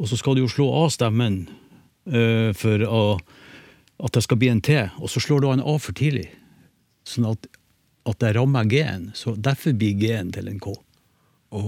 Og 0.01 0.09
så 0.09 0.17
skal 0.17 0.36
du 0.36 0.41
jo 0.41 0.49
slå 0.49 0.67
av 0.84 0.89
stemmen 0.89 1.43
eh, 2.09 2.49
for 2.57 2.82
å, 2.88 3.01
at 4.01 4.15
det 4.17 4.24
skal 4.26 4.39
bli 4.41 4.49
en 4.49 4.61
T, 4.65 4.74
og 4.97 5.09
så 5.13 5.22
slår 5.22 5.41
du 5.43 5.47
av 5.51 5.53
en 5.59 5.65
A 5.69 5.76
for 5.78 5.93
tidlig. 5.93 6.28
Sånn 7.05 7.30
at, 7.30 7.45
at 8.10 8.22
det 8.24 8.34
rammer 8.38 8.70
G-en. 8.70 9.12
Så 9.18 9.36
derfor 9.38 9.76
blir 9.78 9.97
G-en 9.99 10.32
til 10.34 10.49
en 10.49 10.62
K. 10.62 10.74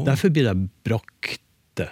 Derfor 0.08 0.32
blir 0.34 0.48
det 0.48 0.56
brakte. 0.86 1.90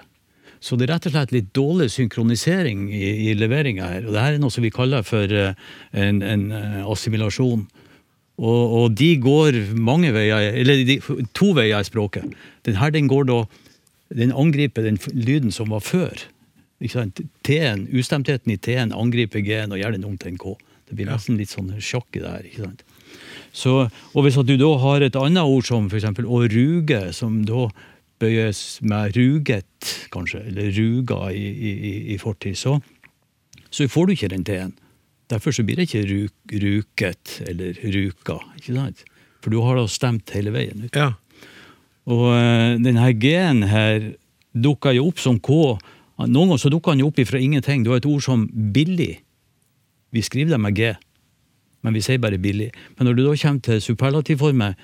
Så 0.61 0.77
det 0.77 0.85
er 0.85 0.93
rett 0.95 1.07
og 1.09 1.15
slett 1.15 1.33
litt 1.33 1.53
dårlig 1.57 1.89
synkronisering 1.91 2.85
i, 2.93 3.07
i 3.29 3.35
leveringa 3.35 3.87
her. 3.95 4.05
Og 4.05 4.15
det 4.15 4.23
her 4.23 4.37
er 4.37 4.43
noe 4.43 4.53
som 4.53 4.65
vi 4.65 4.73
kaller 4.73 5.05
for 5.05 5.33
eh, 5.33 5.57
en, 5.97 6.21
en 6.21 6.43
eh, 6.53 6.83
assimilasjon. 6.85 7.65
Og, 8.41 8.75
og 8.77 8.93
de 8.97 9.09
går 9.21 9.57
mange 9.77 10.13
veier, 10.15 10.53
eller 10.61 10.85
de, 10.87 10.99
to 11.37 11.51
veier 11.57 11.81
i 11.81 11.89
språket. 11.89 12.29
Den 12.65 12.77
her 12.81 12.93
den 12.93 13.09
går 13.11 13.27
da 13.29 13.43
Den 14.11 14.33
angriper 14.35 14.83
den 14.83 14.97
lyden 15.15 15.53
som 15.55 15.69
var 15.71 15.79
før. 15.79 16.11
Ikke 16.83 16.97
sant? 16.97 17.21
T-en, 17.47 17.85
Ustemtheten 17.95 18.51
i 18.51 18.57
T-en 18.59 18.91
angriper 18.91 19.39
G-en 19.39 19.71
og 19.71 19.79
gjør 19.79 19.95
den 19.95 20.03
om 20.03 20.17
til 20.19 20.33
en 20.33 20.41
K. 20.41 20.57
Det 20.89 20.97
blir 20.97 21.07
nesten 21.07 21.37
litt 21.39 21.53
sånn 21.53 21.69
sjakk 21.79 22.19
i 22.19 22.19
det 22.19 22.33
her. 22.33 22.49
ikke 22.49 22.65
sant? 22.65 22.83
Så, 23.53 23.89
og 24.15 24.23
hvis 24.23 24.37
du 24.47 24.53
da 24.57 24.69
har 24.79 25.03
et 25.03 25.15
annet 25.19 25.43
ord 25.43 25.65
som 25.67 25.89
f.eks. 25.91 26.05
å 26.23 26.41
ruge, 26.51 27.01
som 27.13 27.41
da 27.45 27.65
bøyes 28.21 28.79
med 28.85 29.15
ruget, 29.17 29.89
kanskje, 30.13 30.43
eller 30.47 30.69
ruga 30.75 31.31
i, 31.33 31.41
i, 31.49 31.71
i- 31.89 32.13
i 32.13 32.17
fortid, 32.21 32.55
så, 32.55 32.77
så 33.73 33.87
får 33.91 34.07
du 34.07 34.13
ikke 34.15 34.29
den 34.31 34.43
T-en. 34.47 34.71
Derfor 35.31 35.51
så 35.55 35.63
blir 35.67 35.79
det 35.79 35.87
ikke 35.89 36.03
ruk, 36.07 36.55
ruket 36.61 37.37
eller 37.47 37.75
ruka. 37.93 38.37
ikke 38.59 38.75
sant? 38.75 39.03
For 39.41 39.49
du 39.53 39.61
har 39.63 39.79
da 39.79 39.85
stemt 39.89 40.29
hele 40.35 40.51
veien. 40.53 40.83
ut. 40.85 40.95
Ja. 40.95 41.13
Og 42.11 42.25
eh, 42.35 42.75
denne 42.83 43.07
G-en 43.17 43.63
her 43.71 44.11
dukker 44.53 44.93
jo 44.97 45.07
opp 45.09 45.19
som 45.23 45.39
K. 45.39 45.77
Noen 46.21 46.51
ganger 46.51 46.59
så 46.61 46.69
dukker 46.69 46.93
den 46.93 47.01
jo 47.05 47.09
opp 47.09 47.19
ifra 47.23 47.39
ingenting. 47.41 47.83
Du 47.83 47.89
har 47.93 48.01
et 48.01 48.05
ord 48.09 48.21
som 48.25 48.43
billig. 48.75 49.15
Vi 50.13 50.21
skriver 50.21 50.53
det 50.57 50.59
med 50.61 50.75
G, 50.77 50.91
men 51.81 51.95
vi 51.95 52.03
sier 52.05 52.21
bare 52.21 52.39
billig. 52.41 52.71
Men 52.97 53.09
når 53.09 53.17
du 53.17 53.23
da 53.25 53.35
kommer 53.35 53.65
til 53.65 53.81
superlativformet 53.81 54.75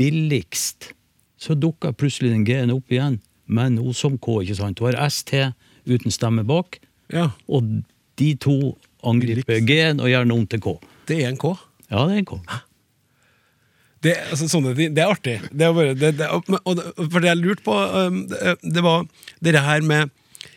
billigst, 0.00 0.92
så 1.40 1.56
dukker 1.56 1.96
plutselig 1.96 2.32
den 2.32 2.46
G-en 2.48 2.72
opp 2.74 2.92
igjen, 2.92 3.18
men 3.50 3.76
nå 3.78 3.92
som 3.96 4.18
K. 4.20 4.40
ikke 4.44 4.58
sant? 4.58 4.78
Du 4.78 4.86
har 4.86 4.98
ST 5.08 5.34
uten 5.88 6.12
stemme 6.14 6.44
bak, 6.46 6.78
ja. 7.12 7.30
og 7.48 7.68
de 8.20 8.34
to 8.40 8.76
angriper 9.06 9.62
G-en 9.64 10.02
og 10.02 10.10
gjør 10.12 10.26
den 10.26 10.36
om 10.36 10.46
til 10.48 10.62
K. 10.64 10.74
Det 11.08 11.22
er 11.24 11.32
en 11.32 11.40
K. 11.40 11.54
Ja, 11.90 12.04
det 12.06 12.18
er 12.18 12.22
en 12.22 12.28
K. 12.28 12.38
Det, 14.00 14.14
altså, 14.32 14.48
sånne 14.48 14.72
det 14.78 14.96
er 14.96 15.10
artig. 15.12 15.36
Det 15.52 15.66
er 15.66 15.74
bare, 15.76 15.96
det, 15.98 16.14
det, 16.20 16.28
og, 16.32 16.80
for 17.10 17.20
det 17.20 17.28
jeg 17.28 17.40
lurte 17.40 17.64
på, 17.66 17.76
det, 18.30 18.54
det 18.64 18.84
var 18.84 19.04
det 19.44 19.60
her 19.60 19.84
med 19.84 20.14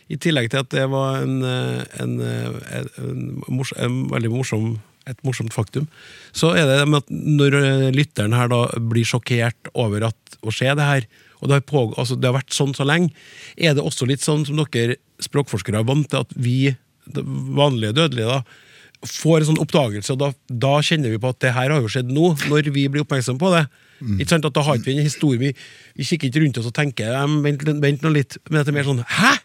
I 0.08 0.16
tillegg 0.20 0.48
til 0.52 0.62
at 0.62 0.70
det 0.72 0.84
var 0.92 1.20
en, 1.24 1.42
en, 1.44 2.14
eh, 2.24 2.56
en, 2.78 3.20
en, 3.48 3.60
en 3.84 3.98
veldig 4.12 4.30
morsom 4.32 4.66
et 5.10 5.20
morsomt 5.26 5.54
faktum, 5.54 5.86
så 6.32 6.54
er 6.58 6.68
det 6.68 6.80
med 6.88 7.02
at 7.02 7.12
når 7.12 7.58
eh, 7.60 7.86
lytteren 7.94 8.36
her 8.36 8.50
da 8.52 8.66
blir 8.80 9.06
sjokkert 9.08 9.70
over 9.72 10.08
at, 10.10 10.38
å 10.44 10.52
se 10.54 10.68
det 10.68 10.88
her, 10.88 11.08
og 11.40 11.50
det 11.50 11.58
har, 11.58 11.64
på, 11.68 11.86
altså 12.00 12.16
det 12.16 12.30
har 12.30 12.38
vært 12.38 12.56
sånn 12.56 12.74
så 12.76 12.86
lenge, 12.88 13.12
er 13.56 13.76
det 13.76 13.84
også 13.84 14.08
litt 14.08 14.24
sånn 14.24 14.46
som 14.48 14.60
dere 14.60 14.98
språkforskere 15.22 15.82
er 15.82 15.88
vant 15.88 16.08
til 16.10 16.24
at 16.24 16.32
vi, 16.36 16.74
vanlige 17.12 17.96
dødelige, 17.96 18.38
da, 18.38 18.64
får 19.04 19.42
en 19.42 19.50
sånn 19.50 19.62
oppdagelse, 19.62 20.14
og 20.14 20.20
da, 20.22 20.30
da 20.48 20.74
kjenner 20.84 21.12
vi 21.12 21.20
på 21.20 21.32
at 21.34 21.40
det 21.44 21.52
her 21.52 21.72
har 21.74 21.82
jo 21.84 21.90
skjedd 21.92 22.12
nå, 22.12 22.30
når 22.48 22.70
vi 22.72 22.86
blir 22.88 23.04
oppmerksom 23.04 23.36
på 23.40 23.52
det. 23.52 23.66
Ikke 24.18 24.30
sant? 24.32 24.46
At 24.48 24.56
Da 24.56 24.64
har 24.64 24.78
ikke 24.78 24.90
vi 24.90 24.98
en 24.98 25.06
historie, 25.06 25.40
vi, 25.40 25.52
vi 25.96 26.06
kikker 26.08 26.28
ikke 26.30 26.42
rundt 26.42 26.60
oss 26.60 26.68
og 26.68 26.76
tenker 26.76 27.12
vent, 27.44 27.64
vent 27.84 28.04
nå 28.04 28.12
litt, 28.12 28.38
men 28.50 28.62
det 28.62 28.72
er 28.72 28.76
mer 28.76 28.88
sånn 28.88 29.04
Hæ?! 29.04 29.36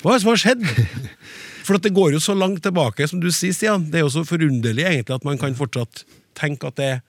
Hva 0.00 0.14
er 0.14 0.16
det 0.16 0.22
som 0.22 0.30
har 0.32 0.40
skjedd? 0.40 0.62
For 1.70 1.78
det 1.78 1.92
går 1.94 2.16
jo 2.16 2.18
så 2.18 2.34
langt 2.34 2.64
tilbake, 2.66 3.06
som 3.06 3.20
du 3.22 3.28
sier, 3.30 3.54
Stian. 3.54 3.84
Det 3.92 4.00
er 4.00 4.02
jo 4.02 4.10
så 4.10 4.24
forunderlig 4.26 4.88
egentlig 4.88 5.14
at 5.20 5.26
man 5.26 5.38
kan 5.38 5.54
fortsatt 5.54 6.02
tenke 6.34 6.66
at 6.66 6.80
det 6.80 6.88
er 6.96 7.00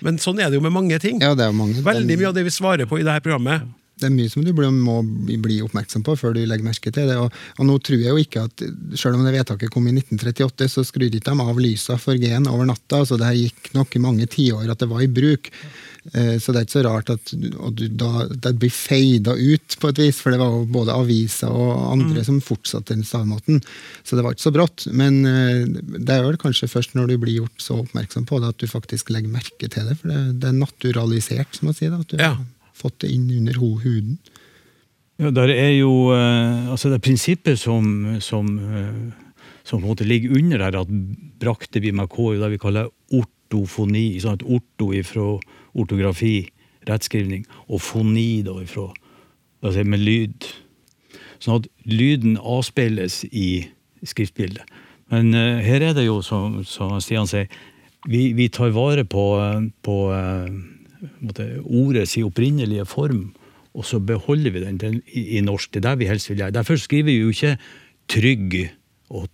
Men 0.00 0.16
sånn 0.16 0.38
er 0.40 0.48
det 0.48 0.56
jo 0.56 0.62
med 0.64 0.72
mange 0.72 0.96
ting. 0.96 1.18
Ja, 1.20 1.34
det 1.36 1.44
er 1.44 1.52
mange. 1.52 1.82
Veldig 1.84 2.14
mye 2.16 2.28
av 2.30 2.36
det 2.38 2.46
vi 2.46 2.52
svarer 2.54 2.88
på 2.88 2.96
i 2.96 3.02
dette 3.04 3.20
programmet. 3.20 3.66
Det 4.00 4.08
er 4.08 4.14
mye 4.14 4.30
som 4.32 4.44
du 4.44 4.52
må 4.54 4.96
bli 5.04 5.60
oppmerksom 5.64 6.04
på 6.06 6.16
før 6.18 6.34
du 6.36 6.40
legger 6.44 6.66
merke 6.66 6.92
til 6.92 7.10
det. 7.10 7.18
Og, 7.20 7.34
og 7.58 7.68
nå 7.68 7.76
tror 7.84 8.00
jeg 8.00 8.14
jo 8.14 8.22
ikke 8.24 8.46
at, 8.48 8.64
Selv 8.98 9.18
om 9.18 9.26
det 9.26 9.34
vedtaket 9.36 9.72
kom 9.72 9.86
i 9.90 9.94
1938, 9.94 10.68
så 10.72 10.84
skrudde 10.86 11.20
ikke 11.20 11.34
de 11.34 11.46
av 11.46 11.60
lysa 11.60 11.98
for 12.00 12.18
G-en 12.20 12.48
over 12.50 12.68
natta. 12.68 13.04
så 13.04 13.20
Det 13.20 13.28
her 13.28 13.38
gikk 13.44 13.72
nok 13.76 13.96
i 13.96 14.02
mange 14.02 14.26
tiår 14.30 14.70
at 14.72 14.82
det 14.82 14.90
var 14.90 15.04
i 15.04 15.10
bruk. 15.10 15.52
Eh, 16.14 16.38
Så 16.40 16.52
det 16.52 16.60
er 16.60 16.66
ikke 16.66 16.78
så 16.78 16.84
rart 16.86 17.10
at 17.12 17.32
du, 17.36 17.86
da, 17.88 18.26
det 18.32 18.54
blir 18.60 18.72
feida 18.72 19.34
ut, 19.36 19.76
på 19.80 19.90
et 19.90 20.00
vis, 20.00 20.20
for 20.20 20.32
det 20.32 20.40
var 20.40 20.54
jo 20.54 20.64
både 20.72 20.96
aviser 20.96 21.52
og 21.52 21.90
andre 21.92 22.24
som 22.24 22.40
fortsatte 22.44 22.94
den 22.94 23.04
stavemåten. 23.04 23.60
Så 24.02 24.16
det 24.16 24.24
var 24.24 24.36
ikke 24.36 24.48
så 24.48 24.54
brått. 24.54 24.86
Men 24.96 25.20
eh, 25.28 25.66
det 26.00 26.16
er 26.16 26.24
vel 26.24 26.40
kanskje 26.40 26.70
først 26.72 26.96
når 26.96 27.12
du 27.12 27.18
blir 27.22 27.42
gjort 27.42 27.60
så 27.62 27.80
oppmerksom 27.84 28.26
på 28.28 28.40
det, 28.40 28.54
at 28.54 28.62
du 28.64 28.70
faktisk 28.70 29.12
legger 29.12 29.32
merke 29.32 29.68
til 29.68 29.90
det. 29.90 29.98
For 30.00 30.12
det, 30.12 30.22
det 30.40 30.50
er 30.50 30.56
naturalisert, 30.62 31.52
som 31.58 31.70
man 31.70 31.76
sier. 31.76 31.92
Da, 31.92 32.00
at 32.00 32.14
du 32.16 32.18
Ja. 32.20 32.34
Fått 32.80 33.02
det 33.04 33.12
inn 33.14 33.28
under 33.38 33.60
huden. 33.60 34.18
Ja, 35.20 35.28
der 35.36 35.52
er 35.52 35.74
jo 35.74 36.14
eh, 36.14 36.70
altså 36.72 36.88
det 36.88 37.02
prinsippet 37.04 37.60
som, 37.60 38.16
som, 38.24 38.54
eh, 38.56 39.34
som 39.64 39.82
på 39.82 39.84
en 39.84 39.90
måte 39.90 40.06
ligger 40.08 40.32
under 40.38 40.64
her, 40.64 40.78
at 40.80 40.94
brakte 41.40 41.82
vi 41.84 41.92
med 41.92 42.08
K, 42.08 42.32
det 42.40 42.48
vi 42.54 42.60
kaller 42.62 42.88
ortofoni. 43.12 44.14
Sånn 44.22 44.40
orto 44.48 44.94
ifra 44.96 45.34
ortografi, 45.76 46.48
rettskrivning, 46.88 47.44
og 47.68 47.84
foni 47.84 48.40
da 48.46 48.56
ifra 48.62 48.88
altså 49.60 49.84
med 49.84 50.00
lyd. 50.00 50.48
Sånn 51.40 51.60
at 51.60 51.68
lyden 51.84 52.38
avspeiles 52.40 53.26
i 53.28 53.66
skriftbildet. 54.00 54.64
Men 55.12 55.34
eh, 55.36 55.60
her 55.66 55.84
er 55.90 55.96
det 55.98 56.06
jo, 56.08 56.22
som, 56.24 56.62
som 56.64 56.96
Stian 57.04 57.28
sier, 57.28 57.50
vi, 58.08 58.30
vi 58.32 58.48
tar 58.48 58.72
vare 58.72 59.04
på, 59.04 59.24
på 59.84 59.96
måte, 61.20 61.46
ordets 61.64 62.16
opprinnelige 62.20 62.86
form, 62.88 63.30
og 63.74 63.86
så 63.86 64.00
beholder 64.02 64.50
vi 64.50 64.64
den 64.64 64.78
den 64.78 65.02
i, 65.06 65.38
i 65.38 65.40
norsk. 65.40 65.72
Det 65.74 65.84
er 65.84 65.90
det 65.90 65.98
vi 66.02 66.10
helst 66.10 66.30
vil 66.30 66.38
gjøre. 66.42 66.56
Derfor 66.56 66.76
skriver 66.76 67.04
vi 67.04 67.18
jo 67.20 67.28
ikke 67.28 67.56
'trygg' 68.08 68.70
og 69.10 69.28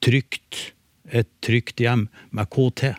'trygt', 0.00 0.72
et 1.12 1.26
trygt 1.42 1.80
hjem, 1.80 2.08
med 2.30 2.46
KT. 2.46 2.94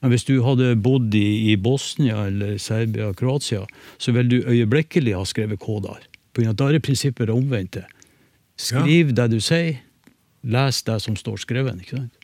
Men 0.00 0.10
hvis 0.10 0.24
du 0.24 0.42
hadde 0.42 0.76
bodd 0.76 1.14
i, 1.14 1.52
i 1.52 1.56
Bosnia 1.56 2.26
eller 2.26 2.58
Serbia 2.58 3.12
Kroatia, 3.12 3.64
så 3.98 4.12
ville 4.12 4.30
du 4.30 4.46
øyeblikkelig 4.46 5.16
ha 5.16 5.24
skrevet 5.24 5.58
K 5.58 5.66
der. 5.82 6.06
At 6.38 6.58
Da 6.58 6.68
er 6.70 6.78
prinsippet 6.78 7.26
det 7.26 7.84
Skriv 8.56 8.82
Skriv 8.82 9.16
det 9.16 9.30
du 9.30 9.40
sier, 9.40 9.80
les 10.42 10.82
det 10.82 11.02
som 11.02 11.16
står 11.16 11.36
skrevet. 11.36 11.80
ikke 11.80 11.96
sant? 11.96 12.14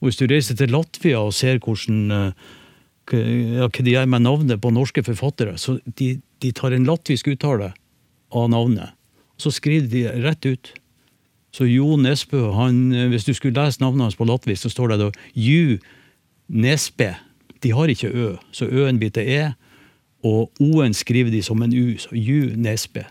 Og 0.00 0.08
hvis 0.08 0.16
du 0.16 0.26
reiser 0.26 0.56
til 0.56 0.70
Latvia 0.70 1.18
og 1.18 1.34
ser 1.34 1.58
hvordan 1.58 2.10
eh, 2.10 2.32
ja, 2.32 2.32
hva 3.10 3.68
de 3.70 3.92
gjør 3.92 4.08
med 4.10 4.24
navnet 4.24 4.60
på 4.62 4.72
norske 4.74 5.02
forfattere, 5.06 5.56
så 5.60 5.78
de, 5.98 6.16
de 6.42 6.52
tar 6.56 6.74
en 6.74 6.86
latvisk 6.88 7.28
uttale 7.32 7.72
av 8.34 8.48
navnet, 8.50 8.94
så 9.38 9.52
skriver 9.54 9.88
de 9.92 10.02
rett 10.24 10.48
ut. 10.48 10.72
Så 11.56 11.68
Jo 11.68 11.96
Nesbø, 11.96 12.50
han, 12.52 12.90
hvis 13.12 13.24
du 13.24 13.32
skulle 13.36 13.56
lese 13.56 13.80
navnet 13.80 14.08
hans 14.08 14.18
på 14.18 14.26
latvisk, 14.28 14.66
så 14.66 14.72
står 14.72 14.92
det 14.92 14.98
da 15.04 15.10
Ju 15.32 15.78
Nesbø. 16.52 17.12
De 17.64 17.72
har 17.72 17.88
ikke 17.88 18.10
Ø, 18.12 18.26
så 18.52 18.68
Ø-en 18.68 18.98
blir 19.00 19.12
til 19.14 19.28
E, 19.28 19.42
og 20.26 20.50
O-en 20.60 20.94
skriver 20.96 21.30
de 21.32 21.42
som 21.42 21.62
en 21.62 21.72
U, 21.72 21.96
så 22.00 22.12
Ju 22.12 22.52
Nesbø. 22.56 23.06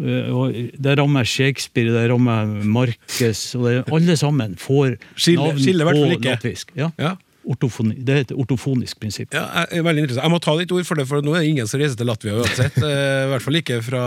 Eh, 0.00 0.30
og 0.32 0.54
Det 0.80 0.96
rammer 0.98 1.28
Shakespeare, 1.28 1.92
det 1.92 2.06
rammer 2.10 2.46
Marcus, 2.64 3.54
og 3.58 3.66
det, 3.68 3.82
alle 3.92 4.16
sammen 4.16 4.56
får 4.56 4.96
navn 5.36 5.58
på 5.60 6.06
latvisk. 6.24 6.72
Ja. 6.76 6.90
Ja. 6.98 7.16
Ortofoni, 7.48 7.94
det 8.04 8.14
er 8.14 8.24
et 8.26 8.32
ortofonisk 8.36 8.98
prinsipp. 9.00 9.32
Ja, 9.32 9.64
er 9.64 9.84
veldig 9.86 10.04
interessant. 10.04 10.26
Jeg 10.26 10.34
må 10.34 10.40
ta 10.44 10.54
litt 10.58 10.72
ord 10.76 10.84
for 10.88 11.00
det, 11.00 11.06
for 11.08 11.24
nå 11.24 11.32
er 11.34 11.44
det 11.44 11.52
ingen 11.54 11.70
som 11.70 11.80
reiser 11.80 11.96
til 12.00 12.10
Latvia 12.10 12.36
uansett. 12.40 12.76
Eh, 12.90 13.26
I 13.26 13.30
hvert 13.30 13.44
fall 13.44 13.58
ikke 13.60 13.76
fra 13.84 14.00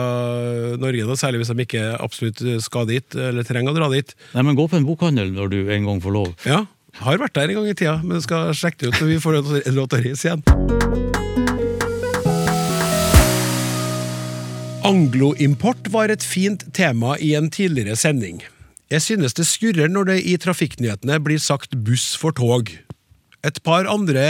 Norge, 0.82 1.06
da, 1.08 1.16
særlig 1.18 1.42
hvis 1.42 1.52
de 1.54 1.64
ikke 1.66 1.84
absolutt 2.04 2.42
skal 2.66 2.88
dit, 2.90 3.16
eller 3.16 3.46
trenger 3.48 3.72
å 3.72 3.78
dra 3.78 3.90
dit. 3.94 4.14
Nei, 4.34 4.44
men 4.46 4.58
Gå 4.58 4.68
på 4.70 4.78
en 4.80 4.88
bokhandel 4.88 5.32
når 5.34 5.52
du 5.54 5.60
en 5.74 5.88
gang 5.88 6.02
får 6.04 6.16
lov. 6.16 6.34
Ja, 6.50 6.64
har 7.02 7.22
vært 7.22 7.38
der 7.38 7.50
en 7.50 7.62
gang 7.62 7.72
i 7.72 7.78
tida, 7.78 7.96
men 8.06 8.22
skal 8.22 8.52
sjekke 8.58 8.84
det 8.84 8.92
ut 8.92 9.02
når 9.02 9.12
vi 9.14 9.22
får 9.24 9.40
lov 9.40 9.90
til 9.94 10.00
å 10.02 10.04
reise 10.04 10.30
igjen. 10.30 11.12
Angloimport 14.84 15.88
var 15.94 16.12
et 16.12 16.26
fint 16.28 16.66
tema 16.76 17.16
i 17.24 17.34
en 17.40 17.48
tidligere 17.54 17.96
sending. 17.96 18.42
Jeg 18.92 19.02
synes 19.02 19.34
det 19.34 19.46
skurrer 19.48 19.88
når 19.90 20.10
det 20.12 20.18
i 20.28 20.36
trafikknyhetene 20.38 21.22
blir 21.24 21.40
sagt 21.42 21.78
buss 21.88 22.12
for 22.20 22.36
tog. 22.36 22.70
Et 23.44 23.60
par 23.64 23.88
andre 23.92 24.24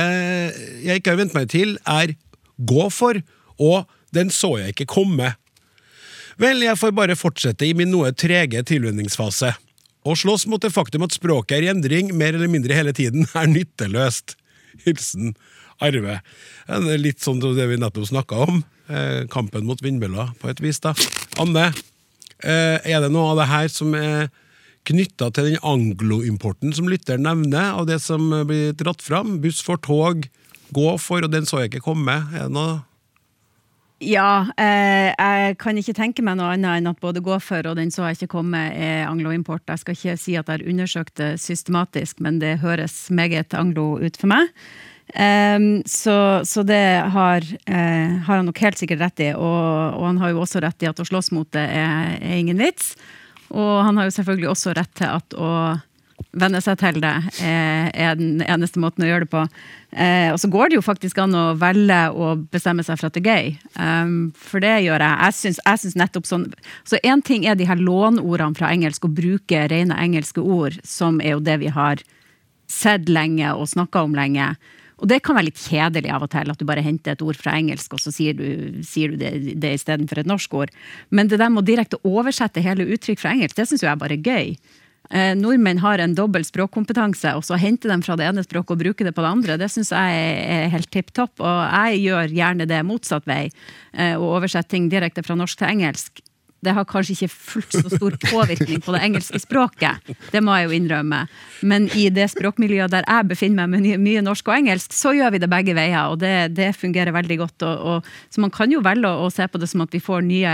jeg 0.84 1.00
ikke 1.00 1.14
har 1.14 1.22
vent 1.22 1.36
meg 1.38 1.50
til, 1.54 1.78
er 1.86 2.16
gå 2.58 2.90
for 2.94 3.20
og 3.62 3.90
den 4.14 4.32
så 4.34 4.56
jeg 4.62 4.74
ikke 4.74 4.90
komme. 4.90 5.34
Vel, 6.42 6.64
jeg 6.66 6.80
får 6.80 6.94
bare 6.98 7.18
fortsette 7.18 7.68
i 7.68 7.76
min 7.78 7.92
noe 7.94 8.12
trege 8.18 8.64
tilvenningsfase. 8.66 9.54
Å 10.04 10.16
slåss 10.20 10.48
mot 10.52 10.62
det 10.62 10.74
faktum 10.74 11.06
at 11.06 11.16
språket 11.16 11.60
er 11.60 11.68
i 11.68 11.72
endring 11.72 12.12
mer 12.18 12.36
eller 12.36 12.52
mindre 12.52 12.76
hele 12.76 12.94
tiden, 12.96 13.28
er 13.38 13.50
nytteløst. 13.50 14.36
Hilsen 14.84 15.36
Arve. 15.84 16.20
Det 16.68 16.96
er 16.96 17.02
Litt 17.02 17.24
sånn 17.24 17.42
det 17.44 17.68
vi 17.70 17.80
nettopp 17.80 18.10
snakka 18.10 18.46
om. 18.48 18.64
Eh, 18.90 19.24
kampen 19.32 19.68
mot 19.68 19.80
vindmøller, 19.82 20.34
på 20.42 20.50
et 20.52 20.62
vis. 20.64 20.82
da. 20.84 20.96
Anne, 21.40 21.70
eh, 22.44 22.78
er 22.84 23.00
det 23.02 23.12
noe 23.14 23.32
av 23.32 23.40
det 23.40 23.52
her 23.52 23.70
som 23.72 23.94
er 23.96 24.30
knytta 24.90 25.30
til 25.34 25.52
den 25.52 25.62
angloimporten 25.64 26.74
som 26.76 26.90
lytteren 26.92 27.26
nevner, 27.28 27.74
av 27.78 27.88
det 27.90 28.00
som 28.04 28.32
blir 28.48 28.74
dratt 28.78 29.04
fram? 29.04 29.38
Buss 29.44 29.62
for 29.64 29.80
tog, 29.82 30.28
gå 30.74 30.96
for, 31.02 31.24
og 31.24 31.32
den 31.34 31.48
så 31.48 31.64
jeg 31.64 31.74
ikke 31.74 31.88
komme. 31.92 32.18
Er 32.34 32.50
det 32.50 32.56
noe 32.58 32.82
Ja, 34.04 34.50
eh, 34.60 35.14
jeg 35.14 35.58
kan 35.62 35.78
ikke 35.80 35.96
tenke 35.96 36.24
meg 36.26 36.36
noe 36.36 36.56
annet 36.58 36.82
enn 36.82 36.90
at 36.92 37.00
både 37.00 37.24
gå 37.24 37.38
for 37.40 37.64
og 37.70 37.78
den 37.80 37.94
så 37.94 38.10
jeg 38.10 38.18
ikke 38.18 38.34
komme 38.36 38.60
er 38.76 39.06
angloimport. 39.08 39.64
Jeg 39.70 39.80
skal 39.80 39.96
ikke 39.96 40.18
si 40.20 40.36
at 40.36 40.50
jeg 40.50 40.60
har 40.60 40.72
undersøkt 40.74 41.16
det 41.22 41.38
systematisk, 41.40 42.20
men 42.20 42.42
det 42.42 42.58
høres 42.66 43.08
meget 43.14 43.56
anglo 43.56 43.94
ut 44.04 44.20
for 44.20 44.34
meg. 44.34 44.52
Um, 45.14 45.84
så, 45.86 46.42
så 46.48 46.64
det 46.66 46.84
har, 47.14 47.44
uh, 47.44 48.10
har 48.26 48.40
han 48.40 48.48
nok 48.48 48.60
helt 48.64 48.80
sikkert 48.80 49.04
rett 49.04 49.22
i, 49.22 49.34
og, 49.36 50.00
og 50.00 50.08
han 50.08 50.22
har 50.24 50.32
jo 50.32 50.42
også 50.42 50.64
rett 50.64 50.84
i 50.84 50.90
at 50.90 51.00
å 51.00 51.06
slåss 51.06 51.30
mot 51.36 51.50
det 51.54 51.64
er, 51.64 52.16
er 52.18 52.40
ingen 52.40 52.60
vits. 52.60 52.96
Og 53.54 53.74
han 53.86 53.98
har 54.00 54.10
jo 54.10 54.16
selvfølgelig 54.18 54.54
også 54.54 54.76
rett 54.78 54.94
til 54.98 55.10
at 55.14 55.36
å 55.38 55.50
venne 56.34 56.60
seg 56.64 56.80
til 56.82 56.98
det 57.04 57.12
er, 57.46 58.16
den 58.18 58.42
eneste 58.42 58.82
måten 58.82 59.06
å 59.06 59.10
gjøre 59.10 59.26
det 59.26 59.32
på. 59.34 59.44
Eh, 59.92 60.32
og 60.34 60.40
så 60.42 60.50
går 60.50 60.72
det 60.72 60.80
jo 60.80 60.86
faktisk 60.86 61.20
an 61.22 61.36
å 61.38 61.44
velge 61.62 62.00
å 62.10 62.34
bestemme 62.54 62.86
seg 62.86 62.98
for 62.98 63.10
at 63.10 63.18
det 63.18 63.22
er 63.22 63.30
gøy. 63.30 63.52
Um, 63.78 64.16
for 64.34 64.64
det 64.64 64.74
gjør 64.86 65.04
jeg. 65.06 65.20
Jeg 65.20 65.38
syns, 65.40 65.62
jeg 65.62 65.82
syns 65.84 65.98
nettopp 66.00 66.30
sånn 66.30 66.48
Så 66.90 66.98
én 67.06 67.22
ting 67.26 67.46
er 67.46 67.58
de 67.60 67.68
her 67.70 67.82
lånordene 67.82 68.58
fra 68.58 68.72
engelsk, 68.74 69.06
å 69.06 69.14
bruke 69.14 69.68
rene 69.70 69.98
engelske 70.02 70.42
ord, 70.42 70.80
som 70.88 71.22
er 71.22 71.36
jo 71.36 71.44
det 71.44 71.60
vi 71.62 71.74
har 71.74 72.02
sett 72.72 73.12
lenge 73.12 73.54
og 73.54 73.70
snakka 73.70 74.06
om 74.08 74.18
lenge. 74.18 74.56
Og 75.04 75.10
det 75.12 75.20
kan 75.24 75.36
være 75.36 75.50
litt 75.50 75.60
kjedelig 75.60 76.14
av 76.16 76.24
og 76.24 76.32
til, 76.32 76.52
at 76.54 76.60
du 76.60 76.68
bare 76.68 76.84
henter 76.86 77.18
et 77.18 77.24
ord 77.26 77.36
fra 77.36 77.58
engelsk, 77.60 77.92
og 77.92 78.00
så 78.00 78.14
sier 78.16 78.38
du, 78.38 78.80
sier 78.88 79.12
du 79.12 79.20
det, 79.20 79.34
det 79.60 79.74
istedenfor 79.76 80.22
et 80.22 80.30
norsk 80.30 80.56
ord. 80.56 80.72
Men 81.12 81.28
det 81.28 81.42
der 81.42 81.52
med 81.52 81.66
å 81.66 81.68
direkte 81.68 82.00
oversette 82.08 82.64
hele 82.64 82.88
uttrykk 82.96 83.20
fra 83.20 83.36
engelsk, 83.36 83.58
det 83.60 83.68
syns 83.68 83.84
jeg 83.84 84.00
bare 84.00 84.16
er 84.16 84.24
gøy. 84.24 84.56
Eh, 85.12 85.34
nordmenn 85.36 85.82
har 85.84 86.00
en 86.00 86.16
dobbel 86.16 86.46
språkkompetanse, 86.48 87.36
og 87.36 87.44
så 87.44 87.60
hente 87.60 87.92
dem 87.92 88.02
fra 88.06 88.16
det 88.16 88.30
ene 88.30 88.46
språket 88.46 88.78
og 88.78 88.84
bruke 88.86 89.04
det 89.04 89.12
på 89.12 89.26
det 89.26 89.32
andre, 89.36 89.58
det 89.60 89.68
syns 89.74 89.92
jeg 89.92 90.22
er, 90.48 90.70
helt 90.72 90.92
tipp 90.96 91.12
topp. 91.12 91.44
Og 91.44 91.60
jeg 91.68 92.06
gjør 92.06 92.38
gjerne 92.40 92.70
det 92.70 92.80
motsatt 92.88 93.28
vei, 93.28 93.50
eh, 93.92 94.16
og 94.16 94.40
oversetter 94.40 94.78
ting 94.78 94.88
direkte 94.94 95.26
fra 95.26 95.36
norsk 95.36 95.60
til 95.60 95.74
engelsk. 95.76 96.24
Det 96.64 96.74
har 96.76 96.88
kanskje 96.90 97.16
ikke 97.16 97.32
fullt 97.34 97.78
så 97.78 97.92
stor 97.92 98.18
påvirkning 98.24 98.82
på 98.84 98.96
det 98.96 99.02
engelske 99.06 99.42
språket, 99.42 100.14
det 100.32 100.42
må 100.44 100.56
jeg 100.58 100.70
jo 100.70 100.78
innrømme. 100.78 101.24
Men 101.62 101.88
i 101.98 102.08
det 102.14 102.30
språkmiljøet 102.34 102.94
der 102.94 103.08
jeg 103.08 103.30
befinner 103.32 103.68
meg 103.68 103.84
med 103.84 104.04
mye, 104.04 104.24
norsk 104.26 104.50
og 104.50 104.58
engelsk, 104.58 104.96
så 104.96 105.14
gjør 105.16 105.36
vi 105.36 105.44
det 105.44 105.52
begge 105.52 105.76
veier, 105.78 106.12
og 106.12 106.20
det, 106.24 106.54
det 106.58 106.72
fungerer 106.78 107.16
veldig 107.16 107.40
godt. 107.44 107.66
Og, 107.68 107.88
og, 107.94 108.12
så 108.34 108.44
man 108.44 108.54
kan 108.54 108.72
jo 108.72 108.84
velge 108.86 109.10
å, 109.10 109.28
å 109.28 109.34
se 109.34 109.48
på 109.48 109.62
det 109.62 109.70
som 109.72 109.84
at 109.86 109.94
vi 109.94 110.04
får 110.04 110.24
nye 110.28 110.54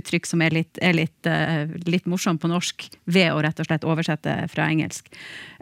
uttrykk 0.00 0.28
som 0.28 0.44
er 0.44 0.56
litt, 0.56 0.80
litt, 0.96 1.28
uh, 1.28 1.64
litt 1.88 2.08
morsomme 2.10 2.42
på 2.42 2.50
norsk, 2.52 2.88
ved 3.12 3.32
å 3.32 3.40
rett 3.44 3.60
og 3.62 3.68
slett 3.68 3.88
oversette 3.88 4.36
fra 4.52 4.68
engelsk. 4.70 5.08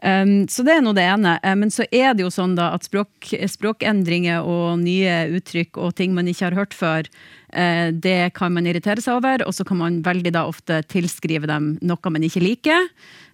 Um, 0.03 0.49
så 0.49 0.65
det 0.65 0.79
er 0.79 0.85
nå 0.85 0.95
det 0.97 1.05
ene. 1.05 1.37
Eh, 1.43 1.57
Men 1.57 1.73
så 1.73 1.85
er 1.93 2.15
det 2.15 2.25
jo 2.25 2.33
sånn 2.33 2.57
da 2.57 2.71
at 2.77 2.87
språk, 2.89 3.33
språkendringer 3.53 4.47
og 4.47 4.81
nye 4.81 5.27
uttrykk 5.37 5.81
og 5.81 5.95
ting 5.99 6.15
man 6.17 6.31
ikke 6.31 6.49
har 6.49 6.57
hørt 6.57 6.77
før, 6.77 7.05
eh, 7.05 7.40
det 7.51 8.33
kan 8.37 8.53
man 8.55 8.67
irritere 8.71 9.03
seg 9.03 9.19
over, 9.19 9.43
og 9.47 9.55
så 9.57 9.65
kan 9.67 9.81
man 9.81 10.03
veldig 10.07 10.33
da 10.37 10.45
ofte 10.47 10.83
tilskrive 10.87 11.49
dem 11.51 11.73
noe 11.83 12.13
man 12.15 12.23
ikke 12.23 12.43
liker. 12.45 12.87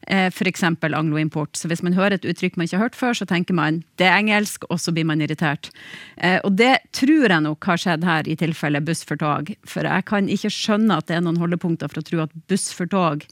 Eh, 0.07 0.29
F.eks. 0.31 0.63
angloimport. 0.63 1.57
Så 1.59 1.69
hvis 1.69 1.83
man 1.83 1.97
hører 1.97 2.15
et 2.17 2.25
uttrykk 2.29 2.57
man 2.57 2.69
ikke 2.69 2.79
har 2.79 2.87
hørt 2.87 2.99
før, 2.99 3.17
så 3.19 3.27
tenker 3.27 3.57
man 3.59 3.83
det 3.99 4.07
er 4.07 4.21
engelsk, 4.21 4.65
og 4.71 4.79
så 4.81 4.95
blir 4.95 5.05
man 5.09 5.21
irritert. 5.21 5.71
Eh, 6.17 6.39
Og 6.45 6.57
det 6.57 6.79
tror 6.93 7.29
jeg 7.29 7.43
nok 7.43 7.65
har 7.65 7.77
skjedd 7.83 8.05
her 8.07 8.29
i 8.29 8.37
tilfellet 8.39 8.87
buss 8.87 9.03
for 9.05 9.17
tog. 9.17 9.51
For 9.67 9.83
jeg 9.83 10.07
kan 10.07 10.31
ikke 10.31 10.53
skjønne 10.53 10.97
at 10.97 11.09
det 11.11 11.19
er 11.19 11.27
noen 11.27 11.41
holdepunkter 11.43 11.91
for 11.91 12.01
å 12.01 12.07
tro 12.07 12.23
at 12.25 12.35
buss 12.49 12.71
for 12.73 12.87
tog 12.87 13.27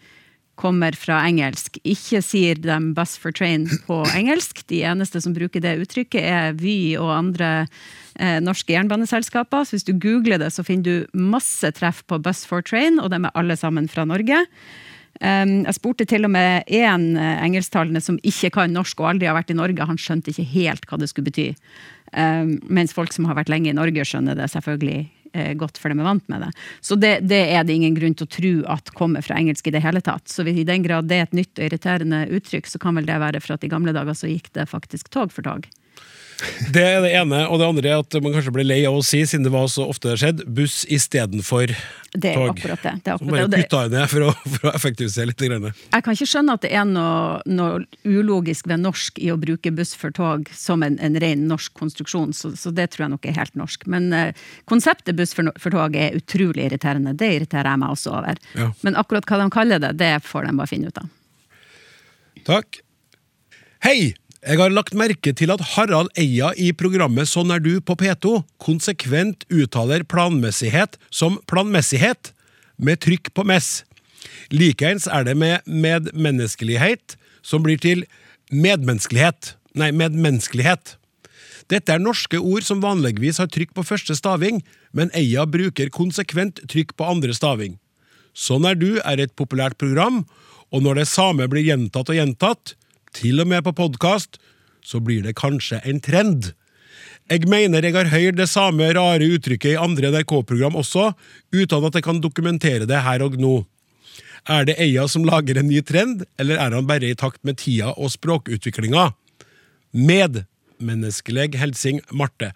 kommer 0.61 0.97
fra 0.99 1.21
engelsk. 1.27 1.79
Ikke 1.85 2.23
sier 2.23 2.55
de 2.55 2.79
'bus 2.95 3.17
for 3.19 3.33
train' 3.33 3.69
på 3.87 4.05
engelsk. 4.15 4.67
De 4.69 4.83
eneste 4.83 5.21
som 5.21 5.35
bruker 5.35 5.61
det 5.61 5.79
uttrykket, 5.83 6.23
er 6.23 6.53
Vy 6.53 6.97
og 6.97 7.11
andre 7.11 7.67
eh, 8.19 8.41
norske 8.41 8.73
jernbaneselskaper. 8.73 9.65
Så 9.65 9.77
hvis 9.77 9.89
du 9.89 9.93
googler 9.93 10.39
det, 10.39 10.53
så 10.53 10.65
finner 10.65 10.85
du 10.85 11.07
masse 11.13 11.71
treff 11.73 12.05
på 12.07 12.19
'bus 12.19 12.47
for 12.47 12.63
train', 12.63 13.01
og 13.03 13.11
de 13.11 13.25
er 13.25 13.35
alle 13.35 13.57
sammen 13.57 13.89
fra 13.89 14.05
Norge. 14.05 14.47
Um, 15.23 15.63
jeg 15.63 15.77
spurte 15.77 16.05
til 16.05 16.27
og 16.27 16.31
med 16.35 16.67
én 16.67 17.15
uh, 17.15 17.45
engelsktalende 17.45 18.01
som 18.03 18.19
ikke 18.27 18.51
kan 18.57 18.73
norsk 18.75 18.99
og 18.99 19.13
aldri 19.13 19.29
har 19.31 19.37
vært 19.37 19.53
i 19.55 19.59
Norge. 19.59 19.87
Han 19.87 20.01
skjønte 20.01 20.33
ikke 20.33 20.49
helt 20.51 20.89
hva 20.91 20.99
det 20.99 21.09
skulle 21.09 21.31
bety. 21.31 21.55
Um, 22.11 22.59
mens 22.67 22.95
folk 22.95 23.15
som 23.15 23.29
har 23.31 23.39
vært 23.39 23.53
lenge 23.53 23.71
i 23.71 23.77
Norge, 23.77 24.05
skjønner 24.07 24.35
det 24.35 24.51
selvfølgelig 24.51 24.99
eh, 25.07 25.24
godt, 25.59 25.79
for 25.81 25.93
de 25.93 25.99
er 25.99 26.07
vant 26.07 26.27
med 26.33 26.47
det. 26.47 26.51
Så 26.85 26.99
det, 27.01 27.15
det 27.29 27.43
er 27.55 27.65
det 27.67 27.77
ingen 27.79 27.97
grunn 27.99 28.17
til 28.19 28.29
å 28.29 28.35
tro 28.39 28.53
at 28.77 28.93
kommer 28.97 29.25
fra 29.25 29.39
engelsk 29.41 29.69
i 29.69 29.75
det 29.75 29.85
hele 29.85 30.03
tatt. 30.05 30.29
Så 30.31 30.47
i 30.49 30.67
den 30.67 30.87
grad 30.87 31.11
det 31.11 31.21
er 31.21 31.29
et 31.29 31.39
nytt 31.39 31.59
og 31.59 31.69
irriterende 31.69 32.25
uttrykk, 32.31 32.71
så 32.71 32.81
kan 32.83 32.99
vel 32.99 33.09
det 33.09 33.21
være 33.23 33.43
for 33.45 33.57
at 33.57 33.65
i 33.67 33.73
gamle 33.73 33.95
dager 33.97 34.17
så 34.19 34.31
gikk 34.31 34.53
det 34.57 34.71
faktisk 34.71 35.11
tog 35.15 35.35
for 35.35 35.47
tog. 35.47 35.69
Det 36.75 36.83
er 36.83 37.03
det 37.05 37.13
ene, 37.15 37.45
og 37.47 37.61
det 37.61 37.67
andre 37.67 37.91
er 37.91 38.01
at 38.03 38.17
man 38.23 38.35
kanskje 38.35 38.53
blir 38.55 38.67
lei 38.67 38.81
av 38.89 38.97
å 38.99 39.03
si, 39.07 39.21
siden 39.29 39.47
det 39.47 39.53
var 39.55 39.69
så 39.71 39.87
ofte 39.87 40.11
det 40.11 40.19
skjedde, 40.21 40.47
buss 40.57 40.83
istedenfor 40.93 41.71
Det 42.15 42.33
er 42.33 42.39
tog. 42.39 42.51
akkurat 42.55 42.83
det. 42.83 42.93
det, 43.05 43.13
er 43.13 43.15
akkurat 43.15 43.51
bare 43.53 43.63
kutta 43.63 43.83
ned 43.93 44.11
for 44.11 44.27
å, 44.27 44.33
for 44.57 44.69
å 44.71 44.73
effektivisere 44.75 45.31
litt. 45.31 45.45
Jeg 45.45 46.07
kan 46.07 46.17
ikke 46.17 46.29
skjønne 46.31 46.57
at 46.59 46.65
det 46.67 46.73
er 46.75 46.89
noe, 46.89 47.39
noe 47.47 47.85
ulogisk 48.03 48.69
ved 48.71 48.83
norsk 48.83 49.21
i 49.23 49.31
å 49.35 49.39
bruke 49.41 49.73
buss 49.75 49.95
for 49.99 50.15
tog 50.17 50.51
som 50.59 50.83
en, 50.87 50.99
en 50.99 51.19
ren 51.23 51.47
norsk 51.51 51.75
konstruksjon, 51.79 52.35
så, 52.37 52.55
så 52.59 52.75
det 52.75 52.91
tror 52.95 53.07
jeg 53.07 53.15
nok 53.15 53.31
er 53.31 53.39
helt 53.39 53.59
norsk. 53.61 53.87
Men 53.91 54.11
eh, 54.17 54.47
konseptet 54.71 55.19
buss 55.19 55.37
for, 55.37 55.53
for 55.61 55.75
tog 55.75 55.99
er 55.99 56.19
utrolig 56.19 56.67
irriterende. 56.67 57.15
Det 57.19 57.31
irriterer 57.39 57.71
jeg 57.75 57.85
meg 57.85 57.95
også 57.95 58.17
over. 58.19 58.43
Ja. 58.59 58.73
Men 58.83 58.99
akkurat 59.01 59.29
hva 59.29 59.43
de 59.45 59.51
kaller 59.55 59.83
det, 59.87 59.95
det 60.03 60.17
får 60.27 60.49
de 60.49 60.59
bare 60.59 60.71
finne 60.71 60.91
ut 60.91 61.03
av. 61.03 61.13
Takk. 62.45 62.83
Hei! 63.85 64.15
Jeg 64.45 64.61
har 64.61 64.73
lagt 64.77 64.93
merke 64.93 65.33
til 65.33 65.49
at 65.55 65.63
Harald 65.73 66.11
Eia 66.21 66.51
i 66.61 66.67
programmet 66.77 67.31
Sånn 67.31 67.49
er 67.55 67.63
du 67.65 67.79
på 67.81 67.95
P2 67.97 68.43
konsekvent 68.61 69.47
uttaler 69.49 70.05
planmessighet 70.05 70.99
som 71.09 71.39
planmessighet, 71.49 72.35
med 72.77 73.01
trykk 73.01 73.31
på 73.33 73.45
mess. 73.49 73.87
Likeens 74.53 75.07
er 75.09 75.25
det 75.25 75.37
med 75.41 75.65
medmenneskelighet, 75.65 77.15
som 77.41 77.65
blir 77.65 77.81
til 77.81 78.05
medmenneskelighet. 78.51 79.55
Nei, 79.79 79.93
medmenneskelighet. 79.97 80.99
Dette 81.73 81.95
er 81.97 82.03
norske 82.03 82.37
ord 82.37 82.67
som 82.67 82.85
vanligvis 82.85 83.41
har 83.41 83.49
trykk 83.49 83.73
på 83.79 83.87
første 83.95 84.13
staving, 84.19 84.61
men 84.93 85.13
Eia 85.17 85.47
bruker 85.49 85.89
konsekvent 85.95 86.61
trykk 86.69 86.93
på 86.99 87.09
andre 87.09 87.33
staving. 87.33 87.79
Sånn 88.37 88.69
er 88.69 88.77
du 88.77 88.91
er 89.01 89.25
et 89.25 89.37
populært 89.41 89.81
program, 89.81 90.27
og 90.69 90.85
når 90.85 91.01
det 91.01 91.13
samme 91.15 91.49
blir 91.49 91.65
gjentatt 91.65 92.11
og 92.13 92.19
gjentatt, 92.19 92.75
til 93.15 93.43
og 93.43 93.49
med 93.51 93.65
på 93.67 93.75
podkast, 93.77 94.39
så 94.85 95.01
blir 95.01 95.25
det 95.25 95.37
kanskje 95.39 95.81
en 95.87 96.01
trend. 96.05 96.53
Jeg 97.31 97.49
mener 97.49 97.87
jeg 97.87 97.97
har 97.97 98.11
hørt 98.13 98.37
det 98.37 98.51
samme 98.53 98.91
rare 98.93 99.31
uttrykket 99.37 99.73
i 99.73 99.81
andre 99.81 100.11
NRK-program 100.13 100.77
også, 100.77 101.13
uten 101.55 101.87
at 101.89 101.97
jeg 101.97 102.05
kan 102.05 102.21
dokumentere 102.21 102.89
det 102.91 103.01
her 103.07 103.25
og 103.25 103.39
nå. 103.41 103.55
Er 104.45 104.67
det 104.69 104.77
Eia 104.83 105.07
som 105.09 105.25
lager 105.25 105.57
en 105.57 105.71
ny 105.71 105.81
trend, 105.81 106.27
eller 106.37 106.61
er 106.61 106.77
han 106.77 106.89
bare 106.89 107.09
i 107.09 107.17
takt 107.17 107.41
med 107.49 107.63
tida 107.63 107.95
og 107.97 108.13
språkutviklinga? 108.13 109.15
Medmenneskelig 109.97 111.55
hilsing 111.63 112.03
Marte. 112.13 112.53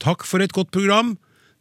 Takk 0.00 0.24
for 0.24 0.40
et 0.40 0.54
godt 0.56 0.72
program. 0.72 1.16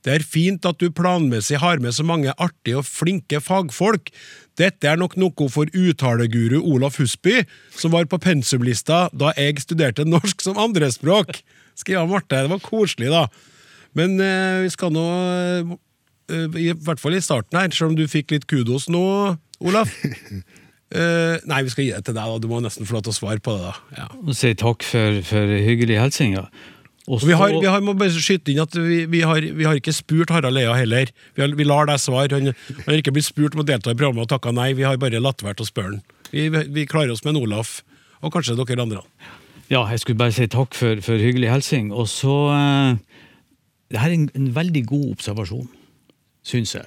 Det 0.06 0.14
er 0.14 0.26
fint 0.26 0.66
at 0.70 0.78
du 0.78 0.92
planmessig 0.94 1.58
har 1.64 1.82
med 1.82 1.96
så 1.98 2.06
mange 2.06 2.34
artige 2.38 2.78
og 2.78 2.86
flinke 2.86 3.40
fagfolk. 3.42 4.12
Dette 4.60 4.88
er 4.88 5.00
nok 5.02 5.18
noe 5.18 5.50
for 5.52 5.70
uttaleguru 5.74 6.60
Olaf 6.62 7.00
Husby, 7.02 7.42
som 7.76 7.96
var 7.96 8.06
på 8.12 8.22
pensumlista 8.22 9.08
da 9.12 9.34
jeg 9.40 9.64
studerte 9.66 10.06
norsk 10.06 10.46
som 10.46 10.62
andrespråk. 10.62 11.42
Skriva 11.76 12.06
Marte. 12.08 12.38
Det 12.38 12.54
var 12.54 12.62
koselig, 12.64 13.10
da. 13.12 13.26
Men 13.98 14.20
eh, 14.22 14.62
vi 14.66 14.70
skal 14.74 14.94
nå 14.94 15.08
eh, 16.30 16.60
I 16.62 16.70
hvert 16.86 17.02
fall 17.02 17.18
i 17.18 17.24
starten 17.24 17.58
her, 17.58 17.74
selv 17.74 17.94
om 17.94 17.98
du 17.98 18.06
fikk 18.12 18.36
litt 18.36 18.48
kudos 18.52 18.88
nå, 18.92 19.08
Olaf. 19.66 19.96
Eh, 20.96 21.42
nei, 21.50 21.64
vi 21.66 21.72
skal 21.74 21.84
gi 21.84 21.94
det 21.96 22.06
til 22.06 22.14
deg, 22.16 22.30
da. 22.30 22.38
Du 22.40 22.46
må 22.48 22.60
nesten 22.64 22.86
få 22.88 22.94
lov 22.96 23.02
til 23.08 23.12
å 23.12 23.16
svare 23.18 23.42
på 23.44 23.56
det, 23.58 23.72
da. 23.72 23.96
Ja. 23.98 24.06
Og 24.22 24.36
si 24.38 24.52
takk 24.56 24.86
for, 24.86 25.18
for 25.28 25.50
hyggelig 25.66 25.98
hilsen. 25.98 26.36
Ja. 26.38 26.46
Og 27.06 27.20
Og 27.22 27.28
vi 27.30 27.36
har, 27.38 27.54
vi 27.62 27.70
har, 27.70 27.84
må 27.86 27.94
bare 27.94 28.10
skyte 28.10 28.50
inn 28.50 28.64
at 28.64 28.74
vi, 28.74 29.04
vi, 29.06 29.22
har, 29.22 29.46
vi 29.54 29.66
har 29.68 29.78
ikke 29.78 29.94
spurt 29.94 30.32
Harald 30.34 30.58
Eia 30.58 30.74
heller. 30.74 31.12
Vi, 31.36 31.44
har, 31.44 31.54
vi 31.54 31.68
lar 31.68 31.86
deg 31.86 32.02
svare. 32.02 32.34
Han, 32.34 32.50
han 32.80 32.88
har 32.88 32.98
ikke 32.98 33.14
blitt 33.14 33.28
spurt 33.28 33.54
om 33.54 33.62
å 33.62 33.68
delta 33.68 33.94
i 33.94 33.98
programmet 33.98 34.26
og 34.26 34.32
takka 34.32 34.54
nei. 34.56 34.72
Vi 34.74 34.88
har 34.88 34.98
bare 35.02 35.22
latt 35.22 35.46
være 35.46 35.62
å 35.62 35.70
spørre 35.70 35.94
han. 35.94 36.02
Vi, 36.32 36.48
vi 36.50 36.88
klarer 36.90 37.14
oss 37.14 37.22
med 37.24 37.36
en 37.36 37.44
Olaf, 37.44 37.78
og 38.26 38.34
kanskje 38.34 38.58
dere 38.58 38.82
andre. 38.82 39.06
Ja, 39.70 39.84
jeg 39.90 40.02
skulle 40.02 40.20
bare 40.20 40.34
si 40.34 40.50
takk 40.50 40.74
for, 40.78 40.98
for 41.06 41.22
hyggelig 41.22 41.54
hilsing. 41.54 41.94
Og 41.94 42.10
så 42.10 42.34
eh, 42.54 43.22
Det 43.94 44.02
her 44.02 44.12
er 44.12 44.18
en, 44.18 44.30
en 44.38 44.52
veldig 44.56 44.86
god 44.90 45.08
observasjon, 45.16 45.70
syns 46.46 46.76
jeg. 46.78 46.86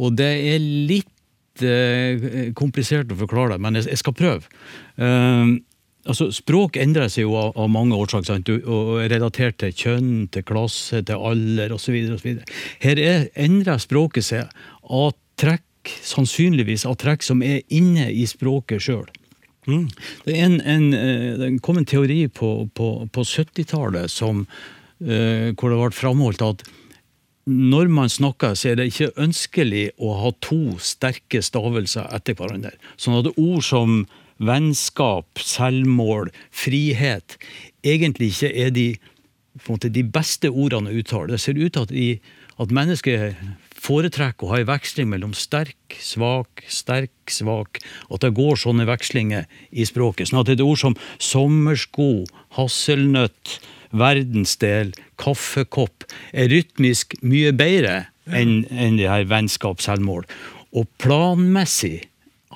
Og 0.00 0.16
det 0.16 0.30
er 0.54 0.60
litt 0.60 1.64
eh, 1.64 2.52
komplisert 2.56 3.12
å 3.12 3.18
forklare 3.20 3.60
men 3.60 3.76
jeg, 3.76 3.88
jeg 3.92 4.00
skal 4.00 4.16
prøve. 4.16 4.48
Eh, 4.96 5.58
altså, 6.08 6.30
Språk 6.34 6.78
endrer 6.80 7.10
seg 7.12 7.26
jo 7.26 7.36
av, 7.38 7.52
av 7.58 7.70
mange 7.72 7.96
årsaker, 7.96 8.28
sant? 8.28 8.48
Du- 8.48 8.64
og 8.64 9.00
er 9.02 9.10
relatert 9.12 9.58
til 9.62 9.72
kjønn, 9.72 10.28
til 10.32 10.44
klasse, 10.46 11.02
til 11.06 11.26
alder 11.30 11.74
osv. 11.76 11.96
Her 12.80 13.00
er, 13.00 13.28
endrer 13.34 13.80
språket 13.82 14.28
seg 14.30 14.48
av 14.88 15.14
trekk, 15.40 15.94
sannsynligvis 16.04 16.84
av 16.88 16.98
trekk 17.00 17.24
som 17.24 17.42
er 17.42 17.62
inne 17.72 18.10
i 18.12 18.26
språket 18.28 18.84
sjøl. 18.84 19.08
Det 20.24 20.34
en, 20.34 20.58
en, 20.60 20.92
eh, 20.96 21.38
det 21.38 21.50
kom 21.62 21.78
en 21.78 21.86
teori 21.86 22.24
på, 22.32 22.68
på, 22.74 22.90
på 23.12 23.24
70-tallet 23.24 24.10
som 24.10 24.46
eh, 25.04 25.52
hvor 25.52 25.70
det 25.70 25.78
ble 25.78 25.90
framholdt 25.94 26.42
at 26.42 26.64
når 27.50 27.88
man 27.90 28.10
snakker, 28.12 28.54
så 28.54 28.70
er 28.70 28.78
det 28.78 28.90
ikke 28.90 29.14
ønskelig 29.20 29.90
å 29.98 30.12
ha 30.20 30.32
to 30.44 30.76
sterke 30.82 31.40
stavelser 31.42 32.08
etter 32.14 32.36
hverandre. 32.38 32.72
Sånn 33.00 33.18
at 33.18 33.30
ord 33.32 33.64
som 33.66 34.04
vennskap, 34.40 35.40
selvmål, 35.40 36.30
frihet 36.50 37.36
egentlig 37.86 38.32
ikke 38.34 38.52
er 38.64 38.74
de, 38.74 38.86
måte, 39.68 39.90
de 39.92 40.04
beste 40.04 40.50
ordene 40.50 40.92
å 40.92 41.00
uttale. 41.00 41.34
Det 41.34 41.40
ser 41.42 41.60
ut 41.60 41.76
til 41.76 41.84
at, 41.86 42.30
at 42.64 42.74
mennesket 42.76 43.36
foretrekker 43.80 44.46
å 44.46 44.52
ha 44.52 44.60
en 44.60 44.68
veksling 44.68 45.08
mellom 45.10 45.32
sterk, 45.36 45.96
svak, 46.02 46.64
sterk, 46.68 47.32
svak, 47.32 47.80
at 48.12 48.24
det 48.24 48.34
går 48.36 48.60
sånne 48.60 48.86
vekslinger 48.88 49.48
i 49.72 49.86
språket. 49.88 50.30
Sånn 50.30 50.42
at 50.42 50.52
et 50.52 50.64
ord 50.64 50.80
som 50.80 50.96
sommersko, 51.22 52.26
hasselnøtt, 52.58 53.58
verdensdel, 53.90 54.92
kaffekopp 55.18 56.06
er 56.30 56.52
rytmisk 56.52 57.16
mye 57.26 57.50
bedre 57.56 58.04
enn 58.30 58.62
en 58.70 59.00
de 59.00 59.08
her 59.10 59.24
vennskap, 59.26 59.80
selvmål. 59.82 60.28
Og 60.76 60.86
planmessig 61.02 62.09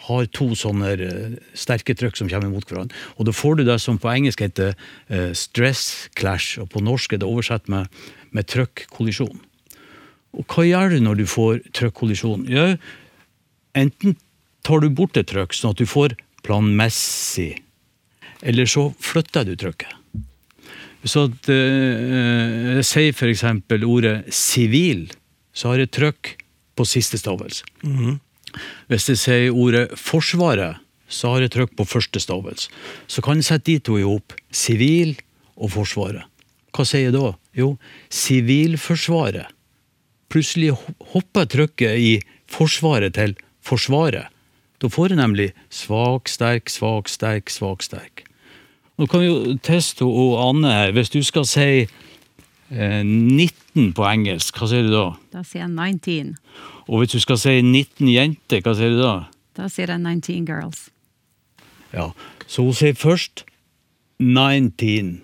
har 0.09 0.28
to 0.36 0.50
sånne 0.59 0.92
eh, 0.94 1.38
sterke 1.57 1.96
trykk 1.96 2.18
som 2.18 2.30
kommer 2.30 2.52
mot 2.52 2.66
hverandre. 2.68 2.96
Og 3.18 3.28
da 3.28 3.34
får 3.34 3.59
du 3.59 3.64
det 3.68 3.78
som 3.82 3.98
på 4.00 4.11
engelsk 4.12 4.44
heter 4.44 4.74
eh, 5.09 5.32
stress 5.36 6.11
clash, 6.18 6.59
og 6.62 6.70
på 6.74 6.82
norsk 6.84 7.14
er 7.14 7.22
det 7.22 7.28
oversett 7.28 7.70
med, 7.72 7.90
med 8.34 8.48
trykkollisjon. 8.50 9.40
Og 10.34 10.46
hva 10.50 10.66
gjør 10.66 10.94
du 10.94 11.00
når 11.05 11.22
du 11.22 11.26
får 11.30 11.62
trykkollisjon? 11.76 12.46
Ja, 12.50 12.74
enten 13.78 14.16
tar 14.66 14.82
du 14.82 14.90
bort 14.90 15.16
et 15.20 15.30
trykk, 15.30 15.55
sånn 15.55 15.76
at 15.76 15.82
du 15.82 15.88
får 15.88 16.16
planmessig, 16.44 17.55
eller 18.44 18.68
så 18.68 18.90
flytter 19.00 19.46
du 19.48 19.55
trykket. 19.61 20.00
Så 21.05 21.26
at 21.28 21.50
eh, 21.52 22.78
jeg 22.80 22.86
sier 22.88 23.16
for 23.16 23.28
eksempel 23.28 23.84
ordet 23.84 24.16
sivil, 24.32 25.07
så 25.55 25.72
har 25.72 25.84
jeg 25.84 25.92
trykk 25.94 26.36
på 26.74 26.86
siste 26.88 27.20
stavelse. 27.20 27.66
Hvis 28.90 29.09
jeg 29.12 29.20
sier 29.20 29.57
ordet 29.57 29.86
forsvaret, 29.98 30.80
så 31.09 31.34
har 31.34 31.44
jeg 31.44 31.55
trykk 31.55 31.74
på 31.78 31.86
første 31.86 32.20
stavelse. 32.22 32.70
Så 33.07 33.22
kan 33.24 33.38
jeg 33.38 33.48
sette 33.48 33.70
de 33.70 33.78
to 33.84 33.98
i 34.00 34.07
hop. 34.07 34.34
Sivil 34.50 35.14
og 35.55 35.70
Forsvaret. 35.74 36.24
Hva 36.74 36.86
sier 36.88 37.09
jeg 37.09 37.14
da? 37.14 37.34
Jo, 37.55 37.74
Sivilforsvaret. 38.11 39.50
Plutselig 40.32 40.72
hopper 41.12 41.46
trykket 41.46 42.00
i 42.00 42.12
Forsvaret 42.50 43.14
til 43.14 43.36
Forsvaret. 43.62 44.32
Da 44.82 44.90
får 44.90 45.14
jeg 45.14 45.20
nemlig 45.20 45.50
svak, 45.72 46.28
sterk, 46.28 46.68
svak, 46.72 47.09
sterk, 47.09 47.52
svak, 47.52 47.84
sterk. 47.86 48.24
Nå 48.98 49.07
kan 49.11 49.22
vi 49.22 49.30
jo 49.30 49.55
teste 49.64 50.07
og 50.07 50.34
Anne 50.42 50.72
her. 50.74 50.92
Hvis 50.94 51.12
du 51.14 51.20
skal 51.26 51.46
si 51.48 51.68
eh, 51.86 53.02
19 53.07 53.94
på 53.94 54.07
engelsk, 54.07 54.59
hva 54.59 54.68
sier 54.70 54.86
du 54.86 54.92
da? 54.92 55.07
Da 55.34 55.44
sier 55.46 55.64
jeg 55.64 55.72
19. 55.72 56.34
Og 56.89 57.01
hvis 57.01 57.14
du 57.14 57.20
skal 57.22 57.39
si 57.41 57.55
19 57.62 58.09
jenter, 58.12 58.61
hva 58.64 58.74
sier 58.76 58.93
du 58.93 59.01
da? 59.03 59.14
Da 59.57 59.68
sier 59.72 59.91
jeg 59.93 60.01
19 60.03 60.45
girls. 60.49 60.89
Ja, 61.95 62.11
Så 62.47 62.64
hun 62.66 62.74
sier 62.76 62.95
først 62.99 63.45
19. 64.20 65.22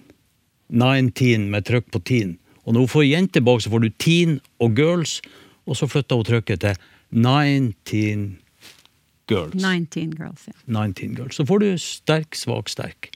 19 0.71 1.51
med 1.51 1.67
trykk 1.67 1.91
på 1.91 2.01
teen. 2.07 2.39
Og 2.65 2.75
når 2.75 2.87
hun 2.87 2.93
får 2.93 3.07
jenter 3.09 3.45
bak, 3.45 3.61
så 3.63 3.71
får 3.73 3.83
du 3.85 3.91
teen 3.99 4.41
og 4.61 4.77
girls, 4.79 5.21
og 5.67 5.77
så 5.77 5.89
flytter 5.91 6.17
hun 6.17 6.25
trykket 6.29 6.61
til 6.61 6.77
19 7.11 8.39
girls. 9.29 9.55
19 9.55 10.15
girls, 10.17 10.47
ja. 10.47 10.55
19 10.67 11.17
girls. 11.19 11.37
Så 11.37 11.47
får 11.47 11.59
du 11.65 11.71
sterk, 11.79 12.39
svak, 12.39 12.71
sterk. 12.71 13.11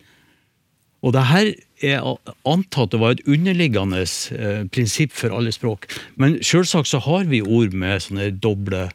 Og 1.04 1.12
det 1.12 1.26
her 1.28 1.50
er 1.84 2.06
antatt 2.48 2.94
å 2.96 3.00
være 3.02 3.18
et 3.18 3.26
underliggende 3.28 4.04
eh, 4.04 4.62
prinsipp 4.72 5.12
for 5.12 5.34
alle 5.36 5.52
språk. 5.52 5.88
Men 6.20 6.38
selvsagt 6.40 6.88
så 6.88 7.02
har 7.04 7.28
vi 7.28 7.42
ord 7.44 7.76
med 7.76 8.06
sånne 8.06 8.30
doble 8.40 8.86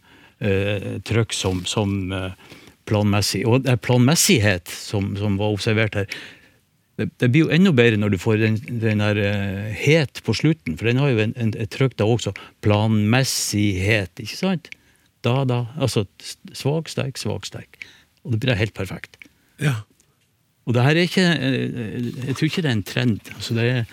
eh, 0.41 0.97
trykk 1.05 1.36
som, 1.38 1.62
som 1.70 2.10
eh, 2.16 2.34
planmessig. 2.89 3.43
Og 3.45 3.66
det 3.66 3.76
er 3.76 3.84
planmessighet 3.86 4.74
som, 4.74 5.14
som 5.20 5.38
var 5.39 5.53
observert 5.53 5.99
her. 6.01 6.20
Det, 6.99 7.07
det 7.22 7.30
blir 7.32 7.45
jo 7.45 7.53
enda 7.55 7.72
bedre 7.76 7.99
når 8.01 8.16
du 8.16 8.20
får 8.20 8.41
den, 8.41 8.57
den 8.82 9.03
der 9.03 9.22
eh, 9.22 9.70
het 9.86 10.24
på 10.26 10.36
slutten, 10.36 10.76
for 10.80 10.89
den 10.89 10.99
har 10.99 11.14
jo 11.14 11.22
en, 11.24 11.36
en, 11.39 11.53
et 11.62 11.72
trykk 11.72 11.95
da 12.01 12.10
også. 12.10 12.34
Planmessighet, 12.66 14.12
ikke 14.20 14.39
sant? 14.39 14.74
Da, 15.24 15.43
da. 15.47 15.66
Altså 15.80 16.07
svak, 16.55 16.89
sterk, 16.91 17.20
svak, 17.22 17.47
sterk. 17.47 17.80
Og 18.26 18.34
det 18.34 18.43
blir 18.43 18.60
helt 18.60 18.76
perfekt. 18.76 19.20
Ja. 19.62 19.82
Og 20.70 20.76
det 20.78 20.84
her 20.86 20.97
er 21.01 21.07
ikke 21.07 21.28
Jeg 22.30 22.36
tror 22.38 22.45
ikke 22.45 22.61
det 22.61 22.70
er 22.70 22.76
en 22.78 22.84
trend. 22.86 23.32
Altså 23.36 23.55
det 23.57 23.63
er, 23.74 23.86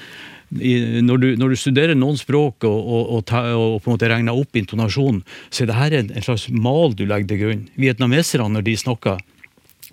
i- 0.60 1.00
når, 1.02 1.16
du, 1.22 1.26
når 1.40 1.48
du 1.54 1.56
studerer 1.58 1.96
noen 1.96 2.18
språk 2.20 2.66
og, 2.68 2.76
og, 2.76 3.08
og, 3.16 3.22
ta, 3.26 3.40
og 3.56 3.78
på 3.82 3.88
en 3.90 3.96
måte 3.96 4.10
regner 4.12 4.36
opp 4.36 4.54
intonasjonen, 4.60 5.22
så 5.50 5.64
er 5.64 5.70
det 5.72 5.78
her 5.80 5.96
en, 6.02 6.10
en 6.12 6.22
slags 6.26 6.44
mal 6.52 6.92
du 6.94 7.06
legger 7.08 7.32
til 7.32 7.40
grunn. 7.40 7.64
Vietnameserne, 7.80 8.52
når 8.58 8.66
de 8.68 8.76
snakker, 8.76 9.22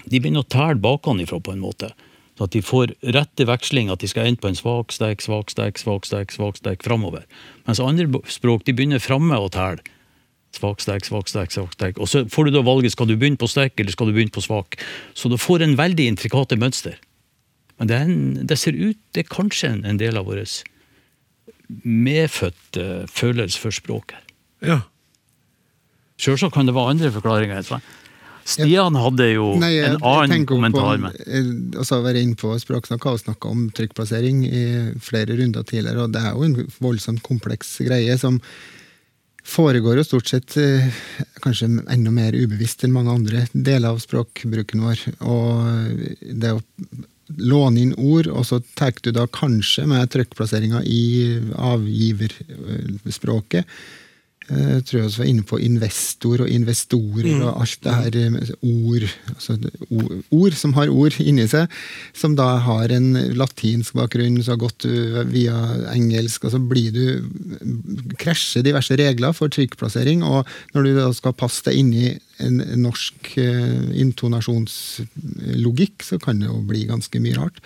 de 0.04 0.20
begynner 0.20 0.44
å 0.44 0.50
tæle 0.52 0.78
bakenfra 0.84 1.40
på 1.40 1.56
en 1.56 1.64
måte. 1.64 1.90
Så 2.38 2.48
at 2.48 2.54
de 2.58 2.62
får 2.66 2.92
rette 3.16 3.46
veksling, 3.48 3.92
at 3.94 4.02
de 4.04 4.10
skal 4.10 4.28
ende 4.28 4.42
på 4.42 4.50
en 4.52 4.58
svak, 4.58 4.92
sterk, 4.92 5.22
svak, 5.24 5.52
sterk, 5.54 5.78
svak, 5.80 6.06
sterk, 6.10 6.32
svak, 6.36 6.58
sterk 6.60 6.84
framover. 6.86 7.24
Mens 7.68 7.80
andre 7.80 8.10
språk 8.28 8.66
de 8.68 8.74
begynner 8.76 9.00
framme 9.02 9.38
å 9.40 9.50
telle. 9.54 9.80
Svak, 10.54 10.84
sterk, 10.84 11.06
svak, 11.08 11.30
sterk, 11.32 11.52
svak, 11.52 11.74
sterk. 11.74 11.98
Og 11.98 12.10
så 12.12 12.24
får 12.30 12.46
du 12.46 12.54
da 12.54 12.62
valget 12.66 12.94
skal 12.94 13.10
du 13.10 13.16
begynne 13.18 13.40
på 13.42 13.50
sterk 13.50 13.74
eller 13.82 13.96
skal 13.96 14.10
du 14.10 14.14
begynne 14.14 14.34
på 14.34 14.44
svak. 14.46 14.78
Så 15.18 15.32
du 15.32 15.38
får 15.42 15.66
en 15.66 15.76
veldig 15.80 16.06
intrikate 16.14 16.60
mønster. 16.62 17.00
Men 17.82 17.90
det, 17.90 17.98
en, 18.06 18.18
det 18.46 18.60
ser 18.62 18.78
ut 18.78 19.00
Det 19.16 19.24
er 19.24 19.34
kanskje 19.34 19.72
en, 19.74 19.86
en 19.90 19.98
del 19.98 20.20
av 20.20 20.28
vår 20.30 20.44
medfødte 21.84 23.08
følelse 23.10 23.60
for 23.60 23.74
språk 23.74 24.14
her. 24.14 24.26
ja. 24.62 24.80
Selvsagt 26.22 26.54
kan 26.54 26.68
det 26.70 26.76
være 26.76 26.94
andre 26.94 27.10
forklaringer. 27.12 27.66
du. 27.66 27.80
Stian 28.48 28.96
hadde 28.96 29.26
jo 29.32 29.48
Nei, 29.60 29.72
jeg, 29.74 29.96
en 29.96 30.04
annen 30.06 30.46
kommentar. 30.48 30.98
på, 30.98 31.02
med. 31.02 31.16
eh, 31.26 31.80
også 31.80 32.02
være 32.04 32.22
inne 32.22 32.38
på 32.40 32.52
Språksnakk 32.60 33.06
og 33.10 33.20
snakka 33.20 33.50
om 33.50 33.66
trykkplassering 33.76 34.44
i 34.46 34.64
flere 35.04 35.36
runder 35.40 35.64
tidligere, 35.68 36.06
og 36.06 36.14
det 36.14 36.22
er 36.22 36.36
jo 36.36 36.46
en 36.48 36.70
voldsomt 36.84 37.24
kompleks 37.26 37.78
greie 37.88 38.16
som 38.20 38.40
foregår 39.44 39.98
jo 40.00 40.04
stort 40.08 40.28
sett 40.32 40.58
eh, 40.58 40.88
kanskje 41.44 41.68
enda 41.92 42.12
mer 42.12 42.34
ubevisst 42.34 42.84
enn 42.86 42.94
mange 42.96 43.12
andre 43.14 43.48
deler 43.54 43.90
av 43.94 44.00
språkbruken 44.04 44.82
vår. 44.86 45.00
Og 45.28 45.50
det 46.22 46.52
å 46.56 46.62
låne 47.40 47.82
inn 47.82 47.94
ord, 47.98 48.28
og 48.28 48.46
så 48.48 48.62
tar 48.78 48.92
du 49.02 49.12
da 49.16 49.28
kanskje 49.32 49.86
med 49.90 50.12
trykkplasseringa 50.14 50.84
i 50.86 51.40
avgiverspråket. 51.56 53.66
Eh, 54.52 54.70
Jeg 54.74 54.86
tror 54.88 55.00
jeg 55.02 55.14
var 55.18 55.30
inne 55.30 55.46
på 55.48 55.60
investor 55.64 56.44
og 56.44 56.52
investorer 56.52 57.30
og 57.46 57.62
alt 57.64 57.86
det 57.86 57.94
her 57.96 58.18
ord, 58.62 59.06
altså 59.36 59.58
ord. 59.90 60.12
Ord 60.34 60.58
som 60.60 60.74
har 60.78 60.92
ord 60.92 61.20
inni 61.24 61.46
seg, 61.48 61.72
som 62.18 62.36
da 62.36 62.50
har 62.66 62.92
en 62.92 63.14
latinsk 63.38 63.96
bakgrunn, 63.96 64.42
så 64.44 64.56
har 64.56 64.64
gått 64.66 64.88
uh, 64.90 65.22
via 65.30 65.56
engelsk, 65.94 66.44
og 66.48 66.56
så 66.56 66.60
blir 66.60 66.92
du 66.96 68.14
krasjer 68.20 68.66
diverse 68.66 68.98
regler 69.00 69.36
for 69.36 69.52
trykkplassering, 69.54 70.24
og 70.28 70.50
når 70.74 70.88
du 70.88 70.94
da 70.98 71.10
skal 71.16 71.38
passe 71.38 71.64
deg 71.68 71.80
inn 71.80 71.94
i 71.96 72.08
en 72.44 72.60
norsk 72.84 73.30
eh, 73.42 73.84
intonasjonslogikk, 74.04 76.04
så 76.06 76.20
kan 76.22 76.42
det 76.42 76.50
jo 76.50 76.60
bli 76.68 76.84
ganske 76.90 77.22
mye 77.24 77.38
rart. 77.38 77.62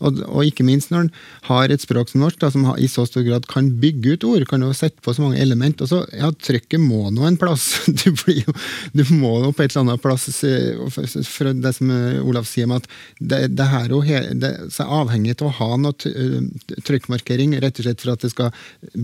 Og, 0.00 0.22
og 0.26 0.48
ikke 0.48 0.66
minst 0.66 0.92
når 0.92 1.06
en 1.06 1.12
har 1.48 1.72
et 1.72 1.84
språk 1.84 2.10
som 2.10 2.24
norsk, 2.24 2.38
da, 2.42 2.48
som 2.52 2.66
i 2.76 2.88
så 2.90 3.02
stor 3.08 3.24
grad 3.26 3.46
kan 3.50 3.70
bygge 3.82 4.16
ut 4.16 4.26
ord, 4.28 4.46
kan 4.50 4.64
jo 4.64 4.70
sette 4.76 5.00
på 5.04 5.14
så 5.14 5.24
mange 5.24 5.40
element. 5.42 5.82
og 5.84 5.90
så, 5.90 5.98
ja, 6.16 6.28
Trykket 6.32 6.80
må 6.82 7.02
nå 7.14 7.22
en 7.28 7.40
plass. 7.40 7.64
Du, 8.02 8.08
blir 8.24 8.38
jo, 8.40 8.52
du 8.96 9.02
må 9.14 9.30
nå 9.42 9.48
på 9.54 9.62
et 9.62 9.70
eller 9.70 9.82
annet 9.84 10.02
plass 10.02 10.24
eh, 10.48 10.80
for, 10.90 11.46
det 11.54 11.72
som 11.76 11.90
eh, 11.92 12.24
Olav 12.24 12.44
sier 12.48 12.66
med 12.70 12.82
at 12.82 12.88
det, 13.20 13.40
det 13.58 13.66
her 13.68 13.84
er 13.84 13.92
jo 13.92 14.00
det, 14.40 14.52
så 14.72 14.78
er 14.82 14.88
avhengig 15.02 15.34
av 15.36 15.48
å 15.50 15.56
ha 15.60 15.70
noe 15.78 15.94
trykkmarkering, 16.86 17.50
rett 17.62 17.78
og 17.78 17.84
slett 17.86 18.02
for 18.02 18.10
at 18.14 18.22
det 18.24 18.30
skal 18.32 18.48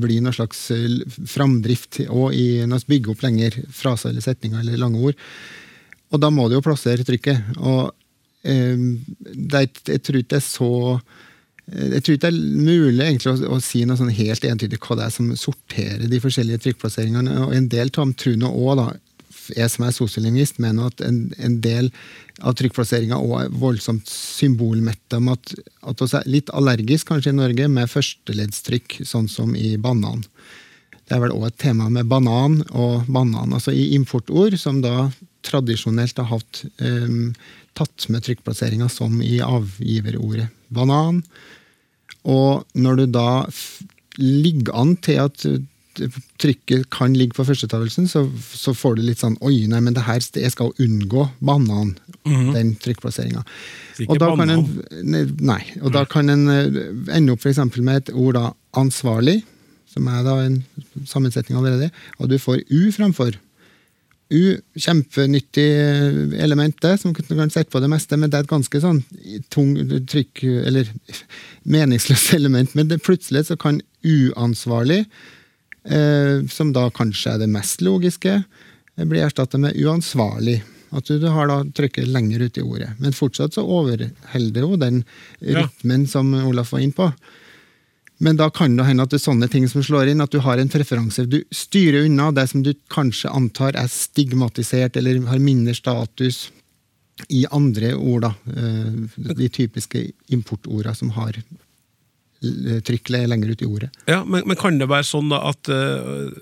bli 0.02 0.16
noe 0.24 0.34
slags 0.34 0.60
framdrift 1.30 2.00
og 2.08 2.34
i 2.34 2.64
når 2.66 2.80
opp 3.12 3.24
lenger 3.24 3.56
fraser 3.74 4.12
eller 4.12 4.24
setninger 4.24 4.62
eller 4.62 4.80
lange 4.80 5.02
ord. 5.10 5.17
Og 6.12 6.20
da 6.22 6.30
må 6.32 6.48
du 6.48 6.56
jo 6.56 6.64
plassere 6.64 7.06
trykket. 7.06 7.56
Og 7.58 7.90
eh, 8.48 8.76
det, 9.34 9.64
jeg 9.88 10.04
tror 10.04 10.20
ikke 10.20 10.34
det 10.34 10.40
er 10.40 10.46
så 10.46 10.70
eh, 10.94 11.90
jeg 11.96 12.04
tror 12.04 12.16
ikke 12.16 12.24
det 12.28 12.30
er 12.30 12.62
mulig 12.68 13.04
egentlig 13.04 13.34
å, 13.34 13.56
å 13.58 13.60
si 13.64 13.84
noe 13.84 14.00
sånn 14.00 14.14
helt 14.16 14.46
entydig 14.48 14.80
hva 14.84 15.00
det 15.00 15.08
er 15.08 15.18
som 15.18 15.34
sorterer 15.36 16.06
de 16.08 16.22
forskjellige 16.24 16.64
trykkplasseringene. 16.64 17.42
og 17.44 17.52
En 17.56 17.68
del 17.72 17.92
av 17.92 18.00
dem 18.00 18.16
tror 18.18 18.40
nå 18.40 18.52
òg, 18.52 18.86
jeg 19.56 19.72
som 19.72 19.84
er 19.86 19.94
sosiolingvist, 19.96 20.58
mener 20.60 20.90
at 20.90 21.04
en, 21.04 21.28
en 21.40 21.60
del 21.64 21.92
av 22.44 22.54
trykkplasseringa 22.58 23.18
òg 23.18 23.36
er 23.42 23.54
voldsomt 23.60 24.08
symbolmetta 24.08 25.20
at, 25.32 25.54
at 25.90 26.02
vi 26.02 26.08
er 26.18 26.28
litt 26.30 26.52
allergisk 26.54 27.08
kanskje 27.10 27.32
i 27.32 27.38
Norge 27.38 27.68
med 27.72 27.90
førsteleddstrykk, 27.90 29.00
sånn 29.08 29.28
som 29.32 29.56
i 29.56 29.74
banan. 29.80 30.22
Det 31.08 31.16
er 31.16 31.22
vel 31.22 31.32
òg 31.32 31.46
et 31.48 31.60
tema 31.60 31.88
med 31.92 32.08
banan 32.10 32.60
og 32.68 33.08
banan, 33.08 33.54
altså 33.56 33.72
i 33.72 33.94
importord, 33.96 34.58
som 34.60 34.82
da 34.84 35.08
tradisjonelt 35.46 36.20
har 36.20 36.28
hatt 36.34 36.64
um, 36.84 37.32
tatt 37.78 38.08
med 38.12 38.26
trykkplasseringa 38.26 38.90
som 38.92 39.22
i 39.24 39.38
avgiverordet. 39.44 40.50
Banan. 40.68 41.22
Og 42.28 42.66
når 42.76 43.00
du 43.00 43.04
da 43.14 43.30
ligger 44.20 44.76
an 44.76 44.96
til 45.00 45.22
at 45.22 45.46
uh, 45.48 45.62
trykket 46.38 46.88
kan 46.94 47.16
ligge 47.16 47.38
på 47.38 47.46
førstetavelsen, 47.48 48.08
så, 48.10 48.26
så 48.54 48.74
får 48.76 48.98
du 48.98 49.06
litt 49.06 49.22
sånn 49.22 49.38
Oi, 49.40 49.64
nei, 49.70 49.80
men 49.82 49.96
det 49.96 50.04
her, 50.06 50.20
jeg 50.20 50.52
skal 50.54 50.74
unngå 50.82 51.24
banan, 51.40 51.96
den 52.28 52.74
trykkplasseringa. 52.82 53.44
Og 54.06 54.18
da 54.20 54.28
kan 54.36 54.52
en, 54.52 54.66
nei, 55.40 55.62
og 55.80 55.94
da 55.96 56.04
kan 56.08 56.30
en 56.30 56.44
eh, 56.52 56.82
ende 57.16 57.34
opp 57.34 57.46
eksempel 57.48 57.82
med 57.86 58.02
et 58.02 58.12
ord 58.14 58.36
da 58.36 58.44
ansvarlig, 58.78 59.40
som 59.98 60.08
er 60.14 60.24
da 60.26 60.38
en 60.46 60.56
sammensetning 61.08 61.58
allerede, 61.58 61.90
og 62.18 62.30
du 62.30 62.38
får 62.40 62.62
U 62.70 62.88
framfor. 62.94 63.36
U, 64.28 64.58
kjempenyttig 64.76 65.64
element, 66.44 66.76
det, 66.84 66.98
som 67.00 67.14
du 67.16 67.22
kan 67.32 67.48
sette 67.48 67.72
på 67.72 67.80
det 67.80 67.88
meste, 67.88 68.16
men 68.20 68.28
det 68.28 68.36
er 68.36 68.44
et 68.44 68.50
ganske 68.50 68.80
sånn 68.82 68.98
tung 69.48 69.70
trykk, 70.04 70.42
eller 70.68 70.90
meningsløst 71.74 72.34
element. 72.36 72.74
Men 72.76 72.90
det, 72.90 73.00
plutselig 73.06 73.46
så 73.48 73.56
kan 73.60 73.80
uansvarlig, 74.04 75.06
eh, 75.88 76.44
som 76.52 76.74
da 76.76 76.90
kanskje 76.92 77.34
er 77.38 77.40
det 77.44 77.48
mest 77.56 77.80
logiske, 77.84 78.42
eh, 78.98 79.08
bli 79.08 79.24
erstatta 79.24 79.60
med 79.64 79.80
uansvarlig. 79.80 80.60
At 80.92 81.08
du, 81.08 81.18
du 81.20 81.28
har 81.32 81.48
da 81.48 81.62
trykket 81.76 82.08
lenger 82.08 82.44
ut 82.46 82.60
i 82.60 82.64
ordet. 82.64 82.94
Men 83.00 83.16
fortsatt 83.16 83.56
så 83.56 83.64
overholder 83.64 84.68
hun 84.68 84.80
den 84.84 85.02
Ja. 85.40 85.64
rytmen 85.64 86.06
som 86.08 86.32
Olaf 86.44 86.72
var 86.72 86.84
inne 86.84 86.96
på. 86.96 87.10
Men 88.18 88.36
da 88.36 88.48
kan 88.50 88.74
det 88.76 88.84
hende 88.88 89.04
at 89.06 89.12
det 89.12 89.20
er 89.20 89.26
sånne 89.28 89.46
ting 89.50 89.68
som 89.70 89.82
slår 89.84 90.10
inn, 90.10 90.22
at 90.24 90.32
du 90.34 90.40
har 90.42 90.58
en 90.58 90.70
preferanse. 90.70 91.22
Du 91.30 91.38
styrer 91.54 92.08
unna 92.08 92.32
det 92.34 92.48
som 92.50 92.64
du 92.66 92.72
kanskje 92.90 93.30
antar 93.30 93.78
er 93.78 93.90
stigmatisert 93.92 94.98
eller 94.98 95.20
har 95.30 95.38
mindre 95.42 95.74
status 95.78 96.48
i 97.34 97.44
andre 97.54 97.92
ord, 97.94 98.26
da. 98.26 98.32
Eh, 98.50 99.22
De 99.38 99.48
typiske 99.48 100.02
importorda 100.34 100.94
som 100.94 101.10
har 101.14 101.38
l- 102.42 102.82
lenger 102.82 103.48
ut 103.54 103.62
i 103.62 103.66
ordet. 103.66 103.90
Ja, 104.06 104.24
men, 104.24 104.42
men 104.46 104.56
kan 104.58 104.78
det 104.78 104.90
være 104.90 105.06
sånn 105.06 105.30
da 105.30 105.40
at, 105.50 105.68
eh, 105.68 106.34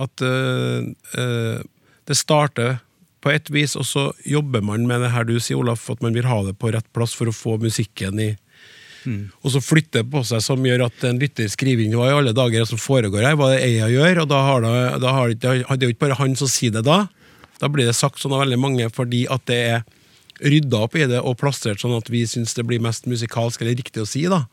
at 0.00 0.24
uh, 0.24 0.84
eh, 1.16 1.60
det 2.08 2.16
starter 2.16 2.78
på 3.20 3.32
et 3.32 3.50
vis, 3.52 3.76
og 3.76 3.84
så 3.84 4.06
jobber 4.24 4.62
man 4.64 4.86
med 4.88 5.02
det 5.04 5.12
her 5.12 5.24
du 5.28 5.38
sier, 5.40 5.60
Olaf, 5.60 5.90
at 5.92 6.00
man 6.00 6.14
vil 6.16 6.24
ha 6.28 6.42
det 6.46 6.56
på 6.58 6.72
rett 6.72 6.88
plass 6.96 7.12
for 7.16 7.28
å 7.28 7.36
få 7.36 7.58
musikken 7.60 8.20
i 8.20 8.30
Og 9.06 9.54
så 9.54 9.62
flytter 9.64 10.02
det 10.02 10.10
på 10.12 10.22
seg 10.26 10.42
som 10.44 10.66
gjør 10.66 10.86
at 10.88 11.06
en 11.08 11.20
lytter 11.20 11.48
skriver 11.52 11.86
inn 11.86 11.96
hva 11.96 12.10
i 12.10 12.16
alle 12.18 12.34
dager 12.36 12.66
som 12.68 12.80
foregår 12.80 13.24
her, 13.26 13.38
hva 13.38 13.52
det 13.54 13.62
er 13.64 13.76
jeg 13.78 13.96
gjør, 13.96 14.22
og 14.24 14.28
da 14.32 14.42
har 14.48 14.66
det, 14.66 14.74
da 15.04 15.14
har 15.16 15.32
det, 15.32 15.40
det 15.40 15.54
er 15.78 15.88
jo 15.88 15.94
ikke 15.94 16.06
bare 16.06 16.20
han 16.20 16.36
som 16.38 16.50
sier 16.50 16.74
det 16.74 16.84
da. 16.88 17.04
Da 17.60 17.68
blir 17.68 17.88
det 17.88 17.96
sagt 17.98 18.22
sånn 18.22 18.34
av 18.36 18.44
veldig 18.44 18.60
mange 18.60 18.88
fordi 18.92 19.26
at 19.32 19.44
det 19.50 19.60
er 19.74 19.84
rydda 20.40 20.86
opp 20.86 20.96
i 20.96 21.04
det 21.08 21.20
og 21.20 21.36
plastrert 21.40 21.82
sånn 21.82 21.98
at 21.98 22.08
vi 22.12 22.24
syns 22.28 22.56
det 22.56 22.64
blir 22.68 22.80
mest 22.82 23.08
musikalsk 23.10 23.60
eller 23.60 23.76
riktig 23.76 24.04
å 24.04 24.08
si, 24.08 24.24
da. 24.30 24.46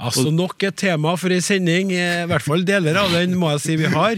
Altså 0.00 0.30
Nok 0.32 0.62
et 0.64 0.76
tema 0.80 1.12
for 1.20 1.28
ei 1.28 1.42
sending. 1.44 1.90
eh, 1.92 2.22
I 2.24 2.26
hvert 2.30 2.40
fall 2.46 2.62
deler 2.64 2.96
av 2.96 3.10
den 3.12 3.34
må 3.36 3.50
jeg 3.52 3.60
si 3.60 3.74
vi 3.76 3.84
har. 3.92 4.16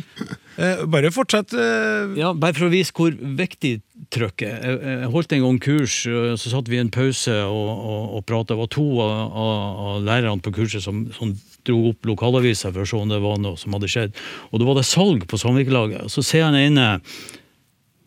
Eh, 0.56 0.84
Bare 0.86 1.10
fortsett. 1.10 1.52
eh, 1.58 2.12
Ja, 2.20 2.32
bare 2.32 2.52
for 2.54 2.68
å 2.68 2.70
vise 2.70 2.92
hvor 2.94 3.10
viktig 3.10 3.80
trykk 4.14 4.42
er. 4.46 4.60
Jeg, 4.62 5.08
holdt 5.10 5.32
en 5.32 5.42
gang 5.42 5.58
kurs, 5.58 6.06
øh, 6.06 6.36
så 6.38 6.52
satt 6.52 6.68
vi 6.68 6.76
i 6.76 6.84
en 6.84 6.90
pause 6.92 7.32
og, 7.32 7.70
og, 7.82 8.14
og 8.20 8.26
pratet. 8.26 8.52
Det 8.54 8.58
var 8.60 8.70
to 8.70 8.86
av, 9.00 9.32
av, 9.32 9.80
av 9.96 10.02
lærerne 10.06 10.40
på 10.44 10.52
kurset 10.54 10.84
som, 10.84 11.08
som 11.18 11.34
dro 11.66 11.92
opp 11.92 12.08
lokalavisa 12.08 12.72
for 12.72 12.84
å 12.84 12.88
se 12.88 12.98
om 12.98 13.12
det 13.12 13.20
var 13.22 13.38
noe 13.42 13.58
som 13.60 13.74
hadde 13.76 13.90
skjedd. 13.90 14.18
Og 14.50 14.60
da 14.60 14.68
var 14.68 14.78
det 14.78 14.88
salg 14.88 15.26
på 15.30 15.40
Samvirkelaget. 15.40 16.10
Så 16.12 16.24
ser 16.26 16.46
han 16.48 16.58
ene 16.58 16.96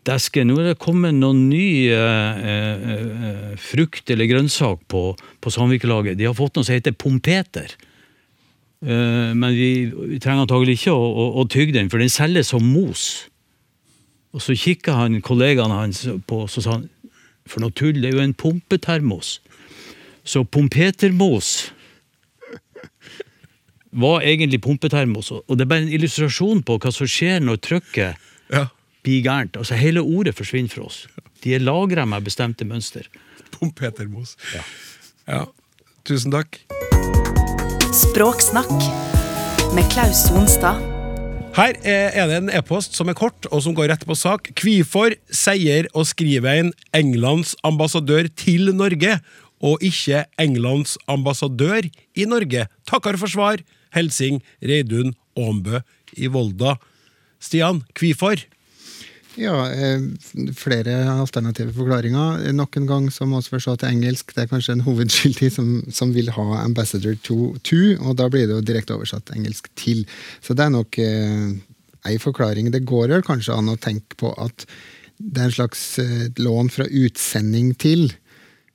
desken, 0.05 0.49
nå 0.49 0.59
er 0.61 0.71
det 0.71 0.81
kommet 0.81 1.17
noen 1.17 1.47
ny 1.49 1.89
eh, 1.89 2.45
eh, 2.51 2.87
eh, 3.29 3.53
frukt 3.57 4.11
eller 4.13 4.29
grønnsak 4.29 4.85
på, 4.91 5.07
på 5.15 5.53
Samvirkelaget. 5.53 6.19
De 6.19 6.27
har 6.29 6.37
fått 6.37 6.57
noe 6.57 6.67
som 6.67 6.77
heter 6.77 6.97
pompeter. 6.99 7.73
Eh, 8.85 9.31
men 9.33 9.55
vi, 9.55 9.69
vi 9.89 10.19
trenger 10.21 10.45
antagelig 10.45 10.77
ikke 10.79 10.93
å, 10.93 11.05
å, 11.05 11.29
å 11.41 11.47
tygge 11.49 11.77
den, 11.79 11.89
for 11.89 12.03
den 12.03 12.13
selges 12.13 12.53
som 12.53 12.65
mos. 12.69 13.25
Og 14.35 14.43
så 14.43 14.55
kikka 14.59 14.97
han 14.99 15.21
kollegaene 15.25 15.79
hans 15.79 16.03
på 16.27 16.43
så 16.51 16.61
sa 16.61 16.77
han, 16.77 16.89
for 17.49 17.61
noe 17.61 17.73
tull, 17.77 17.97
det 18.01 18.09
er 18.09 18.17
jo 18.17 18.23
en 18.25 18.37
pumpetermos. 18.37 19.37
Så 20.25 20.41
pompetermos 20.49 21.69
var 23.95 24.21
egentlig 24.27 24.59
pumpetermos, 24.61 25.31
og 25.31 25.55
det 25.55 25.65
er 25.65 25.71
bare 25.71 25.85
en 25.85 25.93
illustrasjon 25.95 26.63
på 26.67 26.77
hva 26.83 26.91
som 26.93 27.07
skjer 27.07 27.39
når 27.43 27.61
trykket 27.63 28.15
Ja. 28.51 28.65
blir 29.03 29.23
gærent. 29.23 29.55
Altså 29.57 29.75
Hele 29.79 30.01
ordet 30.03 30.35
forsvinner 30.35 30.69
fra 30.69 30.83
oss. 30.85 31.07
De 31.43 31.53
er 31.55 31.59
lagra 31.63 32.05
med 32.05 32.23
bestemte 32.25 32.65
mønster. 32.65 33.07
Pumpetermos. 33.51 34.35
Ja. 35.27 35.45
Tusen 36.05 36.31
takk. 36.31 36.59
Språksnakk 37.95 38.69
med 39.75 39.87
Klaus 39.93 40.25
Sonstad. 40.27 40.81
Her 41.55 41.77
er 41.87 42.27
det 42.27 42.35
en 42.41 42.49
e-post 42.51 42.97
som 42.97 43.07
er 43.07 43.15
kort, 43.15 43.45
og 43.47 43.61
som 43.63 43.75
går 43.77 43.87
rett 43.93 44.03
på 44.05 44.15
sak. 44.19 44.49
Hvorfor 44.59 45.13
sier 45.31 45.87
og 45.95 46.03
skriver 46.09 46.59
en 46.59 46.73
Englands 46.93 47.53
ambassadør 47.63 48.27
til 48.35 48.73
Norge, 48.75 49.21
og 49.63 49.79
ikke 49.85 50.25
Englands 50.41 50.97
ambassadør 51.07 51.87
i 51.87 52.25
Norge? 52.27 52.65
Takker 52.85 53.15
for 53.21 53.31
svar. 53.31 53.63
Helsing 53.95 54.41
Reidun 54.61 55.15
Åmbø 55.35 55.81
i 56.19 56.29
Volda. 56.31 56.75
Stian, 57.41 57.83
hvorfor? 57.97 58.43
Ja, 59.35 59.67
eh, 59.67 59.99
flere 60.55 60.93
alternative 61.11 61.73
forklaringer. 61.75 62.53
Nok 62.55 62.77
en 62.79 62.87
gang 62.87 63.09
så 63.11 63.27
må 63.27 63.41
vi 63.43 63.51
forstå 63.51 63.75
til 63.81 63.91
engelsk. 63.91 64.31
Det 64.31 64.45
er 64.45 64.51
kanskje 64.51 64.77
en 64.77 64.85
hovedskyldig 64.85 65.51
som, 65.51 65.71
som 65.91 66.13
vil 66.15 66.31
ha 66.31 66.45
ambassador 66.63 67.17
to, 67.23 67.55
to, 67.67 67.97
og 67.99 68.15
da 68.21 68.29
blir 68.31 68.47
det 68.47 68.55
jo 68.55 68.63
direkte 68.63 68.95
oversatt 68.95 69.33
engelsk 69.35 69.67
til. 69.75 70.05
Så 70.39 70.55
det 70.55 70.65
er 70.65 70.75
nok 70.77 70.99
eh, 71.03 71.51
ei 72.07 72.17
forklaring. 72.21 72.71
Det 72.71 72.85
går 72.87 73.11
vel 73.11 73.25
kanskje 73.27 73.57
an 73.57 73.73
å 73.73 73.79
tenke 73.81 74.15
på 74.21 74.31
at 74.39 74.67
det 75.19 75.41
er 75.41 75.49
en 75.49 75.57
slags 75.57 75.83
eh, 75.99 76.29
lån 76.39 76.71
fra 76.71 76.87
utsending 76.87 77.73
til. 77.79 78.07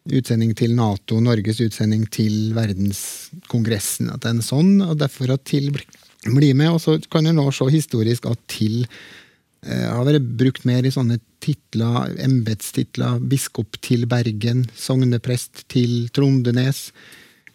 Utsending 0.08 0.54
til 0.56 0.72
Nato, 0.78 1.18
Norges 1.20 1.60
utsending 1.60 2.06
til 2.12 2.54
verdenskongressen. 2.56 4.08
At 4.10 4.22
det 4.22 4.30
er 4.30 4.36
en 4.38 4.44
sånn, 4.44 4.70
og 4.84 4.96
derfor 5.02 5.34
at 5.34 5.44
til 5.48 5.68
blir 5.70 6.54
med. 6.56 6.72
Og 6.72 6.80
så 6.80 6.96
kan 7.12 7.28
en 7.28 7.36
nå 7.40 7.48
se 7.52 7.68
historisk 7.72 8.28
at 8.30 8.40
til 8.50 8.82
eh, 8.86 9.86
har 9.86 10.06
vært 10.08 10.30
brukt 10.40 10.64
mer 10.68 10.88
i 10.88 10.92
sånne 10.94 11.20
titler, 11.44 12.14
embetstitler. 12.24 13.20
Biskop 13.30 13.80
til 13.84 14.06
Bergen, 14.10 14.66
sogneprest 14.76 15.66
til 15.72 16.08
Trondenes. 16.16 16.88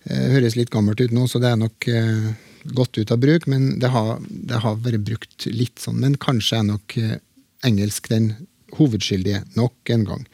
Eh, 0.05 0.27
høres 0.37 0.57
litt 0.57 0.73
gammelt 0.73 1.01
ut 1.01 1.15
nå, 1.15 1.25
så 1.29 1.41
det 1.41 1.49
er 1.49 1.61
nok 1.61 1.89
eh, 1.89 2.29
gått 2.77 2.97
ut 2.97 3.13
av 3.13 3.21
bruk, 3.21 3.49
men 3.49 3.79
det 3.81 3.89
har, 3.93 4.19
det 4.21 4.61
har 4.61 4.77
vært 4.85 5.05
brukt 5.05 5.49
litt 5.49 5.81
sånn. 5.81 5.97
Men 6.01 6.17
kanskje 6.21 6.61
er 6.61 6.69
nok 6.69 6.97
eh, 7.01 7.17
engelsk 7.65 8.09
den 8.13 8.35
hovedskyldige 8.77 9.43
nok 9.57 9.93
en 9.93 10.05
gang. 10.05 10.25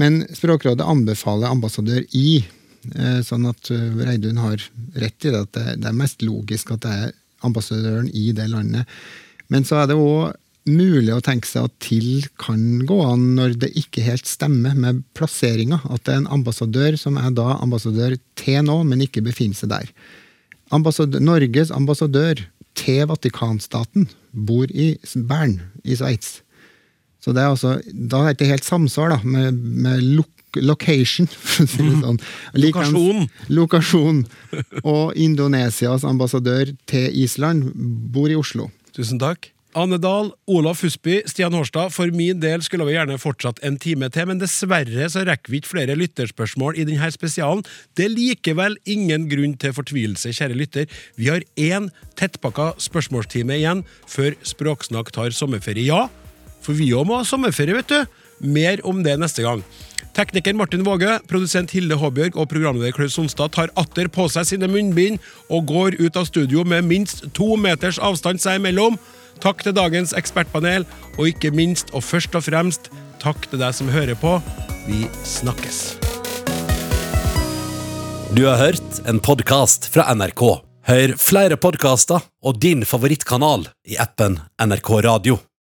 Men 0.00 0.24
Språkrådet 0.36 0.84
anbefaler 0.84 1.50
ambassadør 1.50 2.04
i, 2.16 2.44
eh, 2.94 3.20
sånn 3.24 3.46
at 3.48 3.70
eh, 3.72 4.00
Reidun 4.06 4.40
har 4.42 4.62
rett 4.94 5.24
i 5.24 5.32
det, 5.32 5.44
at 5.46 5.54
det, 5.56 5.86
er 5.88 5.96
mest 5.96 6.24
logisk 6.24 6.74
at 6.74 6.84
det 6.84 6.96
er 7.06 7.14
ambassadøren 7.46 8.10
i 8.12 8.30
det 8.36 8.48
landet. 8.52 8.84
Men 9.52 9.64
så 9.64 9.80
er 9.80 9.90
det 9.90 9.96
òg 10.00 10.34
mulig 10.66 11.14
å 11.14 11.22
tenke 11.22 11.46
seg 11.46 11.68
at 11.68 11.74
til 11.84 12.26
kan 12.42 12.82
gå 12.88 12.96
an 13.06 13.28
når 13.36 13.54
det 13.62 13.70
ikke 13.78 14.02
helt 14.02 14.26
stemmer 14.26 14.74
med 14.74 15.04
plasseringa. 15.16 15.78
At 15.86 16.04
det 16.04 16.14
er 16.14 16.22
en 16.24 16.32
ambassadør 16.40 16.98
som 17.00 17.18
er 17.20 17.30
da 17.36 17.54
ambassadør 17.60 18.16
til 18.38 18.66
nå, 18.66 18.80
men 18.88 19.04
ikke 19.06 19.24
befinner 19.24 19.58
seg 19.58 19.70
der. 19.72 19.92
Ambassadør, 20.74 21.22
Norges 21.22 21.70
ambassadør 21.70 22.42
til 22.76 23.06
Vatikanstaten 23.08 24.08
bor 24.34 24.66
i 24.74 24.96
Bern 25.14 25.60
i 25.86 25.96
Sveits. 25.96 26.40
Så 27.26 27.34
det 27.34 27.42
er 27.42 27.50
altså, 27.50 27.76
Da 27.90 28.22
er 28.22 28.30
det 28.30 28.36
ikke 28.36 28.52
helt 28.52 28.66
samsvar 28.68 29.16
da, 29.16 29.20
med, 29.26 29.58
med 29.58 30.02
lok 30.14 30.30
location, 30.62 31.26
det 31.58 31.66
sånn. 31.68 32.20
Lokasjon. 32.56 33.26
Lokasjon. 33.52 34.22
Og 34.86 35.12
Indonesias 35.20 36.06
ambassadør 36.08 36.70
til 36.88 37.10
Island 37.26 37.74
bor 38.14 38.32
i 38.32 38.38
Oslo. 38.38 38.70
Tusen 38.96 39.20
takk. 39.20 39.50
Anne 39.76 39.98
Dahl, 40.00 40.30
Olaf 40.48 40.80
Husby, 40.80 41.18
Stian 41.28 41.52
Hårstad. 41.52 41.92
For 41.92 42.08
min 42.16 42.40
del 42.40 42.62
skulle 42.64 42.86
vi 42.88 42.94
gjerne 42.94 43.18
fortsatt 43.20 43.60
en 43.66 43.76
time 43.76 44.08
til, 44.08 44.30
men 44.30 44.40
dessverre 44.40 45.10
så 45.12 45.26
rekker 45.28 45.52
vi 45.52 45.60
ikke 45.60 45.74
flere 45.74 45.98
lytterspørsmål 46.00 46.80
i 46.80 46.86
denne 46.88 47.10
spesialen. 47.12 47.60
Det 47.92 48.06
er 48.06 48.14
likevel 48.14 48.78
ingen 48.88 49.28
grunn 49.28 49.58
til 49.60 49.76
fortvilelse, 49.76 50.32
kjære 50.32 50.56
lytter. 50.56 50.88
Vi 51.20 51.28
har 51.28 51.44
én 51.60 51.90
tettpakka 52.16 52.72
spørsmålstime 52.80 53.60
igjen 53.60 53.84
før 54.08 54.38
Språksnakk 54.48 55.12
tar 55.12 55.36
sommerferie. 55.36 55.90
Ja, 55.92 56.08
for 56.66 56.76
vi 56.76 56.90
òg 56.96 57.06
må 57.08 57.20
ha 57.20 57.26
sommerferie, 57.26 57.76
vet 57.78 57.92
du. 57.92 58.22
Mer 58.42 58.82
om 58.86 59.04
det 59.06 59.14
neste 59.20 59.44
gang. 59.46 59.62
Tekniker 60.16 60.56
Martin 60.56 60.84
Våge, 60.84 61.18
produsent 61.28 61.74
Hilde 61.76 61.98
Håbjørg 62.00 62.38
og 62.40 62.48
programleder 62.48 62.94
Klaus 62.96 63.18
Sonstad 63.18 63.52
tar 63.52 63.72
atter 63.76 64.08
på 64.08 64.24
seg 64.32 64.48
sine 64.48 64.68
munnbind 64.72 65.20
og 65.52 65.68
går 65.68 65.98
ut 66.00 66.16
av 66.16 66.24
studio 66.30 66.64
med 66.64 66.88
minst 66.88 67.26
to 67.36 67.52
meters 67.60 68.00
avstand 68.00 68.40
seg 68.40 68.62
imellom. 68.62 68.96
Takk 69.44 69.60
til 69.66 69.76
dagens 69.76 70.14
ekspertpanel, 70.16 70.86
og 71.20 71.28
ikke 71.28 71.52
minst 71.52 71.92
og 71.92 72.04
først 72.06 72.36
og 72.38 72.46
fremst 72.46 72.88
takk 73.20 73.44
til 73.50 73.60
deg 73.60 73.76
som 73.76 73.92
hører 73.92 74.16
på. 74.16 74.38
Vi 74.88 75.04
snakkes. 75.28 75.98
Du 78.36 78.46
har 78.48 78.56
hørt 78.60 79.02
en 79.08 79.20
podkast 79.20 79.90
fra 79.92 80.08
NRK. 80.16 80.42
Hør 80.86 81.12
flere 81.20 81.60
podkaster 81.60 82.24
og 82.46 82.60
din 82.62 82.86
favorittkanal 82.88 83.68
i 83.88 84.00
appen 84.00 84.40
NRK 84.62 84.90
Radio. 85.08 85.38